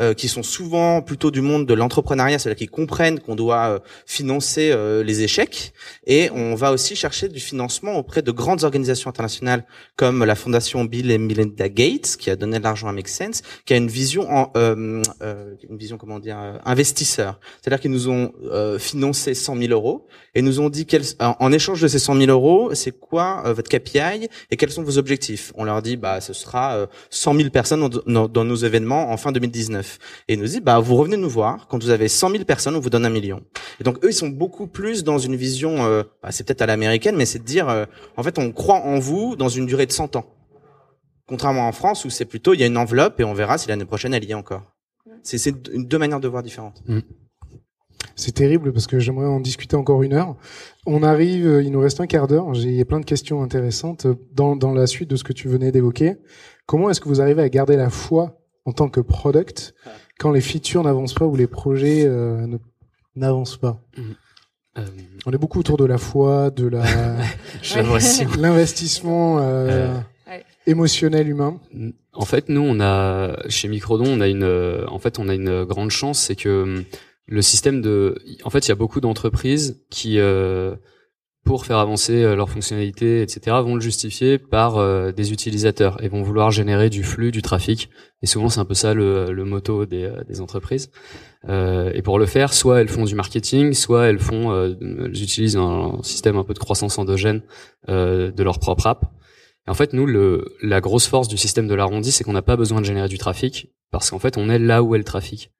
euh, 0.00 0.14
qui 0.14 0.28
sont 0.28 0.42
souvent 0.42 1.02
plutôt 1.02 1.30
du 1.30 1.40
monde 1.40 1.66
de 1.66 1.74
l'entrepreneuriat, 1.74 2.38
c'est-à-dire 2.38 2.58
qui 2.58 2.68
comprennent 2.68 3.20
qu'on 3.20 3.36
doit 3.36 3.68
euh, 3.68 3.78
financer 4.06 4.70
euh, 4.72 5.02
les 5.04 5.22
échecs, 5.22 5.72
et 6.06 6.30
on 6.30 6.54
va 6.54 6.72
aussi 6.72 6.96
chercher 6.96 7.28
du 7.28 7.40
financement 7.40 7.94
auprès 7.96 8.22
de 8.22 8.30
grandes 8.30 8.64
organisations 8.64 9.10
internationales 9.10 9.64
comme 9.96 10.24
la 10.24 10.34
fondation 10.34 10.84
Bill 10.84 11.10
et 11.10 11.18
Melinda 11.18 11.68
Gates, 11.68 12.16
qui 12.18 12.30
a 12.30 12.36
donné 12.36 12.58
de 12.58 12.64
l'argent 12.64 12.88
à 12.88 12.92
Make 12.92 13.08
Sense, 13.08 13.42
qui 13.64 13.74
a 13.74 13.76
une 13.76 13.88
vision 13.88 14.30
en, 14.30 14.50
euh, 14.56 15.02
euh, 15.22 15.54
une 15.68 15.76
vision 15.76 15.98
comment 15.98 16.18
dire 16.18 16.38
euh, 16.38 16.58
investisseur, 16.64 17.38
c'est-à-dire 17.60 17.80
qu'ils 17.80 17.90
nous 17.90 18.08
ont 18.08 18.32
financé 18.78 19.34
100 19.34 19.56
000 19.56 19.72
euros 19.72 20.06
et 20.34 20.42
nous 20.42 20.60
ont 20.60 20.68
dit 20.68 20.86
quels, 20.86 21.04
en, 21.18 21.52
échange 21.52 21.82
de 21.82 21.88
ces 21.88 21.98
100 21.98 22.16
000 22.16 22.30
euros, 22.30 22.74
c'est 22.74 22.92
quoi 22.92 23.42
votre 23.52 23.68
KPI 23.68 24.28
et 24.50 24.56
quels 24.56 24.70
sont 24.70 24.82
vos 24.82 24.98
objectifs? 24.98 25.52
On 25.56 25.64
leur 25.64 25.82
dit 25.82 25.96
bah 25.96 26.20
ce 26.20 26.32
sera 26.32 26.74
euh, 26.76 26.86
100 27.10 27.34
000 27.34 27.50
personnes 27.50 27.88
dans 27.88 28.44
nos 28.44 28.56
événements 28.56 29.10
en 29.10 29.16
fin 29.16 29.32
2019 29.32 29.89
et 30.28 30.36
nous 30.36 30.44
disent 30.44 30.60
bah 30.60 30.78
vous 30.78 30.96
revenez 30.96 31.16
nous 31.16 31.28
voir 31.28 31.66
quand 31.68 31.82
vous 31.82 31.90
avez 31.90 32.08
100 32.08 32.30
000 32.30 32.44
personnes, 32.44 32.76
on 32.76 32.80
vous 32.80 32.90
donne 32.90 33.04
un 33.04 33.10
million. 33.10 33.42
Et 33.80 33.84
donc 33.84 34.04
eux 34.04 34.10
ils 34.10 34.14
sont 34.14 34.28
beaucoup 34.28 34.66
plus 34.66 35.04
dans 35.04 35.18
une 35.18 35.36
vision, 35.36 35.84
euh, 35.84 36.02
bah, 36.22 36.30
c'est 36.32 36.44
peut-être 36.44 36.62
à 36.62 36.66
l'américaine, 36.66 37.16
mais 37.16 37.26
c'est 37.26 37.38
de 37.38 37.44
dire 37.44 37.68
euh, 37.68 37.84
en 38.16 38.22
fait 38.22 38.38
on 38.38 38.52
croit 38.52 38.80
en 38.80 38.98
vous 38.98 39.36
dans 39.36 39.48
une 39.48 39.66
durée 39.66 39.86
de 39.86 39.92
100 39.92 40.16
ans. 40.16 40.26
Contrairement 41.26 41.68
en 41.68 41.72
France 41.72 42.04
où 42.04 42.10
c'est 42.10 42.24
plutôt 42.24 42.54
il 42.54 42.60
y 42.60 42.62
a 42.62 42.66
une 42.66 42.76
enveloppe 42.76 43.20
et 43.20 43.24
on 43.24 43.34
verra 43.34 43.58
si 43.58 43.68
l'année 43.68 43.84
prochaine 43.84 44.14
elle 44.14 44.24
y 44.24 44.32
est 44.32 44.34
encore. 44.34 44.62
C'est 45.22 45.54
deux 45.74 45.98
manières 45.98 46.20
de 46.20 46.28
voir 46.28 46.42
différentes. 46.42 46.82
C'est 48.16 48.32
terrible 48.32 48.72
parce 48.72 48.86
que 48.86 48.98
j'aimerais 48.98 49.26
en 49.26 49.40
discuter 49.40 49.76
encore 49.76 50.02
une 50.02 50.12
heure. 50.12 50.36
On 50.84 51.02
arrive, 51.02 51.46
euh, 51.46 51.62
il 51.62 51.72
nous 51.72 51.80
reste 51.80 52.00
un 52.00 52.06
quart 52.06 52.26
d'heure. 52.26 52.52
J'ai 52.52 52.84
plein 52.84 53.00
de 53.00 53.04
questions 53.06 53.42
intéressantes 53.42 54.06
dans 54.34 54.74
la 54.74 54.86
suite 54.86 55.08
de 55.08 55.16
ce 55.16 55.24
que 55.24 55.32
tu 55.32 55.48
venais 55.48 55.72
d'évoquer. 55.72 56.16
Comment 56.66 56.90
est-ce 56.90 57.00
que 57.00 57.08
vous 57.08 57.20
arrivez 57.20 57.42
à 57.42 57.48
garder 57.48 57.76
la 57.76 57.90
foi 57.90 58.39
en 58.64 58.72
tant 58.72 58.88
que 58.88 59.00
product 59.00 59.74
quand 60.18 60.30
les 60.30 60.40
features 60.40 60.82
n'avancent 60.82 61.14
pas 61.14 61.26
ou 61.26 61.36
les 61.36 61.46
projets 61.46 62.04
euh, 62.06 62.46
n'avancent 63.16 63.56
pas. 63.56 63.80
Euh, 64.78 64.86
On 65.26 65.32
est 65.32 65.38
beaucoup 65.38 65.58
autour 65.58 65.76
de 65.76 65.84
la 65.84 65.98
foi, 65.98 66.50
de 66.50 66.66
la 66.66 66.84
l'investissement 68.38 69.38
euh, 69.40 69.98
émotionnel 70.66 71.28
humain. 71.28 71.60
En 72.12 72.24
fait, 72.24 72.48
nous, 72.48 72.60
on 72.60 72.80
a 72.80 73.48
chez 73.48 73.68
Microdon, 73.68 74.06
on 74.06 74.20
a 74.20 74.28
une, 74.28 74.42
euh, 74.44 74.86
en 74.88 74.98
fait, 74.98 75.18
on 75.18 75.28
a 75.28 75.34
une 75.34 75.64
grande 75.64 75.90
chance, 75.90 76.20
c'est 76.20 76.36
que 76.36 76.62
hum, 76.62 76.84
le 77.26 77.42
système 77.42 77.80
de, 77.80 78.16
en 78.44 78.50
fait, 78.50 78.66
il 78.66 78.68
y 78.68 78.72
a 78.72 78.76
beaucoup 78.76 79.00
d'entreprises 79.00 79.82
qui, 79.90 80.18
euh, 80.18 80.74
pour 81.50 81.66
faire 81.66 81.78
avancer 81.78 82.22
euh, 82.22 82.36
leurs 82.36 82.48
fonctionnalités, 82.48 83.22
etc., 83.22 83.56
vont 83.64 83.74
le 83.74 83.80
justifier 83.80 84.38
par 84.38 84.76
euh, 84.76 85.10
des 85.10 85.32
utilisateurs 85.32 86.00
et 86.00 86.06
vont 86.06 86.22
vouloir 86.22 86.52
générer 86.52 86.90
du 86.90 87.02
flux, 87.02 87.32
du 87.32 87.42
trafic. 87.42 87.90
Et 88.22 88.26
souvent, 88.26 88.48
c'est 88.50 88.60
un 88.60 88.64
peu 88.64 88.74
ça 88.74 88.94
le, 88.94 89.32
le 89.32 89.44
motto 89.44 89.84
des, 89.84 90.04
euh, 90.04 90.22
des 90.28 90.40
entreprises. 90.40 90.92
Euh, 91.48 91.90
et 91.92 92.02
pour 92.02 92.20
le 92.20 92.26
faire, 92.26 92.54
soit 92.54 92.80
elles 92.80 92.88
font 92.88 93.04
du 93.04 93.16
marketing, 93.16 93.72
soit 93.72 94.06
elles 94.06 94.20
font, 94.20 94.52
euh, 94.52 94.74
elles 94.80 95.20
utilisent 95.20 95.56
un 95.56 95.98
système 96.04 96.36
un 96.36 96.44
peu 96.44 96.54
de 96.54 96.60
croissance 96.60 97.00
endogène 97.00 97.42
euh, 97.88 98.30
de 98.30 98.42
leur 98.44 98.60
propre 98.60 98.86
app. 98.86 99.06
Et 99.66 99.70
en 99.72 99.74
fait, 99.74 99.92
nous, 99.92 100.06
le, 100.06 100.54
la 100.62 100.80
grosse 100.80 101.08
force 101.08 101.26
du 101.26 101.36
système 101.36 101.66
de 101.66 101.74
l'arrondi, 101.74 102.12
c'est 102.12 102.22
qu'on 102.22 102.32
n'a 102.32 102.42
pas 102.42 102.56
besoin 102.56 102.80
de 102.80 102.86
générer 102.86 103.08
du 103.08 103.18
trafic, 103.18 103.72
parce 103.90 104.10
qu'en 104.10 104.20
fait, 104.20 104.38
on 104.38 104.48
est 104.50 104.60
là 104.60 104.84
où 104.84 104.94
est 104.94 104.98
le 104.98 105.04
trafic. 105.04 105.50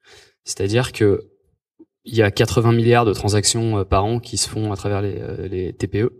C'est-à-dire 0.44 0.92
que 0.92 1.30
il 2.04 2.14
y 2.16 2.22
a 2.22 2.30
80 2.30 2.72
milliards 2.72 3.04
de 3.04 3.12
transactions 3.12 3.78
euh, 3.78 3.84
par 3.84 4.04
an 4.04 4.20
qui 4.20 4.36
se 4.36 4.48
font 4.48 4.72
à 4.72 4.76
travers 4.76 5.02
les, 5.02 5.16
euh, 5.20 5.48
les 5.48 5.72
TPE. 5.72 6.12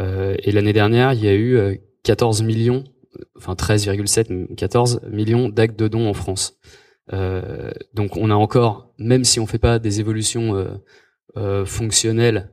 Euh, 0.00 0.36
et 0.38 0.52
l'année 0.52 0.72
dernière, 0.72 1.12
il 1.12 1.24
y 1.24 1.28
a 1.28 1.34
eu 1.34 1.56
euh, 1.56 1.74
14 2.02 2.42
millions, 2.42 2.84
enfin 3.36 3.54
13,7, 3.54 4.54
14 4.54 5.00
millions 5.10 5.48
d'actes 5.48 5.78
de 5.78 5.88
dons 5.88 6.08
en 6.08 6.14
France. 6.14 6.58
Euh, 7.12 7.70
donc 7.94 8.16
on 8.16 8.30
a 8.30 8.34
encore, 8.34 8.92
même 8.98 9.24
si 9.24 9.40
on 9.40 9.46
fait 9.46 9.58
pas 9.58 9.78
des 9.78 10.00
évolutions 10.00 10.56
euh, 10.56 10.68
euh, 11.36 11.64
fonctionnelles 11.64 12.50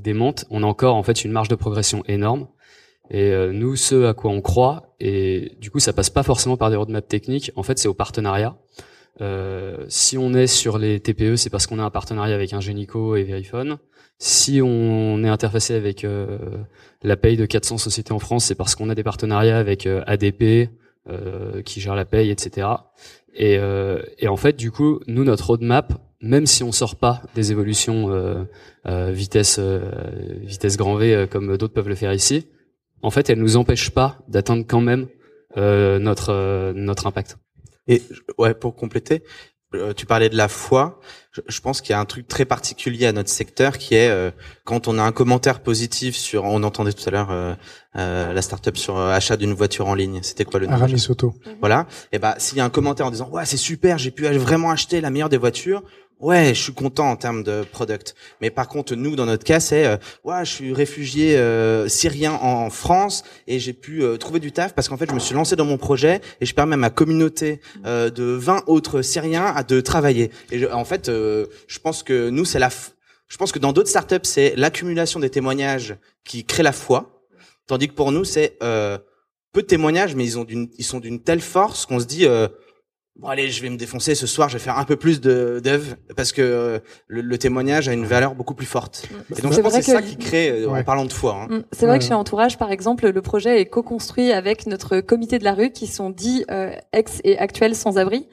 démentes, 0.00 0.46
on 0.48 0.62
a 0.62 0.66
encore 0.66 0.94
en 0.96 1.02
fait 1.02 1.26
une 1.26 1.30
marge 1.30 1.48
de 1.48 1.54
progression 1.54 2.02
énorme. 2.06 2.48
Et 3.10 3.34
nous, 3.52 3.76
ce 3.76 4.06
à 4.06 4.14
quoi 4.14 4.30
on 4.30 4.40
croit, 4.40 4.94
et 4.98 5.52
du 5.60 5.70
coup, 5.70 5.78
ça 5.78 5.92
passe 5.92 6.08
pas 6.08 6.22
forcément 6.22 6.56
par 6.56 6.70
des 6.70 6.76
roadmaps 6.76 7.06
techniques. 7.06 7.52
En 7.54 7.62
fait, 7.62 7.78
c'est 7.78 7.86
au 7.86 7.92
partenariat. 7.92 8.56
Euh, 9.20 9.84
si 9.88 10.16
on 10.16 10.32
est 10.34 10.46
sur 10.46 10.78
les 10.78 11.00
TPE, 11.00 11.36
c'est 11.36 11.50
parce 11.50 11.66
qu'on 11.66 11.78
a 11.78 11.84
un 11.84 11.90
partenariat 11.90 12.34
avec 12.34 12.52
un 12.52 12.60
Génico 12.60 13.16
et 13.16 13.24
Verifone. 13.24 13.78
Si 14.18 14.60
on 14.60 15.22
est 15.22 15.28
interfacé 15.28 15.74
avec 15.74 16.04
euh, 16.04 16.38
la 17.02 17.16
paye 17.16 17.36
de 17.36 17.46
400 17.46 17.78
sociétés 17.78 18.12
en 18.12 18.18
France, 18.18 18.46
c'est 18.46 18.56
parce 18.56 18.74
qu'on 18.74 18.90
a 18.90 18.96
des 18.96 19.04
partenariats 19.04 19.58
avec 19.58 19.86
euh, 19.86 20.02
ADP 20.08 20.70
euh, 21.08 21.62
qui 21.62 21.80
gère 21.80 21.94
la 21.94 22.04
paye, 22.04 22.30
etc. 22.30 22.66
Et, 23.34 23.60
et 24.18 24.26
en 24.26 24.36
fait, 24.36 24.56
du 24.56 24.72
coup, 24.72 24.98
nous, 25.06 25.22
notre 25.22 25.46
roadmap, 25.46 25.92
même 26.20 26.46
si 26.46 26.64
on 26.64 26.72
sort 26.72 26.96
pas 26.96 27.22
des 27.36 27.52
évolutions 27.52 28.08
vitesse 28.84 29.60
vitesse 30.42 30.76
grand 30.76 30.96
V 30.96 31.28
comme 31.30 31.56
d'autres 31.56 31.72
peuvent 31.72 31.88
le 31.88 31.94
faire 31.94 32.12
ici, 32.12 32.48
en 33.00 33.10
fait, 33.10 33.30
elle 33.30 33.38
nous 33.38 33.56
empêche 33.56 33.90
pas 33.90 34.18
d'atteindre 34.26 34.64
quand 34.66 34.80
même 34.80 35.06
notre 35.54 36.72
notre 36.72 37.06
impact. 37.06 37.36
Et 37.88 38.02
ouais, 38.36 38.54
pour 38.54 38.76
compléter, 38.76 39.22
euh, 39.74 39.92
tu 39.92 40.06
parlais 40.06 40.28
de 40.28 40.36
la 40.36 40.48
foi. 40.48 41.00
Je, 41.46 41.60
pense 41.60 41.82
qu'il 41.82 41.90
y 41.90 41.94
a 41.94 42.00
un 42.00 42.06
truc 42.06 42.26
très 42.26 42.46
particulier 42.46 43.06
à 43.06 43.12
notre 43.12 43.28
secteur 43.28 43.76
qui 43.76 43.94
est 43.94 44.08
euh, 44.08 44.30
quand 44.64 44.88
on 44.88 44.98
a 44.98 45.02
un 45.02 45.12
commentaire 45.12 45.62
positif 45.62 46.16
sur, 46.16 46.44
on 46.44 46.62
entendait 46.62 46.92
tout 46.92 47.06
à 47.06 47.12
l'heure 47.12 47.30
euh, 47.30 47.54
euh, 47.98 48.32
la 48.32 48.42
startup 48.42 48.76
sur 48.76 48.96
euh, 48.96 49.10
achat 49.12 49.36
d'une 49.36 49.52
voiture 49.52 49.86
en 49.88 49.94
ligne. 49.94 50.20
C'était 50.22 50.44
quoi 50.44 50.60
le 50.60 50.66
nom 50.66 50.72
Aramis 50.72 51.06
Auto. 51.10 51.34
Voilà. 51.60 51.86
Et 52.12 52.18
bah 52.18 52.34
s'il 52.38 52.56
y 52.58 52.60
a 52.60 52.64
un 52.64 52.70
commentaire 52.70 53.06
en 53.06 53.10
disant 53.10 53.28
ouais 53.30 53.44
c'est 53.44 53.56
super, 53.56 53.98
j'ai 53.98 54.10
pu 54.10 54.24
vraiment 54.24 54.70
acheter 54.70 55.00
la 55.00 55.10
meilleure 55.10 55.28
des 55.28 55.36
voitures. 55.38 55.82
Ouais, 56.20 56.48
je 56.48 56.60
suis 56.60 56.72
content 56.74 57.08
en 57.10 57.14
termes 57.14 57.44
de 57.44 57.62
product. 57.70 58.16
Mais 58.40 58.50
par 58.50 58.66
contre, 58.66 58.96
nous, 58.96 59.14
dans 59.14 59.24
notre 59.24 59.44
cas, 59.44 59.60
c'est 59.60 59.86
euh, 59.86 59.96
ouais, 60.24 60.44
je 60.44 60.50
suis 60.50 60.72
réfugié 60.74 61.38
euh, 61.38 61.86
syrien 61.86 62.32
en 62.32 62.70
France 62.70 63.22
et 63.46 63.60
j'ai 63.60 63.72
pu 63.72 64.02
euh, 64.02 64.16
trouver 64.16 64.40
du 64.40 64.50
taf 64.50 64.74
parce 64.74 64.88
qu'en 64.88 64.96
fait, 64.96 65.08
je 65.08 65.14
me 65.14 65.20
suis 65.20 65.36
lancé 65.36 65.54
dans 65.54 65.64
mon 65.64 65.76
projet 65.78 66.20
et 66.40 66.46
je 66.46 66.54
permets 66.56 66.74
à 66.74 66.76
ma 66.76 66.90
communauté 66.90 67.60
euh, 67.86 68.10
de 68.10 68.24
20 68.24 68.64
autres 68.66 69.00
Syriens 69.02 69.44
à 69.54 69.62
de 69.62 69.80
travailler. 69.80 70.32
Et 70.50 70.58
je- 70.58 70.66
en 70.66 70.84
fait, 70.84 71.08
euh, 71.08 71.46
je 71.68 71.78
pense 71.78 72.02
que 72.02 72.30
nous, 72.30 72.44
c'est 72.44 72.58
la. 72.58 72.68
f- 72.70 72.90
Je 73.28 73.36
pense 73.36 73.52
que 73.52 73.60
dans 73.60 73.72
d'autres 73.72 73.88
startups, 73.90 74.16
c'est 74.24 74.54
l'accumulation 74.56 75.20
des 75.20 75.30
témoignages 75.30 75.94
qui 76.24 76.44
crée 76.44 76.64
la 76.64 76.72
foi, 76.72 77.17
tandis 77.68 77.86
que 77.86 77.94
pour 77.94 78.10
nous, 78.10 78.24
c'est 78.24 78.58
euh, 78.62 78.98
peu 79.52 79.62
de 79.62 79.66
témoignages, 79.66 80.16
mais 80.16 80.24
ils 80.24 80.38
ont 80.38 80.44
d'une, 80.44 80.68
ils 80.76 80.84
sont 80.84 80.98
d'une 80.98 81.20
telle 81.20 81.40
force 81.40 81.86
qu'on 81.86 82.00
se 82.00 82.06
dit. 82.06 82.26
Euh, 82.26 82.48
bon 83.18 83.28
allez, 83.28 83.50
je 83.50 83.62
vais 83.62 83.70
me 83.70 83.76
défoncer 83.76 84.14
ce 84.14 84.26
soir, 84.26 84.48
je 84.48 84.56
vais 84.56 84.62
faire 84.62 84.78
un 84.78 84.84
peu 84.84 84.96
plus 84.96 85.20
de 85.20 85.60
d'œuvres 85.62 85.96
parce 86.16 86.32
que 86.32 86.42
euh, 86.42 86.78
le, 87.06 87.20
le, 87.20 87.38
témoignage 87.38 87.88
a 87.88 87.92
une 87.92 88.06
valeur 88.06 88.34
beaucoup 88.34 88.54
plus 88.54 88.66
forte. 88.66 89.06
Et 89.36 89.42
donc 89.42 89.52
je 89.52 89.60
pense 89.60 89.76
que 89.76 89.82
c'est 89.82 89.92
ça 89.92 90.02
qui 90.02 90.16
crée 90.16 90.50
euh, 90.50 90.70
en 90.70 90.82
parlant 90.84 91.04
de 91.04 91.12
foi. 91.12 91.42
Hein. 91.42 91.58
Mm. 91.58 91.64
C'est 91.72 91.86
vrai 91.86 91.98
que 91.98 92.04
chez 92.04 92.14
Entourage, 92.14 92.58
par 92.58 92.70
exemple, 92.70 93.08
le 93.08 93.22
projet 93.22 93.60
est 93.60 93.66
co-construit 93.66 94.32
avec 94.32 94.66
notre 94.66 95.00
comité 95.00 95.38
de 95.38 95.44
la 95.44 95.54
rue 95.54 95.70
qui 95.70 95.86
sont 95.86 96.10
dits 96.10 96.44
euh, 96.50 96.72
ex 96.92 97.20
et 97.24 97.38
actuels 97.38 97.74
sans-abri. 97.74 98.28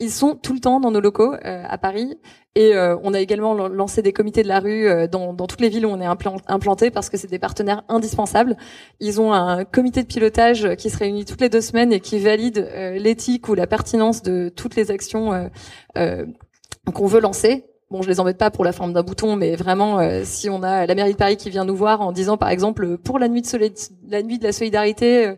Ils 0.00 0.10
sont 0.10 0.36
tout 0.36 0.52
le 0.52 0.60
temps 0.60 0.78
dans 0.80 0.90
nos 0.90 1.00
locaux 1.00 1.34
à 1.42 1.78
Paris 1.78 2.16
et 2.58 2.74
euh, 2.74 2.96
on 3.04 3.14
a 3.14 3.20
également 3.20 3.54
lancé 3.54 4.02
des 4.02 4.12
comités 4.12 4.42
de 4.42 4.48
la 4.48 4.58
rue 4.58 4.88
euh, 4.88 5.06
dans, 5.06 5.32
dans, 5.32 5.46
toutes 5.46 5.60
les 5.60 5.68
villes 5.68 5.86
où 5.86 5.90
on 5.90 6.00
est 6.00 6.32
implanté 6.48 6.90
parce 6.90 7.08
que 7.08 7.16
c'est 7.16 7.30
des 7.30 7.38
partenaires 7.38 7.84
indispensables. 7.88 8.56
Ils 8.98 9.20
ont 9.20 9.32
un 9.32 9.64
comité 9.64 10.02
de 10.02 10.08
pilotage 10.08 10.74
qui 10.74 10.90
se 10.90 10.98
réunit 10.98 11.24
toutes 11.24 11.40
les 11.40 11.50
deux 11.50 11.60
semaines 11.60 11.92
et 11.92 12.00
qui 12.00 12.18
valide 12.18 12.58
euh, 12.58 12.98
l'éthique 12.98 13.48
ou 13.48 13.54
la 13.54 13.68
pertinence 13.68 14.24
de 14.24 14.48
toutes 14.48 14.74
les 14.74 14.90
actions 14.90 15.48
qu'on 15.94 17.06
veut 17.06 17.20
lancer. 17.20 17.66
Bon, 17.92 18.02
je 18.02 18.08
les 18.08 18.18
embête 18.18 18.38
pas 18.38 18.50
pour 18.50 18.64
la 18.64 18.72
forme 18.72 18.92
d'un 18.92 19.04
bouton, 19.04 19.36
mais 19.36 19.54
vraiment, 19.54 20.00
si 20.24 20.50
on 20.50 20.64
a 20.64 20.84
la 20.84 20.94
mairie 20.96 21.12
de 21.12 21.16
Paris 21.16 21.36
qui 21.36 21.50
vient 21.50 21.64
nous 21.64 21.76
voir 21.76 22.00
en 22.00 22.10
disant, 22.10 22.36
par 22.36 22.48
exemple, 22.48 22.98
pour 22.98 23.20
la 23.20 23.28
nuit 23.28 23.42
de, 23.42 23.72
la 24.10 24.22
nuit 24.22 24.38
de 24.38 24.44
la 24.44 24.52
solidarité, 24.52 25.34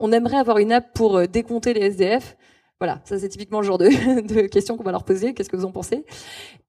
on 0.00 0.10
aimerait 0.10 0.38
avoir 0.38 0.58
une 0.58 0.72
app 0.72 0.92
pour 0.92 1.26
décompter 1.28 1.72
les 1.72 1.86
SDF. 1.86 2.36
Voilà, 2.80 3.00
ça 3.04 3.18
c'est 3.18 3.28
typiquement 3.28 3.60
le 3.60 3.66
genre 3.66 3.78
de, 3.78 3.88
de 4.20 4.46
questions 4.46 4.76
qu'on 4.76 4.82
va 4.82 4.92
leur 4.92 5.04
poser. 5.04 5.34
Qu'est-ce 5.34 5.48
que 5.48 5.56
vous 5.56 5.64
en 5.64 5.72
pensez? 5.72 6.04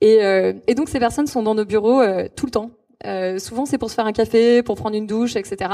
Et, 0.02 0.24
euh, 0.24 0.54
et, 0.68 0.76
donc 0.76 0.90
ces 0.90 1.00
personnes 1.00 1.28
sont 1.28 1.44
dans 1.44 1.56
nos 1.56 1.66
bureaux 1.66 2.02
euh, 2.02 2.28
tout 2.36 2.46
le 2.46 2.52
temps. 2.52 2.72
Euh, 3.06 3.40
souvent 3.40 3.66
c'est 3.66 3.78
pour 3.78 3.90
se 3.90 3.96
faire 3.96 4.06
un 4.06 4.14
café, 4.14 4.64
pour 4.64 4.76
prendre 4.76 4.96
une 4.96 5.08
douche, 5.08 5.36
etc. 5.36 5.72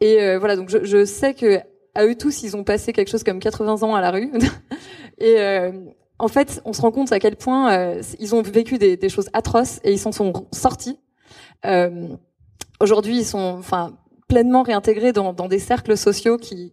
Et 0.00 0.20
euh, 0.22 0.38
voilà, 0.38 0.56
donc 0.56 0.70
je, 0.70 0.84
je, 0.84 1.04
sais 1.04 1.34
que 1.34 1.60
à 1.94 2.06
eux 2.06 2.16
tous, 2.16 2.42
ils 2.42 2.56
ont 2.56 2.64
passé 2.64 2.92
quelque 2.92 3.10
chose 3.10 3.22
comme 3.22 3.38
80 3.38 3.82
ans 3.82 3.94
à 3.94 4.00
la 4.00 4.10
rue. 4.10 4.32
et 5.18 5.38
euh, 5.38 5.72
en 6.18 6.28
fait, 6.28 6.60
on 6.64 6.72
se 6.72 6.80
rend 6.80 6.90
compte 6.90 7.12
à 7.12 7.18
quel 7.18 7.36
point 7.36 7.98
ils 8.18 8.34
ont 8.34 8.42
vécu 8.42 8.78
des, 8.78 8.96
des, 8.96 9.08
choses 9.08 9.28
atroces 9.32 9.80
et 9.84 9.92
ils 9.92 9.98
s'en 9.98 10.12
sont 10.12 10.32
sortis. 10.52 10.98
Aujourd'hui, 12.80 13.18
ils 13.18 13.24
sont, 13.24 13.56
enfin, 13.58 13.96
pleinement 14.28 14.62
réintégrés 14.62 15.12
dans, 15.12 15.32
dans 15.32 15.48
des 15.48 15.58
cercles 15.58 15.96
sociaux 15.96 16.38
qui 16.38 16.72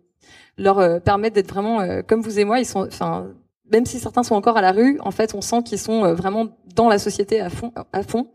leur 0.57 0.79
euh, 0.79 0.99
permettent 0.99 1.33
d'être 1.33 1.51
vraiment 1.51 1.81
euh, 1.81 2.01
comme 2.05 2.21
vous 2.21 2.39
et 2.39 2.45
moi. 2.45 2.59
Ils 2.59 2.65
sont, 2.65 2.85
enfin, 2.87 3.27
même 3.71 3.85
si 3.85 3.99
certains 3.99 4.23
sont 4.23 4.35
encore 4.35 4.57
à 4.57 4.61
la 4.61 4.71
rue, 4.71 4.99
en 5.01 5.11
fait, 5.11 5.33
on 5.33 5.41
sent 5.41 5.63
qu'ils 5.63 5.79
sont 5.79 6.05
euh, 6.05 6.13
vraiment 6.13 6.47
dans 6.75 6.89
la 6.89 6.99
société 6.99 7.41
à 7.41 7.49
fond, 7.49 7.73
à 7.93 8.03
fond. 8.03 8.27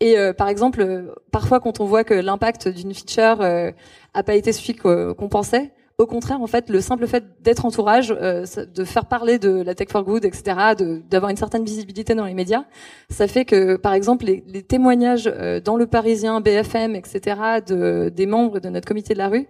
Et 0.00 0.14
par 0.36 0.48
exemple, 0.48 1.12
parfois 1.32 1.58
quand 1.58 1.80
on 1.80 1.84
voit 1.84 2.04
que 2.04 2.14
l'impact 2.14 2.68
d'une 2.68 2.94
feature 2.94 3.42
a 3.42 4.22
pas 4.22 4.34
été 4.36 4.52
celui 4.52 4.76
qu'on 4.76 5.28
pensait, 5.28 5.72
au 6.00 6.06
contraire, 6.06 6.40
en 6.40 6.46
fait, 6.46 6.70
le 6.70 6.80
simple 6.80 7.08
fait 7.08 7.24
d'être 7.42 7.64
entourage, 7.64 8.14
euh, 8.16 8.46
de 8.72 8.84
faire 8.84 9.06
parler 9.06 9.40
de 9.40 9.50
la 9.50 9.74
tech 9.74 9.88
for 9.90 10.04
good, 10.04 10.24
etc., 10.24 10.76
d'avoir 11.10 11.28
une 11.28 11.36
certaine 11.36 11.64
visibilité 11.64 12.14
dans 12.14 12.24
les 12.24 12.34
médias, 12.34 12.66
ça 13.10 13.26
fait 13.26 13.44
que, 13.44 13.74
par 13.74 13.94
exemple, 13.94 14.24
les, 14.24 14.62
témoignages 14.62 15.26
euh, 15.26 15.60
dans 15.60 15.74
le 15.74 15.88
Parisien, 15.88 16.40
BFM, 16.40 16.94
etc., 16.94 17.40
de, 17.66 18.12
des 18.14 18.26
membres 18.26 18.60
de 18.60 18.68
notre 18.68 18.86
comité 18.86 19.12
de 19.12 19.18
la 19.18 19.28
rue, 19.28 19.48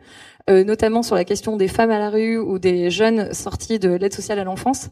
euh, 0.49 0.65
notamment 0.65 1.03
sur 1.03 1.17
la 1.17 1.25
question 1.27 1.59
des 1.59 1.69
femmes 1.69 1.91
à 1.91 1.99
la 1.99 2.09
rue 2.09 2.39
ou 2.39 2.59
des 2.59 2.89
jeunes 2.89 3.35
sortis 3.35 3.79
de 3.79 3.91
l'aide 3.91 4.15
sociale 4.15 4.39
à 4.39 4.45
l'enfance, 4.45 4.89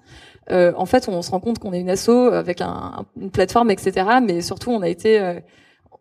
en 0.51 0.87
fait, 0.87 1.09
on 1.09 1.23
se 1.23 1.31
rend 1.31 1.41
compte 1.41 1.59
qu'on 1.59 1.73
est 1.73 1.81
une 1.81 1.91
asso 1.91 2.11
avec 2.11 2.61
un, 2.61 3.07
une 3.21 3.31
plateforme, 3.31 3.71
etc., 3.71 4.07
mais 4.23 4.43
surtout, 4.43 4.71
on 4.71 4.83
a 4.83 4.89
été 4.89 5.41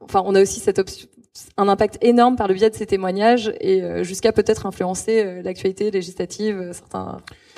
enfin, 0.01 0.21
on 0.25 0.35
a 0.35 0.41
aussi 0.41 0.59
cette 0.59 0.79
option, 0.79 1.07
un 1.57 1.67
impact 1.67 1.97
énorme 2.01 2.35
par 2.35 2.47
le 2.47 2.53
biais 2.53 2.69
de 2.69 2.75
ces 2.75 2.85
témoignages 2.85 3.53
et 3.59 3.81
euh, 3.81 4.03
jusqu'à 4.03 4.31
peut-être 4.31 4.65
influencer 4.65 5.23
euh, 5.23 5.41
l'actualité 5.41 5.91
législative, 5.91 6.57
euh, 6.57 6.73
certains. 6.73 7.17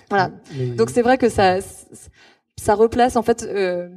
Voilà. 0.09 0.32
Donc 0.78 0.89
c'est 0.89 1.01
vrai 1.01 1.17
que 1.17 1.30
ça 1.30 1.59
ça 2.59 2.73
replace 2.73 3.17
en 3.17 3.23
fait 3.23 3.43
le, 3.43 3.89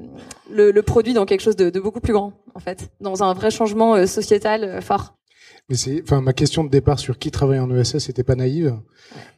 le, 0.71 0.83
produit 0.83 1.15
dans 1.15 1.25
quelque 1.25 1.41
chose 1.41 1.57
de, 1.57 1.71
de, 1.71 1.81
beaucoup 1.81 2.01
plus 2.01 2.13
grand 2.13 2.33
en 2.55 2.61
fait, 2.61 2.91
dans 3.01 3.23
un 3.23 3.33
vrai 3.33 3.51
changement 3.51 4.07
sociétal 4.07 4.83
fort. 4.83 5.15
Mais 5.71 5.77
c'est, 5.77 6.03
enfin, 6.03 6.21
ma 6.21 6.33
question 6.33 6.65
de 6.65 6.69
départ 6.69 6.99
sur 6.99 7.17
qui 7.17 7.31
travaille 7.31 7.61
en 7.61 7.71
ESS 7.71 8.09
n'était 8.09 8.25
pas 8.25 8.35
naïve. 8.35 8.77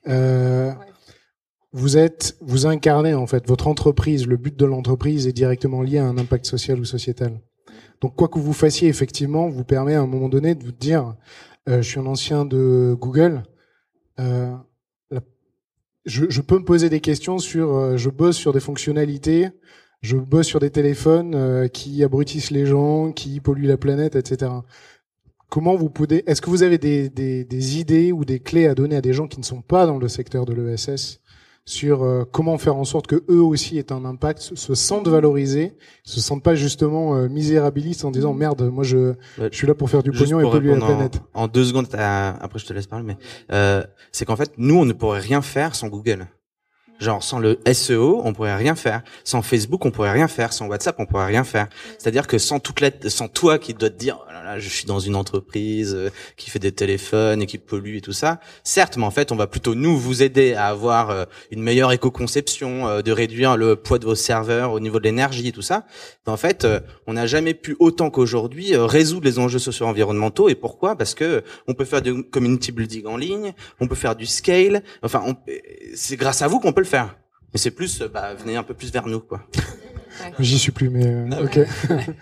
Euh, 0.08 0.72
Vous 1.72 1.98
êtes, 1.98 2.36
vous 2.40 2.66
incarnez 2.66 3.14
en 3.14 3.26
fait 3.26 3.46
votre 3.46 3.68
entreprise. 3.68 4.26
Le 4.26 4.38
but 4.38 4.56
de 4.56 4.64
l'entreprise 4.64 5.26
est 5.26 5.32
directement 5.32 5.82
lié 5.82 5.98
à 5.98 6.04
un 6.04 6.18
impact 6.18 6.46
social 6.46 6.80
ou 6.80 6.84
sociétal. 6.84 7.40
Donc 8.02 8.16
quoi 8.16 8.28
que 8.28 8.40
vous 8.40 8.52
fassiez, 8.52 8.88
effectivement, 8.88 9.48
vous 9.48 9.64
permet 9.64 9.94
à 9.94 10.02
un 10.02 10.06
moment 10.06 10.28
donné 10.28 10.56
de 10.56 10.64
vous 10.64 10.72
dire, 10.72 11.14
euh, 11.68 11.80
je 11.80 11.88
suis 11.88 12.00
un 12.00 12.06
ancien 12.06 12.44
de 12.44 12.94
Google, 12.98 13.44
euh, 14.18 14.52
je, 16.04 16.24
je, 16.28 16.40
peux 16.40 16.58
me 16.58 16.64
poser 16.64 16.88
des 16.88 17.00
questions 17.00 17.38
sur, 17.38 17.76
euh, 17.76 17.96
je 17.96 18.10
bosse 18.10 18.36
sur 18.36 18.52
des 18.52 18.58
fonctionnalités, 18.58 19.50
je 20.00 20.16
bosse 20.16 20.48
sur 20.48 20.58
des 20.58 20.70
téléphones 20.70 21.36
euh, 21.36 21.68
qui 21.68 22.02
abrutissent 22.02 22.50
les 22.50 22.66
gens, 22.66 23.12
qui 23.12 23.38
polluent 23.38 23.68
la 23.68 23.76
planète, 23.76 24.16
etc. 24.16 24.50
Comment 25.48 25.76
vous 25.76 25.88
pouvez, 25.88 26.28
est-ce 26.28 26.42
que 26.42 26.50
vous 26.50 26.64
avez 26.64 26.78
des, 26.78 27.08
des, 27.08 27.44
des 27.44 27.78
idées 27.78 28.10
ou 28.10 28.24
des 28.24 28.40
clés 28.40 28.66
à 28.66 28.74
donner 28.74 28.96
à 28.96 29.00
des 29.00 29.12
gens 29.12 29.28
qui 29.28 29.38
ne 29.38 29.44
sont 29.44 29.62
pas 29.62 29.86
dans 29.86 29.98
le 29.98 30.08
secteur 30.08 30.44
de 30.44 30.54
l'ESS 30.54 31.20
sur 31.64 32.02
euh, 32.02 32.24
comment 32.30 32.58
faire 32.58 32.76
en 32.76 32.84
sorte 32.84 33.06
que 33.06 33.22
eux 33.28 33.40
aussi 33.40 33.78
aient 33.78 33.92
un 33.92 34.04
impact, 34.04 34.52
se, 34.54 34.74
sentent 34.74 35.08
valorisés, 35.08 35.74
se 36.02 36.20
sentent 36.20 36.42
pas 36.42 36.54
justement 36.54 37.14
euh, 37.14 37.28
misérabilistes 37.28 38.04
en 38.04 38.10
disant 38.10 38.34
merde, 38.34 38.62
moi 38.62 38.84
je, 38.84 39.14
je 39.38 39.56
suis 39.56 39.66
là 39.66 39.74
pour 39.74 39.88
faire 39.88 40.02
du 40.02 40.10
pognon 40.10 40.40
et 40.40 40.50
polluer 40.50 40.74
la 40.74 40.84
planète. 40.84 41.20
En, 41.34 41.46
deux 41.46 41.64
secondes, 41.64 41.86
après 41.94 42.58
je 42.58 42.66
te 42.66 42.72
laisse 42.72 42.86
parler, 42.86 43.04
mais 43.04 43.16
euh, 43.52 43.84
c'est 44.10 44.24
qu'en 44.24 44.36
fait 44.36 44.52
nous 44.56 44.76
on 44.76 44.84
ne 44.84 44.92
pourrait 44.92 45.20
rien 45.20 45.42
faire 45.42 45.74
sans 45.74 45.88
Google. 45.88 46.26
Genre 47.02 47.20
sans 47.20 47.40
le 47.40 47.58
SEO, 47.72 48.22
on 48.24 48.32
pourrait 48.32 48.54
rien 48.54 48.76
faire. 48.76 49.02
Sans 49.24 49.42
Facebook, 49.42 49.84
on 49.84 49.90
pourrait 49.90 50.12
rien 50.12 50.28
faire. 50.28 50.52
Sans 50.52 50.68
WhatsApp, 50.68 50.94
on 51.00 51.06
pourrait 51.06 51.26
rien 51.26 51.42
faire. 51.42 51.66
C'est-à-dire 51.98 52.28
que 52.28 52.38
sans 52.38 52.60
toute 52.60 52.80
la, 52.80 52.90
sans 53.08 53.26
toi 53.26 53.58
qui 53.58 53.74
dois 53.74 53.90
te 53.90 53.98
dire, 53.98 54.20
oh 54.22 54.32
là 54.32 54.44
là, 54.44 54.60
je 54.60 54.68
suis 54.68 54.84
dans 54.84 55.00
une 55.00 55.16
entreprise 55.16 55.96
euh, 55.96 56.10
qui 56.36 56.48
fait 56.48 56.60
des 56.60 56.70
téléphones 56.70 57.42
et 57.42 57.46
qui 57.46 57.58
pollue 57.58 57.96
et 57.96 58.00
tout 58.02 58.12
ça. 58.12 58.38
Certes, 58.62 58.96
mais 58.96 59.04
en 59.04 59.10
fait, 59.10 59.32
on 59.32 59.36
va 59.36 59.48
plutôt 59.48 59.74
nous 59.74 59.98
vous 59.98 60.22
aider 60.22 60.54
à 60.54 60.66
avoir 60.66 61.10
euh, 61.10 61.24
une 61.50 61.60
meilleure 61.60 61.90
éco-conception, 61.90 62.86
euh, 62.86 63.02
de 63.02 63.10
réduire 63.10 63.56
le 63.56 63.74
poids 63.74 63.98
de 63.98 64.04
vos 64.04 64.14
serveurs 64.14 64.70
au 64.70 64.78
niveau 64.78 65.00
de 65.00 65.04
l'énergie 65.04 65.48
et 65.48 65.52
tout 65.52 65.60
ça. 65.60 65.86
En 66.26 66.36
fait, 66.36 66.64
on 67.08 67.14
n'a 67.14 67.26
jamais 67.26 67.52
pu 67.52 67.74
autant 67.80 68.10
qu'aujourd'hui 68.10 68.76
résoudre 68.76 69.24
les 69.24 69.40
enjeux 69.40 69.58
socio-environnementaux. 69.58 70.48
Et 70.48 70.54
pourquoi? 70.54 70.94
Parce 70.94 71.14
que 71.14 71.42
on 71.66 71.74
peut 71.74 71.84
faire 71.84 72.00
du 72.00 72.22
community 72.22 72.70
building 72.70 73.06
en 73.06 73.16
ligne, 73.16 73.54
on 73.80 73.88
peut 73.88 73.96
faire 73.96 74.14
du 74.14 74.26
scale. 74.26 74.84
Enfin, 75.02 75.24
c'est 75.96 76.16
grâce 76.16 76.42
à 76.42 76.46
vous 76.46 76.60
qu'on 76.60 76.72
peut 76.72 76.80
le 76.80 76.86
faire. 76.86 76.91
Mais 76.92 77.58
c'est 77.58 77.70
plus, 77.70 78.00
euh, 78.00 78.08
bah, 78.08 78.34
venez 78.34 78.56
un 78.56 78.62
peu 78.62 78.74
plus 78.74 78.92
vers 78.92 79.06
nous, 79.06 79.20
quoi. 79.20 79.40
J'y 80.38 80.58
suis 80.58 80.72
plus, 80.72 80.90
mais 80.90 81.06
euh, 81.06 81.28
ah 81.32 81.42
ok. 81.42 81.58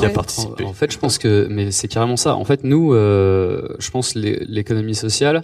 En, 0.00 0.64
en, 0.64 0.72
fait, 0.72 0.90
je 0.90 0.98
pense 0.98 1.18
que, 1.18 1.46
mais 1.50 1.70
c'est 1.70 1.88
carrément 1.88 2.16
ça. 2.16 2.34
En 2.34 2.44
fait, 2.44 2.64
nous, 2.64 2.94
euh, 2.94 3.76
je 3.78 3.90
pense 3.90 4.14
l'économie 4.14 4.94
sociale, 4.94 5.42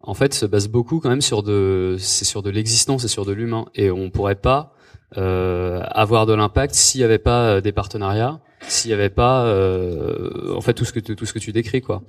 en 0.00 0.14
fait, 0.14 0.34
se 0.34 0.44
base 0.44 0.68
beaucoup 0.68 1.00
quand 1.00 1.08
même 1.08 1.22
sur 1.22 1.42
de, 1.42 1.96
c'est 1.98 2.26
sur 2.26 2.42
de 2.42 2.50
l'existence 2.50 3.04
et 3.04 3.08
sur 3.08 3.24
de 3.24 3.32
l'humain, 3.32 3.66
et 3.74 3.90
on 3.90 4.10
pourrait 4.10 4.34
pas 4.34 4.74
euh, 5.16 5.80
avoir 5.90 6.26
de 6.26 6.34
l'impact 6.34 6.74
s'il 6.74 7.00
y 7.00 7.04
avait 7.04 7.18
pas 7.18 7.42
euh, 7.44 7.60
des 7.60 7.72
partenariats, 7.72 8.40
s'il 8.68 8.90
y 8.90 8.94
avait 8.94 9.10
pas, 9.10 9.44
euh, 9.46 10.54
en 10.54 10.60
fait, 10.60 10.74
tout 10.74 10.84
ce 10.84 10.92
que 10.92 11.00
tout 11.00 11.26
ce 11.26 11.32
que 11.32 11.38
tu 11.38 11.52
décris, 11.52 11.80
quoi. 11.80 12.02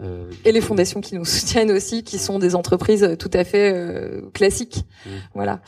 Euh, 0.00 0.30
et 0.44 0.52
les 0.52 0.60
fondations 0.60 1.00
qui 1.00 1.14
nous 1.14 1.24
soutiennent 1.24 1.70
aussi, 1.70 2.04
qui 2.04 2.18
sont 2.18 2.38
des 2.38 2.54
entreprises 2.54 3.16
tout 3.18 3.30
à 3.32 3.44
fait 3.44 3.72
euh, 3.74 4.22
classiques. 4.32 4.84
Mmh. 5.06 5.10
Voilà 5.34 5.60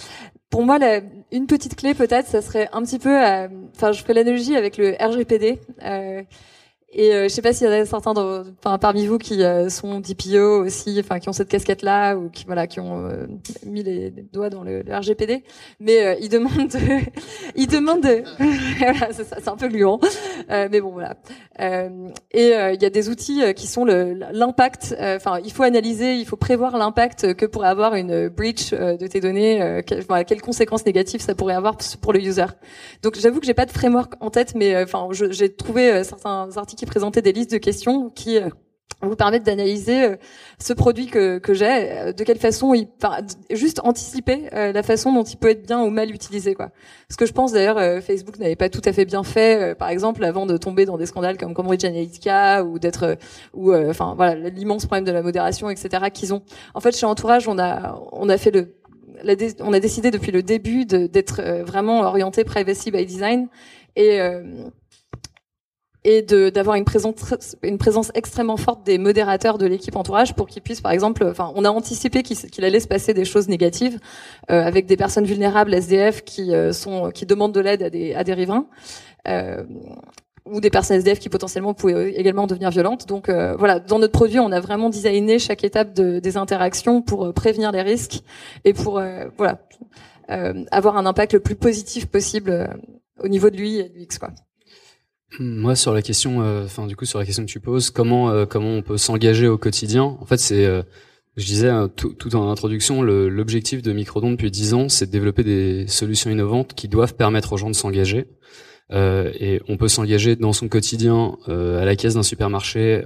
pour 0.50 0.62
moi, 0.62 0.78
la, 0.78 1.00
une 1.32 1.48
petite 1.48 1.74
clé 1.74 1.94
peut-être, 1.94 2.28
ça 2.28 2.40
serait 2.40 2.68
un 2.72 2.82
petit 2.82 3.00
peu, 3.00 3.18
enfin, 3.74 3.90
je 3.90 4.04
fais 4.04 4.14
l'analogie 4.14 4.54
avec 4.54 4.76
le 4.76 4.94
RGPD. 5.00 5.58
Et 6.96 7.12
euh, 7.12 7.24
je 7.24 7.28
sais 7.28 7.42
pas 7.42 7.52
s'il 7.52 7.66
y 7.66 7.70
en 7.70 7.72
a 7.72 7.84
certains 7.84 8.14
parmi 8.78 9.06
vous 9.06 9.18
qui 9.18 9.42
euh, 9.42 9.68
sont 9.68 9.98
DPO 9.98 10.64
aussi, 10.64 10.96
enfin 11.00 11.18
qui 11.18 11.28
ont 11.28 11.32
cette 11.32 11.48
casquette-là 11.48 12.14
ou 12.14 12.28
qui 12.28 12.44
voilà 12.46 12.68
qui 12.68 12.78
ont 12.78 13.04
euh, 13.06 13.26
mis 13.66 13.82
les, 13.82 14.10
doigts 14.10 14.48
dans 14.48 14.62
le, 14.62 14.84
RGPD, 14.88 15.42
mais 15.80 16.16
ils 16.20 16.28
demandent, 16.28 16.68
de, 16.68 17.00
ils 17.56 17.66
demandent, 17.66 18.06
c'est 19.10 19.48
un 19.48 19.56
peu 19.56 19.68
gluant, 19.68 19.98
mais 20.48 20.80
bon 20.80 20.92
voilà. 20.92 21.16
et 21.58 22.52
il 22.52 22.82
y 22.82 22.86
a 22.86 22.90
des 22.90 23.08
outils 23.08 23.42
qui 23.54 23.66
sont 23.66 23.84
l'impact. 23.84 24.94
Enfin, 25.00 25.40
il 25.44 25.52
faut 25.52 25.64
analyser, 25.64 26.14
il 26.14 26.26
faut 26.26 26.36
prévoir 26.36 26.78
l'impact 26.78 27.34
que 27.34 27.46
pourrait 27.46 27.68
avoir 27.68 27.96
une 27.96 28.28
breach 28.28 28.70
de 28.72 29.06
tes 29.08 29.20
données, 29.20 29.82
quelles 29.84 30.42
conséquences 30.42 30.86
négatives 30.86 31.20
ça 31.20 31.34
pourrait 31.34 31.54
avoir 31.54 31.76
pour 32.00 32.12
le 32.12 32.20
user. 32.20 32.46
Donc 33.02 33.18
j'avoue 33.18 33.40
que 33.40 33.46
j'ai 33.46 33.54
pas 33.54 33.66
de 33.66 33.72
framework 33.72 34.14
en 34.20 34.30
tête, 34.30 34.54
mais 34.54 34.80
enfin 34.80 35.08
j'ai 35.10 35.52
trouvé 35.52 36.04
certains 36.04 36.48
articles 36.56 36.83
présenter 36.86 37.22
des 37.22 37.32
listes 37.32 37.52
de 37.52 37.58
questions 37.58 38.10
qui 38.10 38.38
euh, 38.38 38.48
vous 39.02 39.16
permettent 39.16 39.44
d'analyser 39.44 40.04
euh, 40.04 40.16
ce 40.58 40.72
produit 40.72 41.06
que, 41.06 41.40
j'ai, 41.50 41.66
euh, 41.66 42.12
de 42.12 42.24
quelle 42.24 42.38
façon 42.38 42.74
il, 42.74 42.88
juste 43.50 43.80
anticiper 43.84 44.48
la 44.52 44.82
façon 44.82 45.12
dont 45.12 45.24
il 45.24 45.36
peut 45.36 45.50
être 45.50 45.66
bien 45.66 45.82
ou 45.82 45.90
mal 45.90 46.10
utilisé, 46.10 46.54
quoi. 46.54 46.70
Ce 47.10 47.16
que 47.16 47.26
je 47.26 47.32
pense 47.32 47.52
d'ailleurs, 47.52 48.02
Facebook 48.02 48.38
n'avait 48.38 48.56
pas 48.56 48.68
tout 48.68 48.80
à 48.84 48.92
fait 48.92 49.04
bien 49.04 49.22
fait, 49.22 49.76
par 49.76 49.88
exemple, 49.88 50.24
avant 50.24 50.46
de 50.46 50.56
tomber 50.56 50.86
dans 50.86 50.96
des 50.96 51.06
scandales 51.06 51.36
comme 51.36 51.54
Cambridge 51.54 51.84
Analytica 51.84 52.64
ou 52.64 52.78
d'être, 52.78 53.16
ou 53.52 53.74
enfin 53.74 54.14
voilà, 54.16 54.48
l'immense 54.48 54.86
problème 54.86 55.04
de 55.04 55.12
la 55.12 55.22
modération, 55.22 55.70
etc. 55.70 56.04
qu'ils 56.12 56.32
ont. 56.32 56.42
En 56.74 56.80
fait, 56.80 56.96
chez 56.96 57.06
Entourage, 57.06 57.46
on 57.48 57.58
a, 57.58 58.00
on 58.12 58.28
a 58.28 58.38
fait 58.38 58.50
le 58.50 58.74
on 59.60 59.72
a 59.72 59.80
décidé 59.80 60.10
depuis 60.10 60.32
le 60.32 60.42
début 60.42 60.84
d'être 60.84 61.42
vraiment 61.62 62.00
orienté 62.02 62.44
privacy 62.44 62.90
by 62.90 63.06
design 63.06 63.48
et 63.96 64.20
et 66.04 66.22
d'avoir 66.22 66.76
une 66.76 66.84
présence 66.84 67.14
une 67.62 67.78
présence 67.78 68.10
extrêmement 68.14 68.58
forte 68.58 68.84
des 68.84 68.98
modérateurs 68.98 69.56
de 69.56 69.66
l'équipe 69.66 69.96
entourage 69.96 70.34
pour 70.34 70.46
qu'ils 70.46 70.62
puissent 70.62 70.82
par 70.82 70.92
exemple 70.92 71.24
enfin 71.24 71.50
on 71.54 71.64
a 71.64 71.70
anticipé 71.70 72.22
qu'il 72.22 72.64
allait 72.64 72.80
se 72.80 72.86
passer 72.86 73.14
des 73.14 73.24
choses 73.24 73.48
négatives 73.48 73.98
euh, 74.50 74.62
avec 74.62 74.86
des 74.86 74.96
personnes 74.96 75.24
vulnérables 75.24 75.72
SDF 75.72 76.22
qui 76.22 76.54
euh, 76.54 76.72
sont 76.72 77.10
qui 77.10 77.24
demandent 77.24 77.54
de 77.54 77.60
l'aide 77.60 77.82
à 77.82 77.90
des 77.90 78.14
à 78.14 78.22
des 78.22 78.34
riverains 78.34 78.66
euh, 79.28 79.64
ou 80.44 80.60
des 80.60 80.68
personnes 80.68 80.98
SDF 80.98 81.20
qui 81.20 81.30
potentiellement 81.30 81.72
pouvaient 81.72 82.12
également 82.12 82.46
devenir 82.46 82.68
violentes. 82.68 83.08
Donc 83.08 83.30
euh, 83.30 83.56
voilà, 83.56 83.80
dans 83.80 83.98
notre 83.98 84.12
produit, 84.12 84.38
on 84.38 84.52
a 84.52 84.60
vraiment 84.60 84.90
designé 84.90 85.38
chaque 85.38 85.64
étape 85.64 85.94
de, 85.94 86.18
des 86.18 86.36
interactions 86.36 87.00
pour 87.00 87.32
prévenir 87.32 87.72
les 87.72 87.80
risques 87.80 88.22
et 88.66 88.74
pour 88.74 89.02
voilà 89.38 89.58
avoir 90.70 90.98
un 90.98 91.06
impact 91.06 91.32
le 91.32 91.40
plus 91.40 91.54
positif 91.54 92.06
possible 92.06 92.68
au 93.22 93.28
niveau 93.28 93.48
de 93.48 93.56
lui 93.56 93.78
et 93.78 93.88
de 93.88 93.94
l'UX 93.94 94.18
quoi. 94.18 94.30
Moi, 95.40 95.74
sur 95.74 95.92
la 95.92 96.02
question, 96.02 96.42
euh, 96.42 96.64
enfin 96.64 96.86
du 96.86 96.96
coup, 96.96 97.04
sur 97.04 97.18
la 97.18 97.24
question 97.24 97.44
que 97.44 97.50
tu 97.50 97.60
poses, 97.60 97.90
comment 97.90 98.30
euh, 98.30 98.46
comment 98.46 98.70
on 98.70 98.82
peut 98.82 98.96
s'engager 98.96 99.48
au 99.48 99.58
quotidien 99.58 100.16
En 100.20 100.26
fait, 100.26 100.38
c'est, 100.38 100.64
euh, 100.64 100.82
je 101.36 101.44
disais 101.44 101.70
tout, 101.96 102.12
tout 102.14 102.36
en 102.36 102.50
introduction, 102.50 103.02
l'objectif 103.02 103.82
de 103.82 103.92
Microdon 103.92 104.30
depuis 104.30 104.50
dix 104.50 104.74
ans, 104.74 104.88
c'est 104.88 105.06
de 105.06 105.10
développer 105.10 105.42
des 105.42 105.86
solutions 105.88 106.30
innovantes 106.30 106.74
qui 106.74 106.86
doivent 106.86 107.14
permettre 107.14 107.52
aux 107.52 107.56
gens 107.56 107.70
de 107.70 107.74
s'engager. 107.74 108.26
et 108.92 109.60
on 109.68 109.76
peut 109.76 109.88
s'engager 109.88 110.36
dans 110.36 110.52
son 110.52 110.68
quotidien 110.68 111.36
à 111.48 111.84
la 111.84 111.96
caisse 111.96 112.14
d'un 112.14 112.22
supermarché 112.22 113.02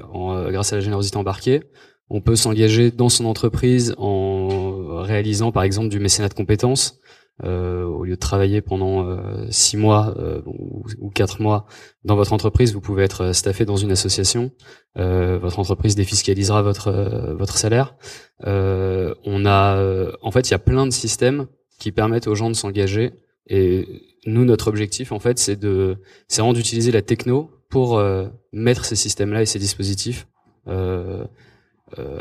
grâce 0.50 0.74
à 0.74 0.76
la 0.76 0.82
générosité 0.82 1.16
embarquée. 1.16 1.62
On 2.10 2.20
peut 2.20 2.36
s'engager 2.36 2.90
dans 2.90 3.08
son 3.08 3.24
entreprise 3.24 3.94
en 3.96 5.00
réalisant, 5.02 5.50
par 5.50 5.62
exemple, 5.62 5.88
du 5.88 5.98
mécénat 5.98 6.28
de 6.28 6.34
compétences. 6.34 7.00
Euh, 7.44 7.84
au 7.84 8.04
lieu 8.04 8.16
de 8.16 8.20
travailler 8.20 8.60
pendant 8.60 9.06
euh, 9.06 9.46
six 9.50 9.76
mois 9.76 10.12
euh, 10.18 10.42
ou, 10.44 11.10
quatre 11.10 11.40
mois 11.40 11.66
dans 12.04 12.16
votre 12.16 12.32
entreprise, 12.32 12.72
vous 12.72 12.80
pouvez 12.80 13.04
être 13.04 13.32
staffé 13.32 13.64
dans 13.64 13.76
une 13.76 13.92
association. 13.92 14.50
votre 14.96 15.58
entreprise 15.60 15.94
défiscalisera 15.94 16.62
votre 16.62 16.90
votre 17.38 17.56
salaire. 17.56 17.96
on 18.44 19.46
a, 19.46 20.12
en 20.22 20.30
fait, 20.30 20.48
il 20.48 20.50
y 20.52 20.54
a 20.54 20.58
plein 20.58 20.86
de 20.86 20.92
systèmes 20.92 21.46
qui 21.78 21.92
permettent 21.92 22.26
aux 22.26 22.34
gens 22.34 22.50
de 22.50 22.56
s'engager. 22.56 23.12
Et 23.46 23.86
nous, 24.26 24.44
notre 24.44 24.68
objectif, 24.68 25.12
en 25.12 25.20
fait, 25.20 25.38
c'est 25.38 25.56
de, 25.56 25.98
c'est 26.26 26.42
vraiment 26.42 26.52
d'utiliser 26.52 26.90
la 26.92 27.02
techno 27.02 27.50
pour 27.70 28.02
mettre 28.52 28.84
ces 28.84 28.96
systèmes-là 28.96 29.42
et 29.42 29.46
ces 29.46 29.58
dispositifs 29.58 30.26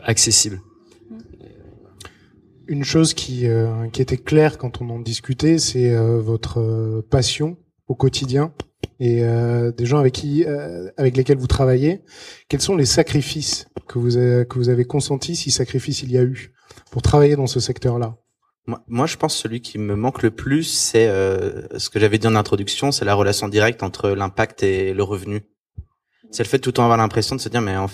accessibles 0.03 0.61
une 2.67 2.83
chose 2.83 3.13
qui, 3.13 3.47
euh, 3.47 3.87
qui 3.89 4.01
était 4.01 4.17
claire 4.17 4.57
quand 4.57 4.81
on 4.81 4.89
en 4.89 4.99
discutait, 4.99 5.57
c'est 5.57 5.91
euh, 5.91 6.19
votre 6.19 6.59
euh, 6.59 7.05
passion 7.09 7.57
au 7.87 7.95
quotidien 7.95 8.53
et 8.99 9.21
des 9.77 9.85
gens 9.85 9.99
avec 9.99 10.13
qui, 10.13 10.43
avec 10.97 11.17
lesquels 11.17 11.37
vous 11.37 11.47
travaillez. 11.47 12.01
Quels 12.49 12.61
sont 12.61 12.75
les 12.75 12.85
sacrifices 12.85 13.67
que 13.87 13.99
vous 13.99 14.17
avez, 14.17 14.45
que 14.45 14.57
vous 14.57 14.69
avez 14.69 14.85
consentis, 14.85 15.35
si 15.35 15.51
sacrifices 15.51 16.01
il 16.01 16.11
y 16.11 16.17
a 16.17 16.23
eu, 16.23 16.51
pour 16.91 17.03
travailler 17.03 17.35
dans 17.35 17.45
ce 17.45 17.59
secteur-là? 17.59 18.17
Moi, 18.65 18.83
moi, 18.87 19.05
je 19.05 19.17
pense 19.17 19.35
que 19.35 19.41
celui 19.41 19.61
qui 19.61 19.77
me 19.77 19.95
manque 19.95 20.23
le 20.23 20.31
plus, 20.31 20.63
c'est 20.63 21.07
ce 21.07 21.89
que 21.89 21.99
j'avais 21.99 22.17
dit 22.17 22.27
en 22.27 22.35
introduction, 22.35 22.91
c'est 22.91 23.05
la 23.05 23.13
relation 23.13 23.47
directe 23.47 23.83
entre 23.83 24.09
l'impact 24.09 24.63
et 24.63 24.93
le 24.93 25.03
revenu. 25.03 25.43
C'est 26.31 26.43
le 26.43 26.47
fait 26.47 26.57
de 26.57 26.63
tout 26.63 26.69
le 26.69 26.73
temps 26.73 26.83
avoir 26.83 26.97
l'impression 26.97 27.35
de 27.35 27.41
se 27.41 27.49
dire, 27.49 27.61
mais 27.61 27.77
en, 27.77 27.87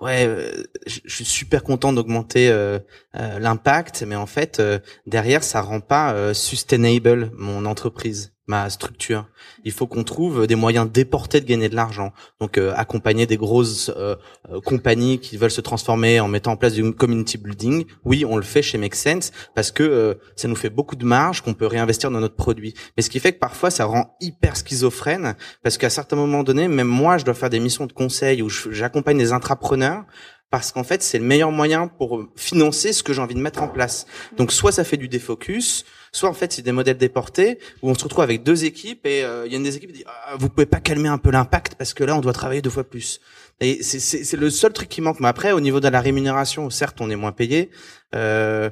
ouais, 0.00 0.26
euh, 0.26 0.64
je, 0.86 1.00
suis 1.08 1.24
super 1.24 1.62
content 1.62 1.92
d'augmenter 1.92 2.48
euh, 2.48 2.78
euh, 3.16 3.38
l'impact, 3.38 4.04
mais 4.06 4.16
en 4.16 4.26
fait 4.26 4.62
derrière 5.06 5.44
ça 5.44 5.60
rend 5.60 5.80
pas 5.80 6.34
sustainable 6.34 7.30
mon 7.36 7.64
entreprise 7.64 8.35
ma 8.46 8.70
structure. 8.70 9.26
Il 9.64 9.72
faut 9.72 9.86
qu'on 9.86 10.04
trouve 10.04 10.46
des 10.46 10.54
moyens 10.54 10.90
déportés 10.90 11.40
de 11.40 11.46
gagner 11.46 11.68
de 11.68 11.74
l'argent. 11.74 12.12
Donc 12.40 12.58
euh, 12.58 12.72
accompagner 12.76 13.26
des 13.26 13.36
grosses 13.36 13.90
euh, 13.96 14.14
euh, 14.50 14.60
compagnies 14.60 15.18
qui 15.18 15.36
veulent 15.36 15.50
se 15.50 15.60
transformer 15.60 16.20
en 16.20 16.28
mettant 16.28 16.52
en 16.52 16.56
place 16.56 16.74
du 16.74 16.92
community 16.92 17.38
building. 17.38 17.86
Oui, 18.04 18.24
on 18.24 18.36
le 18.36 18.42
fait 18.42 18.62
chez 18.62 18.78
Make 18.78 18.94
Sense 18.94 19.32
parce 19.54 19.70
que 19.70 20.18
ça 20.36 20.48
nous 20.48 20.56
fait 20.56 20.70
beaucoup 20.70 20.96
de 20.96 21.04
marge 21.04 21.40
qu'on 21.42 21.54
peut 21.54 21.66
réinvestir 21.66 22.10
dans 22.10 22.20
notre 22.20 22.36
produit. 22.36 22.74
Mais 22.96 23.02
ce 23.02 23.10
qui 23.10 23.18
fait 23.18 23.32
que 23.32 23.38
parfois 23.38 23.70
ça 23.70 23.84
rend 23.84 24.16
hyper 24.20 24.56
schizophrène 24.56 25.34
parce 25.62 25.76
qu'à 25.78 25.90
certains 25.90 26.16
moments 26.16 26.44
donnés, 26.44 26.68
même 26.68 26.86
moi, 26.86 27.18
je 27.18 27.24
dois 27.24 27.34
faire 27.34 27.50
des 27.50 27.60
missions 27.60 27.86
de 27.86 27.92
conseil 27.92 28.42
où 28.42 28.48
j'accompagne 28.48 29.18
des 29.18 29.32
intrapreneurs 29.32 30.04
parce 30.50 30.70
qu'en 30.70 30.84
fait, 30.84 31.02
c'est 31.02 31.18
le 31.18 31.24
meilleur 31.24 31.50
moyen 31.50 31.88
pour 31.88 32.22
financer 32.36 32.92
ce 32.92 33.02
que 33.02 33.12
j'ai 33.12 33.20
envie 33.20 33.34
de 33.34 33.40
mettre 33.40 33.62
en 33.62 33.68
place. 33.68 34.06
Donc, 34.36 34.52
soit 34.52 34.72
ça 34.72 34.84
fait 34.84 34.96
du 34.96 35.08
défocus, 35.08 35.84
soit 36.16 36.28
en 36.28 36.34
fait, 36.34 36.52
c'est 36.52 36.62
des 36.62 36.72
modèles 36.72 36.96
déportés 36.96 37.58
où 37.82 37.90
on 37.90 37.94
se 37.94 38.02
retrouve 38.02 38.24
avec 38.24 38.42
deux 38.42 38.64
équipes 38.64 39.06
et 39.06 39.22
euh, 39.22 39.46
il 39.46 39.52
y 39.52 39.54
a 39.54 39.58
une 39.58 39.64
des 39.64 39.76
équipes 39.76 39.90
qui 39.92 39.98
dit 39.98 40.04
ah, 40.06 40.36
vous 40.38 40.48
pouvez 40.48 40.66
pas 40.66 40.80
calmer 40.80 41.08
un 41.08 41.18
peu 41.18 41.30
l'impact 41.30 41.74
parce 41.74 41.94
que 41.94 42.04
là, 42.04 42.16
on 42.16 42.20
doit 42.20 42.32
travailler 42.32 42.62
deux 42.62 42.70
fois 42.70 42.84
plus. 42.84 43.20
Et 43.60 43.82
c'est 43.82 44.36
le 44.36 44.50
seul 44.50 44.72
truc 44.72 44.88
qui 44.88 45.00
manque. 45.00 45.20
Mais 45.20 45.28
après, 45.28 45.52
au 45.52 45.60
niveau 45.60 45.80
de 45.80 45.88
la 45.88 46.00
rémunération, 46.00 46.68
certes, 46.70 47.00
on 47.00 47.10
est 47.10 47.16
moins 47.16 47.32
payé, 47.32 47.70
euh, 48.14 48.70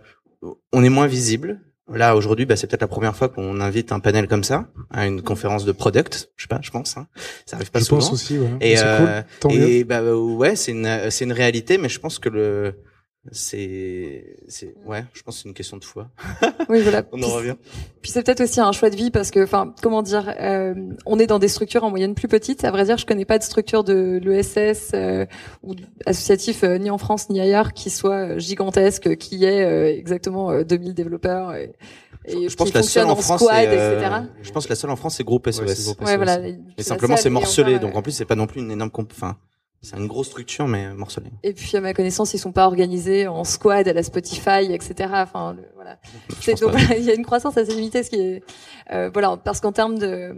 on 0.73 0.83
est 0.85 0.89
moins 0.89 1.07
visible. 1.07 1.61
Là 1.93 2.17
aujourd'hui, 2.17 2.47
bah, 2.47 2.57
c'est 2.57 2.67
peut-être 2.67 2.81
la 2.81 2.89
première 2.89 3.15
fois 3.15 3.29
qu'on 3.29 3.61
invite 3.61 3.93
un 3.93 4.01
panel 4.01 4.27
comme 4.27 4.43
ça 4.43 4.69
à 4.91 5.07
une 5.07 5.21
conférence 5.21 5.67
de 5.67 5.73
product. 5.73 6.31
Je 6.37 6.45
sais 6.45 6.49
pas, 6.49 6.61
je 6.63 6.71
pense. 6.71 6.97
Hein. 6.97 7.07
Ça 7.45 7.57
arrive 7.57 7.71
pas 7.71 7.81
je 7.81 7.85
souvent. 7.85 8.01
Pense 8.01 8.13
aussi, 8.13 8.39
ouais. 8.39 8.49
Et, 8.63 8.77
euh, 8.79 9.21
cool. 9.43 9.53
et 9.53 9.85
bah 9.85 10.03
ouais, 10.03 10.57
c'est 10.57 10.73
une 10.73 11.11
c'est 11.11 11.25
une 11.27 11.33
réalité, 11.33 11.77
mais 11.77 11.91
je 11.91 12.01
pense 12.01 12.19
que 12.19 12.31
le 12.31 12.75
c'est 13.33 14.37
c'est 14.49 14.75
ouais. 14.85 15.05
je 15.15 15.23
pense 15.23 15.37
que 15.37 15.43
c'est 15.43 15.49
une 15.49 15.55
question 15.55 15.77
de 15.77 15.85
foi. 15.85 16.09
Oui 16.69 16.83
voilà. 16.83 17.03
On 17.13 17.23
en 17.23 17.29
revient. 17.29 17.57
puis 18.03 18.11
c'est 18.11 18.23
peut-être 18.23 18.43
aussi 18.43 18.61
un 18.61 18.73
choix 18.73 18.91
de 18.91 18.97
vie 18.97 19.11
parce 19.11 19.31
que 19.31 19.43
enfin 19.43 19.75
comment 19.83 20.03
dire 20.03 20.35
euh, 20.41 20.75
on 21.07 21.19
est 21.19 21.27
dans 21.27 21.39
des 21.39 21.49
structures 21.49 21.85
en 21.85 21.91
moyenne 21.91 22.15
plus 22.15 22.29
petites. 22.29 22.65
À 22.65 22.71
vrai 22.71 22.85
dire 22.85 22.99
je 22.99 23.07
connais 23.07 23.25
pas 23.25 23.39
de 23.39 23.43
structure 23.43 23.85
de 23.85 24.21
l'ESS 24.23 24.91
euh, 24.95 25.27
ou 25.63 25.75
associatif 26.07 26.65
euh, 26.65 26.79
ni 26.79 26.91
en 26.91 26.99
France 26.99 27.31
ni 27.31 27.41
ailleurs 27.41 27.73
qui 27.73 27.91
soit 27.91 28.39
gigantesque 28.39 29.17
qui 29.17 29.45
ait 29.45 29.97
exactement 29.97 30.63
2000 30.63 30.95
développeurs 30.95 31.55
et, 31.55 31.73
et 32.27 32.49
je 32.49 32.57
pense 32.57 32.71
que 32.71 32.79
la 32.79 32.83
seule 32.83 33.07
en 33.07 33.17
France 33.17 33.43
etc. 33.43 34.11
je 34.43 34.51
pense 34.51 34.65
que 34.65 34.71
la 34.71 34.77
seule 34.77 34.91
en 34.91 34.97
France 34.97 35.17
c'est 35.17 35.25
groupe 35.25 35.51
SOS 35.51 35.97
ouais, 36.01 36.17
voilà, 36.17 36.39
et 36.47 36.83
simplement 36.83 37.17
c'est 37.17 37.31
morcelé 37.31 37.79
donc 37.79 37.97
en 37.97 38.03
plus 38.03 38.13
c'est 38.13 38.25
pas 38.25 38.37
non 38.37 38.47
plus 38.47 38.61
une 38.61 38.71
énorme 38.71 38.91
enfin 39.11 39.37
c'est 39.85 39.97
une 39.97 40.07
grosse 40.07 40.29
structure, 40.29 40.67
mais 40.67 40.93
morcelée. 40.95 41.31
Et 41.43 41.53
puis, 41.53 41.77
à 41.77 41.81
ma 41.81 41.95
connaissance, 41.95 42.35
ils 42.35 42.39
sont 42.39 42.53
pas 42.53 42.67
organisés 42.67 43.27
en 43.27 43.45
squad 43.45 43.87
à 43.87 43.93
la 43.93 44.03
Spotify, 44.03 44.71
etc. 44.71 45.11
Enfin, 45.13 45.57
voilà. 45.75 45.99
il 46.97 47.05
y 47.05 47.11
a 47.11 47.15
une 47.15 47.25
croissance 47.25 47.57
assez 47.57 47.75
limitée, 47.75 48.03
ce 48.03 48.11
qui 48.11 48.17
est, 48.17 48.43
euh, 48.93 49.11
voilà, 49.13 49.37
parce 49.37 49.61
qu'en 49.61 49.73
termes 49.73 49.99
de, 49.99 50.35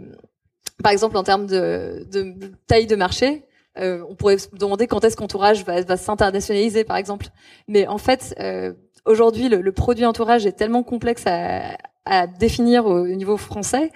par 0.83 0.91
exemple, 0.91 1.17
en 1.17 1.23
termes 1.23 1.47
de, 1.47 2.05
de 2.11 2.51
taille 2.67 2.87
de 2.87 2.95
marché, 2.95 3.45
euh, 3.77 4.03
on 4.09 4.15
pourrait 4.15 4.37
se 4.37 4.49
demander 4.53 4.87
quand 4.87 5.03
est-ce 5.03 5.15
qu'entourage 5.15 5.63
va, 5.63 5.81
va 5.81 5.97
s'internationaliser, 5.97 6.83
par 6.83 6.97
exemple. 6.97 7.27
Mais 7.67 7.87
en 7.87 7.97
fait, 7.97 8.35
euh, 8.39 8.73
aujourd'hui, 9.05 9.49
le, 9.49 9.61
le, 9.61 9.71
produit 9.71 10.05
entourage 10.05 10.45
est 10.45 10.53
tellement 10.53 10.83
complexe 10.83 11.23
à, 11.25 11.77
à 12.09 12.27
définir 12.27 12.85
au 12.85 13.07
niveau 13.07 13.37
français 13.37 13.91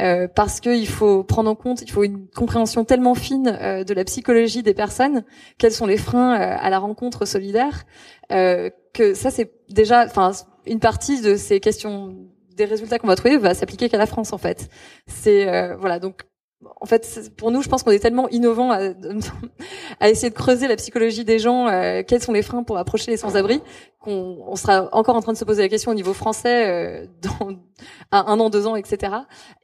euh, 0.00 0.26
parce 0.28 0.60
qu'il 0.60 0.88
faut 0.88 1.22
prendre 1.22 1.50
en 1.50 1.54
compte, 1.54 1.82
il 1.82 1.90
faut 1.90 2.02
une 2.02 2.26
compréhension 2.28 2.84
tellement 2.84 3.14
fine 3.14 3.56
euh, 3.60 3.84
de 3.84 3.94
la 3.94 4.04
psychologie 4.04 4.62
des 4.62 4.74
personnes, 4.74 5.24
quels 5.58 5.72
sont 5.72 5.86
les 5.86 5.96
freins 5.96 6.34
euh, 6.34 6.56
à 6.58 6.70
la 6.70 6.78
rencontre 6.78 7.24
solidaire, 7.24 7.84
que 8.28 9.14
ça 9.14 9.30
c'est 9.30 9.52
déjà, 9.68 10.04
enfin 10.06 10.32
une 10.66 10.80
partie 10.80 11.20
de 11.20 11.36
ces 11.36 11.60
questions, 11.60 12.16
des 12.56 12.64
résultats 12.64 12.98
qu'on 12.98 13.06
va 13.06 13.16
trouver 13.16 13.36
va 13.36 13.54
s'appliquer 13.54 13.88
qu'à 13.88 13.98
la 13.98 14.06
France 14.06 14.32
en 14.32 14.38
fait. 14.38 14.68
C'est 15.06 15.74
voilà 15.76 15.98
donc 15.98 16.22
en 16.80 16.86
fait, 16.86 17.32
pour 17.36 17.50
nous, 17.50 17.62
je 17.62 17.68
pense 17.68 17.82
qu'on 17.82 17.90
est 17.90 17.98
tellement 17.98 18.28
innovant 18.28 18.70
à, 18.70 18.90
à, 20.00 20.10
essayer 20.10 20.30
de 20.30 20.34
creuser 20.34 20.68
la 20.68 20.76
psychologie 20.76 21.24
des 21.24 21.38
gens, 21.38 21.68
euh, 21.68 22.02
quels 22.06 22.22
sont 22.22 22.32
les 22.32 22.42
freins 22.42 22.62
pour 22.62 22.78
approcher 22.78 23.10
les 23.10 23.16
sans-abri, 23.16 23.60
qu'on 24.00 24.38
on 24.46 24.56
sera 24.56 24.88
encore 24.92 25.16
en 25.16 25.22
train 25.22 25.32
de 25.32 25.38
se 25.38 25.44
poser 25.44 25.62
la 25.62 25.68
question 25.68 25.90
au 25.90 25.94
niveau 25.94 26.12
français 26.12 26.68
euh, 26.68 27.06
dans 27.22 27.56
à 28.10 28.30
un 28.30 28.38
an, 28.38 28.50
deux 28.50 28.66
ans, 28.66 28.76
etc. 28.76 29.12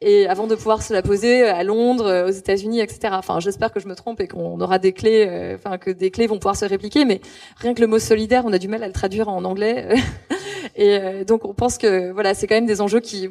Et 0.01 0.27
avant 0.27 0.47
de 0.47 0.55
pouvoir 0.55 0.83
se 0.83 0.93
la 0.93 1.03
poser 1.03 1.45
à 1.45 1.63
Londres, 1.63 2.07
euh, 2.07 2.29
aux 2.29 2.33
États-Unis, 2.33 2.81
etc. 2.81 3.15
Enfin, 3.17 3.39
j'espère 3.41 3.73
que 3.73 3.81
je 3.81 3.87
me 3.87 3.95
trompe 3.95 4.21
et 4.21 4.29
qu'on 4.29 4.61
aura 4.61 4.79
des 4.79 4.93
clés, 4.93 5.55
enfin 5.55 5.79
que 5.79 5.91
des 5.91 6.11
clés 6.11 6.27
vont 6.27 6.39
pouvoir 6.39 6.57
se 6.57 6.65
répliquer. 6.65 7.05
Mais 7.05 7.21
rien 7.57 7.75
que 7.75 7.81
le 7.81 7.87
mot 7.87 7.99
solidaire, 7.99 8.45
on 8.47 8.53
a 8.53 8.59
du 8.59 8.69
mal 8.69 8.83
à 8.83 8.87
le 8.87 8.93
traduire 8.93 9.29
en 9.29 9.45
anglais. 9.45 9.95
et 10.77 11.25
donc, 11.25 11.45
on 11.45 11.55
pense 11.55 11.79
que 11.79 12.11
voilà, 12.11 12.35
c'est 12.35 12.47
quand 12.47 12.57
même 12.57 12.67
des 12.67 12.81
enjeux 12.81 13.01
qui 13.01 13.31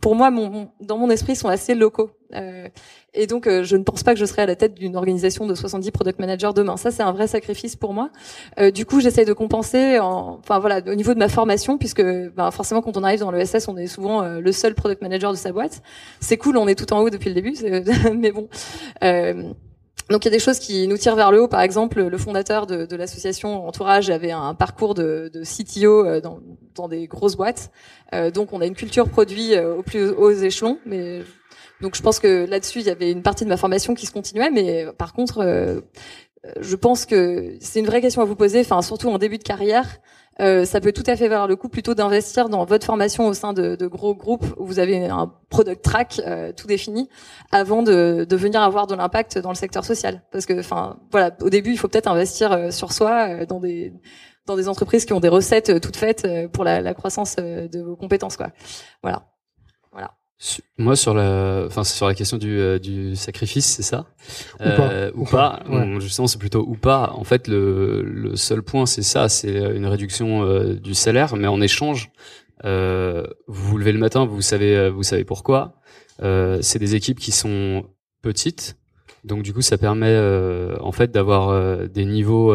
pour 0.00 0.14
moi, 0.14 0.30
mon, 0.30 0.70
dans 0.80 0.98
mon 0.98 1.10
esprit, 1.10 1.36
sont 1.36 1.48
assez 1.48 1.74
locaux. 1.74 2.10
Euh, 2.34 2.68
et 3.12 3.26
donc, 3.26 3.46
euh, 3.46 3.64
je 3.64 3.76
ne 3.76 3.82
pense 3.82 4.02
pas 4.02 4.14
que 4.14 4.20
je 4.20 4.24
serai 4.24 4.42
à 4.42 4.46
la 4.46 4.54
tête 4.54 4.74
d'une 4.74 4.96
organisation 4.96 5.46
de 5.46 5.54
70 5.54 5.90
product 5.90 6.20
managers 6.20 6.50
demain. 6.54 6.76
Ça, 6.76 6.90
c'est 6.90 7.02
un 7.02 7.12
vrai 7.12 7.26
sacrifice 7.26 7.74
pour 7.74 7.92
moi. 7.92 8.10
Euh, 8.58 8.70
du 8.70 8.86
coup, 8.86 9.00
j'essaye 9.00 9.24
de 9.24 9.32
compenser, 9.32 9.98
en, 9.98 10.38
enfin 10.38 10.58
voilà, 10.60 10.80
au 10.86 10.94
niveau 10.94 11.12
de 11.12 11.18
ma 11.18 11.28
formation, 11.28 11.76
puisque 11.76 12.02
ben, 12.02 12.50
forcément, 12.50 12.82
quand 12.82 12.96
on 12.96 13.02
arrive 13.02 13.20
dans 13.20 13.32
le 13.32 13.44
SS, 13.44 13.68
on 13.68 13.76
est 13.76 13.88
souvent 13.88 14.22
euh, 14.22 14.40
le 14.40 14.52
seul 14.52 14.74
product 14.74 15.02
manager 15.02 15.32
de 15.32 15.36
sa 15.36 15.52
boîte. 15.52 15.82
C'est 16.20 16.36
cool, 16.36 16.56
on 16.56 16.68
est 16.68 16.76
tout 16.76 16.92
en 16.92 17.00
haut 17.00 17.10
depuis 17.10 17.30
le 17.30 17.34
début, 17.34 17.54
mais 18.16 18.30
bon. 18.30 18.48
Donc 20.10 20.24
il 20.24 20.28
y 20.28 20.28
a 20.28 20.32
des 20.32 20.40
choses 20.40 20.58
qui 20.58 20.88
nous 20.88 20.98
tirent 20.98 21.14
vers 21.14 21.30
le 21.30 21.42
haut. 21.42 21.48
Par 21.48 21.60
exemple, 21.60 22.02
le 22.02 22.18
fondateur 22.18 22.66
de, 22.66 22.84
de 22.84 22.96
l'association 22.96 23.66
Entourage 23.68 24.10
avait 24.10 24.32
un 24.32 24.54
parcours 24.54 24.94
de, 24.94 25.30
de 25.32 25.44
CTO 25.44 26.04
euh, 26.04 26.20
dans, 26.20 26.40
dans, 26.74 26.88
des 26.88 27.06
grosses 27.06 27.36
boîtes. 27.36 27.70
Euh, 28.12 28.32
donc 28.32 28.52
on 28.52 28.60
a 28.60 28.66
une 28.66 28.74
culture 28.74 29.08
produit 29.08 29.54
euh, 29.54 29.76
au 29.76 29.82
plus 29.82 30.08
hauts 30.08 30.32
échelons. 30.32 30.78
Mais 30.84 31.22
donc 31.80 31.94
je 31.94 32.02
pense 32.02 32.18
que 32.18 32.44
là-dessus 32.44 32.80
il 32.80 32.86
y 32.86 32.90
avait 32.90 33.12
une 33.12 33.22
partie 33.22 33.44
de 33.44 33.48
ma 33.48 33.56
formation 33.56 33.94
qui 33.94 34.06
se 34.06 34.12
continuait. 34.12 34.50
Mais 34.50 34.86
par 34.98 35.12
contre, 35.12 35.82
je 36.58 36.76
pense 36.76 37.06
que 37.06 37.54
c'est 37.60 37.78
une 37.78 37.86
vraie 37.86 38.00
question 38.00 38.20
à 38.20 38.24
vous 38.24 38.36
poser. 38.36 38.60
Enfin 38.60 38.82
surtout 38.82 39.08
en 39.10 39.18
début 39.18 39.38
de 39.38 39.44
carrière. 39.44 40.00
Euh, 40.40 40.64
ça 40.64 40.80
peut 40.80 40.92
tout 40.92 41.04
à 41.06 41.16
fait 41.16 41.28
valoir 41.28 41.46
le 41.46 41.56
coup 41.56 41.68
plutôt 41.68 41.94
d'investir 41.94 42.48
dans 42.48 42.64
votre 42.64 42.86
formation 42.86 43.26
au 43.26 43.34
sein 43.34 43.52
de, 43.52 43.86
gros 43.86 44.14
groupes 44.14 44.46
où 44.56 44.64
vous 44.64 44.78
avez 44.78 45.06
un 45.06 45.32
product 45.50 45.82
track 45.82 46.20
euh, 46.26 46.52
tout 46.52 46.66
défini 46.66 47.08
avant 47.52 47.82
de, 47.82 48.26
de, 48.28 48.36
venir 48.36 48.62
avoir 48.62 48.86
de 48.86 48.94
l'impact 48.94 49.38
dans 49.38 49.50
le 49.50 49.54
secteur 49.54 49.84
social. 49.84 50.22
Parce 50.32 50.46
que, 50.46 50.58
enfin, 50.58 50.98
voilà, 51.10 51.30
au 51.40 51.50
début, 51.50 51.72
il 51.72 51.78
faut 51.78 51.88
peut-être 51.88 52.08
investir 52.08 52.52
euh, 52.52 52.70
sur 52.70 52.92
soi 52.92 53.44
dans 53.46 53.60
des 53.60 53.92
dans 54.46 54.56
des 54.56 54.68
entreprises 54.68 55.04
qui 55.04 55.12
ont 55.12 55.20
des 55.20 55.28
recettes 55.28 55.80
toutes 55.80 55.96
faites 55.96 56.26
pour 56.52 56.64
la, 56.64 56.80
la 56.80 56.94
croissance 56.94 57.36
de 57.36 57.80
vos 57.80 57.94
compétences, 57.94 58.36
quoi. 58.36 58.48
Voilà. 59.02 59.29
Moi 60.78 60.96
sur 60.96 61.12
la, 61.12 61.64
enfin 61.66 61.84
sur 61.84 62.06
la 62.06 62.14
question 62.14 62.38
du, 62.38 62.58
euh, 62.58 62.78
du 62.78 63.14
sacrifice, 63.14 63.66
c'est 63.66 63.82
ça? 63.82 64.06
Ou 64.58 64.64
pas. 64.64 64.90
Euh, 64.90 65.10
Ou, 65.14 65.24
pas, 65.26 65.62
Justement, 65.98 66.26
c'est 66.28 66.38
plutôt 66.38 66.64
ou 66.66 66.76
pas. 66.76 67.12
En 67.14 67.24
fait, 67.24 67.46
le, 67.46 68.02
le 68.02 68.36
seul 68.36 68.62
point, 68.62 68.86
c'est 68.86 69.02
ça, 69.02 69.28
c'est 69.28 69.54
une 69.54 69.86
réduction 69.86 70.42
euh, 70.44 70.74
du 70.74 70.94
salaire, 70.94 71.36
mais 71.36 71.46
en 71.46 71.60
échange, 71.60 72.10
vous 72.64 73.22
vous 73.48 73.78
levez 73.78 73.92
le 73.92 73.98
matin, 73.98 74.24
vous 74.24 74.40
savez, 74.40 74.88
vous 74.88 75.02
savez 75.02 75.24
pourquoi. 75.24 75.74
c'est 76.20 76.78
des 76.78 76.94
équipes 76.94 77.18
qui 77.18 77.32
sont 77.32 77.84
petites, 78.22 78.76
donc 79.24 79.42
du 79.42 79.52
coup, 79.52 79.62
ça 79.62 79.76
permet 79.76 80.18
en 80.80 80.92
fait 80.92 81.10
d'avoir 81.10 81.86
des 81.88 82.06
niveaux 82.06 82.54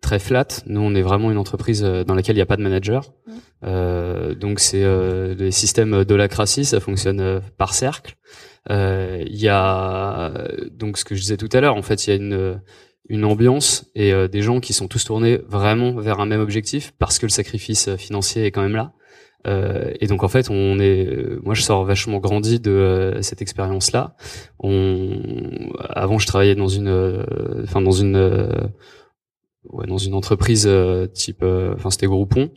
très 0.00 0.18
flat. 0.18 0.46
Nous, 0.66 0.80
on 0.80 0.94
est 0.94 1.02
vraiment 1.02 1.30
une 1.30 1.38
entreprise 1.38 1.82
euh, 1.84 2.04
dans 2.04 2.14
laquelle 2.14 2.36
il 2.36 2.38
n'y 2.38 2.42
a 2.42 2.46
pas 2.46 2.56
de 2.56 2.62
manager. 2.62 3.12
Euh, 3.64 4.34
donc, 4.34 4.60
c'est 4.60 4.84
euh, 4.84 5.34
les 5.34 5.50
systèmes 5.50 6.04
d'holacratie, 6.04 6.64
ça 6.64 6.80
fonctionne 6.80 7.20
euh, 7.20 7.40
par 7.56 7.74
cercle. 7.74 8.16
Il 8.70 9.36
y 9.36 9.48
a 9.48 10.30
donc 10.72 10.98
ce 10.98 11.04
que 11.06 11.14
je 11.14 11.22
disais 11.22 11.38
tout 11.38 11.48
à 11.54 11.60
l'heure. 11.62 11.76
En 11.76 11.82
fait, 11.82 12.06
il 12.06 12.10
y 12.10 12.12
a 12.12 12.16
une 12.16 12.60
une 13.08 13.24
ambiance 13.24 13.86
et 13.94 14.12
des 14.28 14.42
gens 14.42 14.60
qui 14.60 14.74
sont 14.74 14.88
tous 14.88 15.06
tournés 15.06 15.40
vraiment 15.48 15.92
vers 15.94 16.20
un 16.20 16.26
même 16.26 16.42
objectif 16.42 16.92
parce 16.98 17.18
que 17.18 17.24
le 17.24 17.30
sacrifice 17.30 17.96
financier 17.96 18.44
est 18.44 18.50
quand 18.50 18.60
même 18.60 18.76
là. 18.76 18.92
Euh, 19.46 19.92
et 20.00 20.06
donc 20.06 20.22
en 20.22 20.28
fait, 20.28 20.50
on 20.50 20.78
est, 20.78 21.40
moi 21.42 21.54
je 21.54 21.62
sors 21.62 21.84
vachement 21.86 22.18
grandi 22.18 22.60
de 22.60 23.16
cette 23.22 23.40
expérience-là. 23.40 24.16
On, 24.58 25.18
avant, 25.88 26.18
je 26.18 26.26
travaillais 26.26 26.54
dans 26.54 26.68
une, 26.68 27.24
enfin 27.62 27.80
dans 27.80 27.92
une 27.92 28.50
ouais, 29.64 29.86
dans 29.86 29.98
une 29.98 30.14
entreprise 30.14 30.66
euh, 30.66 31.06
type, 31.06 31.42
euh, 31.42 31.74
enfin 31.74 31.90
c'était 31.90 32.06
Groupon, 32.06 32.50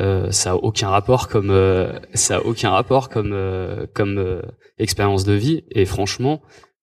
euh, 0.00 0.30
ça 0.30 0.52
a 0.52 0.54
aucun 0.54 0.88
rapport 0.88 1.28
comme 1.28 1.52
ça 2.14 2.36
a 2.36 2.40
aucun 2.40 2.70
rapport 2.70 3.08
comme 3.08 3.36
comme 3.92 4.42
expérience 4.78 5.24
de 5.24 5.32
vie 5.32 5.64
et 5.70 5.84
franchement 5.84 6.42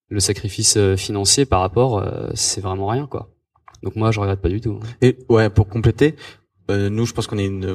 le 0.10 0.20
sacrifice 0.20 0.78
financier 0.96 1.46
par 1.46 1.62
rapport 1.62 2.06
c'est 2.34 2.62
vraiment 2.62 2.88
rien 2.88 3.08
quoi. 3.08 3.30
Donc 3.84 3.96
moi 3.96 4.12
je 4.12 4.20
regrette 4.20 4.42
pas 4.42 4.50
du 4.50 4.62
tout. 4.62 4.80
Et 5.02 5.18
ouais 5.30 5.50
pour 5.50 5.68
compléter, 5.68 6.16
nous, 6.70 7.06
je 7.06 7.12
pense 7.12 7.28
qu'on 7.28 7.38
est 7.38 7.48
une, 7.48 7.68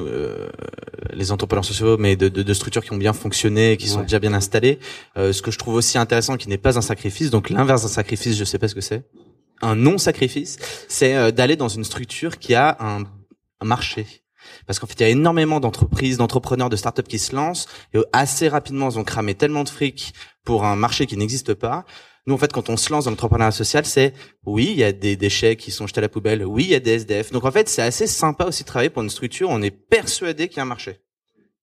les 1.13 1.31
entrepreneurs 1.31 1.65
sociaux, 1.65 1.97
mais 1.99 2.15
de, 2.15 2.29
de, 2.29 2.41
de, 2.41 2.53
structures 2.55 2.83
qui 2.83 2.93
ont 2.93 2.97
bien 2.97 3.13
fonctionné, 3.13 3.77
qui 3.77 3.87
sont 3.87 4.01
déjà 4.01 4.17
bien 4.17 4.33
installées. 4.33 4.79
ce 5.15 5.39
que 5.39 5.51
je 5.51 5.59
trouve 5.59 5.75
aussi 5.75 5.99
intéressant, 5.99 6.35
qui 6.35 6.49
n'est 6.49 6.57
pas 6.57 6.79
un 6.79 6.81
sacrifice, 6.81 7.29
donc 7.29 7.51
l'inverse 7.51 7.83
d'un 7.83 7.89
sacrifice, 7.89 8.35
je 8.35 8.43
sais 8.43 8.57
pas 8.57 8.67
ce 8.67 8.73
que 8.73 8.81
c'est 8.81 9.03
un 9.61 9.75
non-sacrifice, 9.75 10.57
c'est 10.87 11.15
euh, 11.15 11.31
d'aller 11.31 11.55
dans 11.55 11.67
une 11.67 11.83
structure 11.83 12.39
qui 12.39 12.55
a 12.55 12.77
un, 12.79 13.03
marché. 13.63 14.05
Parce 14.67 14.77
qu'en 14.77 14.85
fait, 14.85 14.93
il 14.99 15.03
y 15.03 15.05
a 15.05 15.09
énormément 15.09 15.59
d'entreprises, 15.59 16.17
d'entrepreneurs, 16.17 16.69
de 16.69 16.75
startups 16.75 17.03
qui 17.03 17.17
se 17.17 17.35
lancent 17.35 17.67
et 17.93 17.99
assez 18.13 18.47
rapidement, 18.47 18.89
ils 18.89 18.99
ont 18.99 19.03
cramé 19.03 19.33
tellement 19.33 19.63
de 19.63 19.69
fric 19.69 20.13
pour 20.43 20.63
un 20.63 20.75
marché 20.75 21.07
qui 21.07 21.17
n'existe 21.17 21.55
pas. 21.55 21.85
Nous, 22.27 22.35
en 22.35 22.37
fait, 22.37 22.53
quand 22.53 22.69
on 22.69 22.77
se 22.77 22.91
lance 22.91 23.05
dans 23.05 23.11
l'entrepreneuriat 23.11 23.51
social, 23.51 23.85
c'est 23.85 24.13
oui, 24.45 24.67
il 24.69 24.77
y 24.77 24.83
a 24.83 24.91
des 24.91 25.15
déchets 25.15 25.55
qui 25.55 25.71
sont 25.71 25.87
jetés 25.87 25.99
à 25.99 26.01
la 26.01 26.09
poubelle, 26.09 26.45
oui, 26.45 26.65
il 26.65 26.69
y 26.69 26.75
a 26.75 26.79
des 26.79 26.91
SDF. 26.91 27.31
Donc 27.31 27.45
en 27.45 27.51
fait, 27.51 27.67
c'est 27.67 27.81
assez 27.81 28.05
sympa 28.05 28.45
aussi 28.45 28.63
de 28.63 28.67
travailler 28.67 28.91
pour 28.91 29.01
une 29.01 29.09
structure. 29.09 29.49
Où 29.49 29.53
on 29.53 29.61
est 29.61 29.71
persuadé 29.71 30.47
qu'il 30.49 30.57
y 30.57 30.59
a 30.59 30.63
un 30.63 30.65
marché 30.65 30.99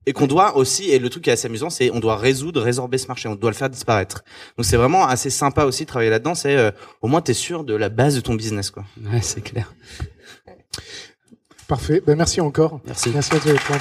et 0.07 0.12
qu'on 0.12 0.26
doit 0.26 0.57
aussi 0.57 0.90
et 0.90 0.98
le 0.98 1.09
truc 1.11 1.24
qui 1.24 1.30
est 1.30 1.32
assez 1.32 1.46
amusant 1.46 1.70
c'est 1.70 1.90
on 1.90 2.00
doit 2.00 2.16
résoudre 2.16 2.61
résorber 2.61 2.98
ce 2.98 3.09
marché. 3.09 3.28
On 3.28 3.34
doit 3.34 3.50
le 3.50 3.57
faire 3.57 3.70
disparaître. 3.70 4.24
Donc 4.57 4.64
c'est 4.64 4.76
vraiment 4.76 5.07
assez 5.07 5.30
sympa 5.30 5.64
aussi 5.64 5.84
de 5.84 5.88
travailler 5.88 6.11
là-dedans. 6.11 6.34
C'est 6.34 6.57
euh, 6.57 6.70
au 7.02 7.09
moins 7.09 7.20
t'es 7.20 7.34
sûr 7.34 7.64
de 7.64 7.74
la 7.74 7.88
base 7.88 8.14
de 8.16 8.20
ton 8.20 8.34
business 8.34 8.70
quoi. 8.70 8.84
Ouais 9.12 9.20
c'est 9.22 9.42
clair. 9.42 9.72
Parfait. 11.68 12.02
Ben 12.07 12.16
merci 12.16 12.40
encore. 12.40 12.80
Merci. 12.86 13.11
Merci 13.14 13.34
à 13.34 13.38
toi 13.38 13.78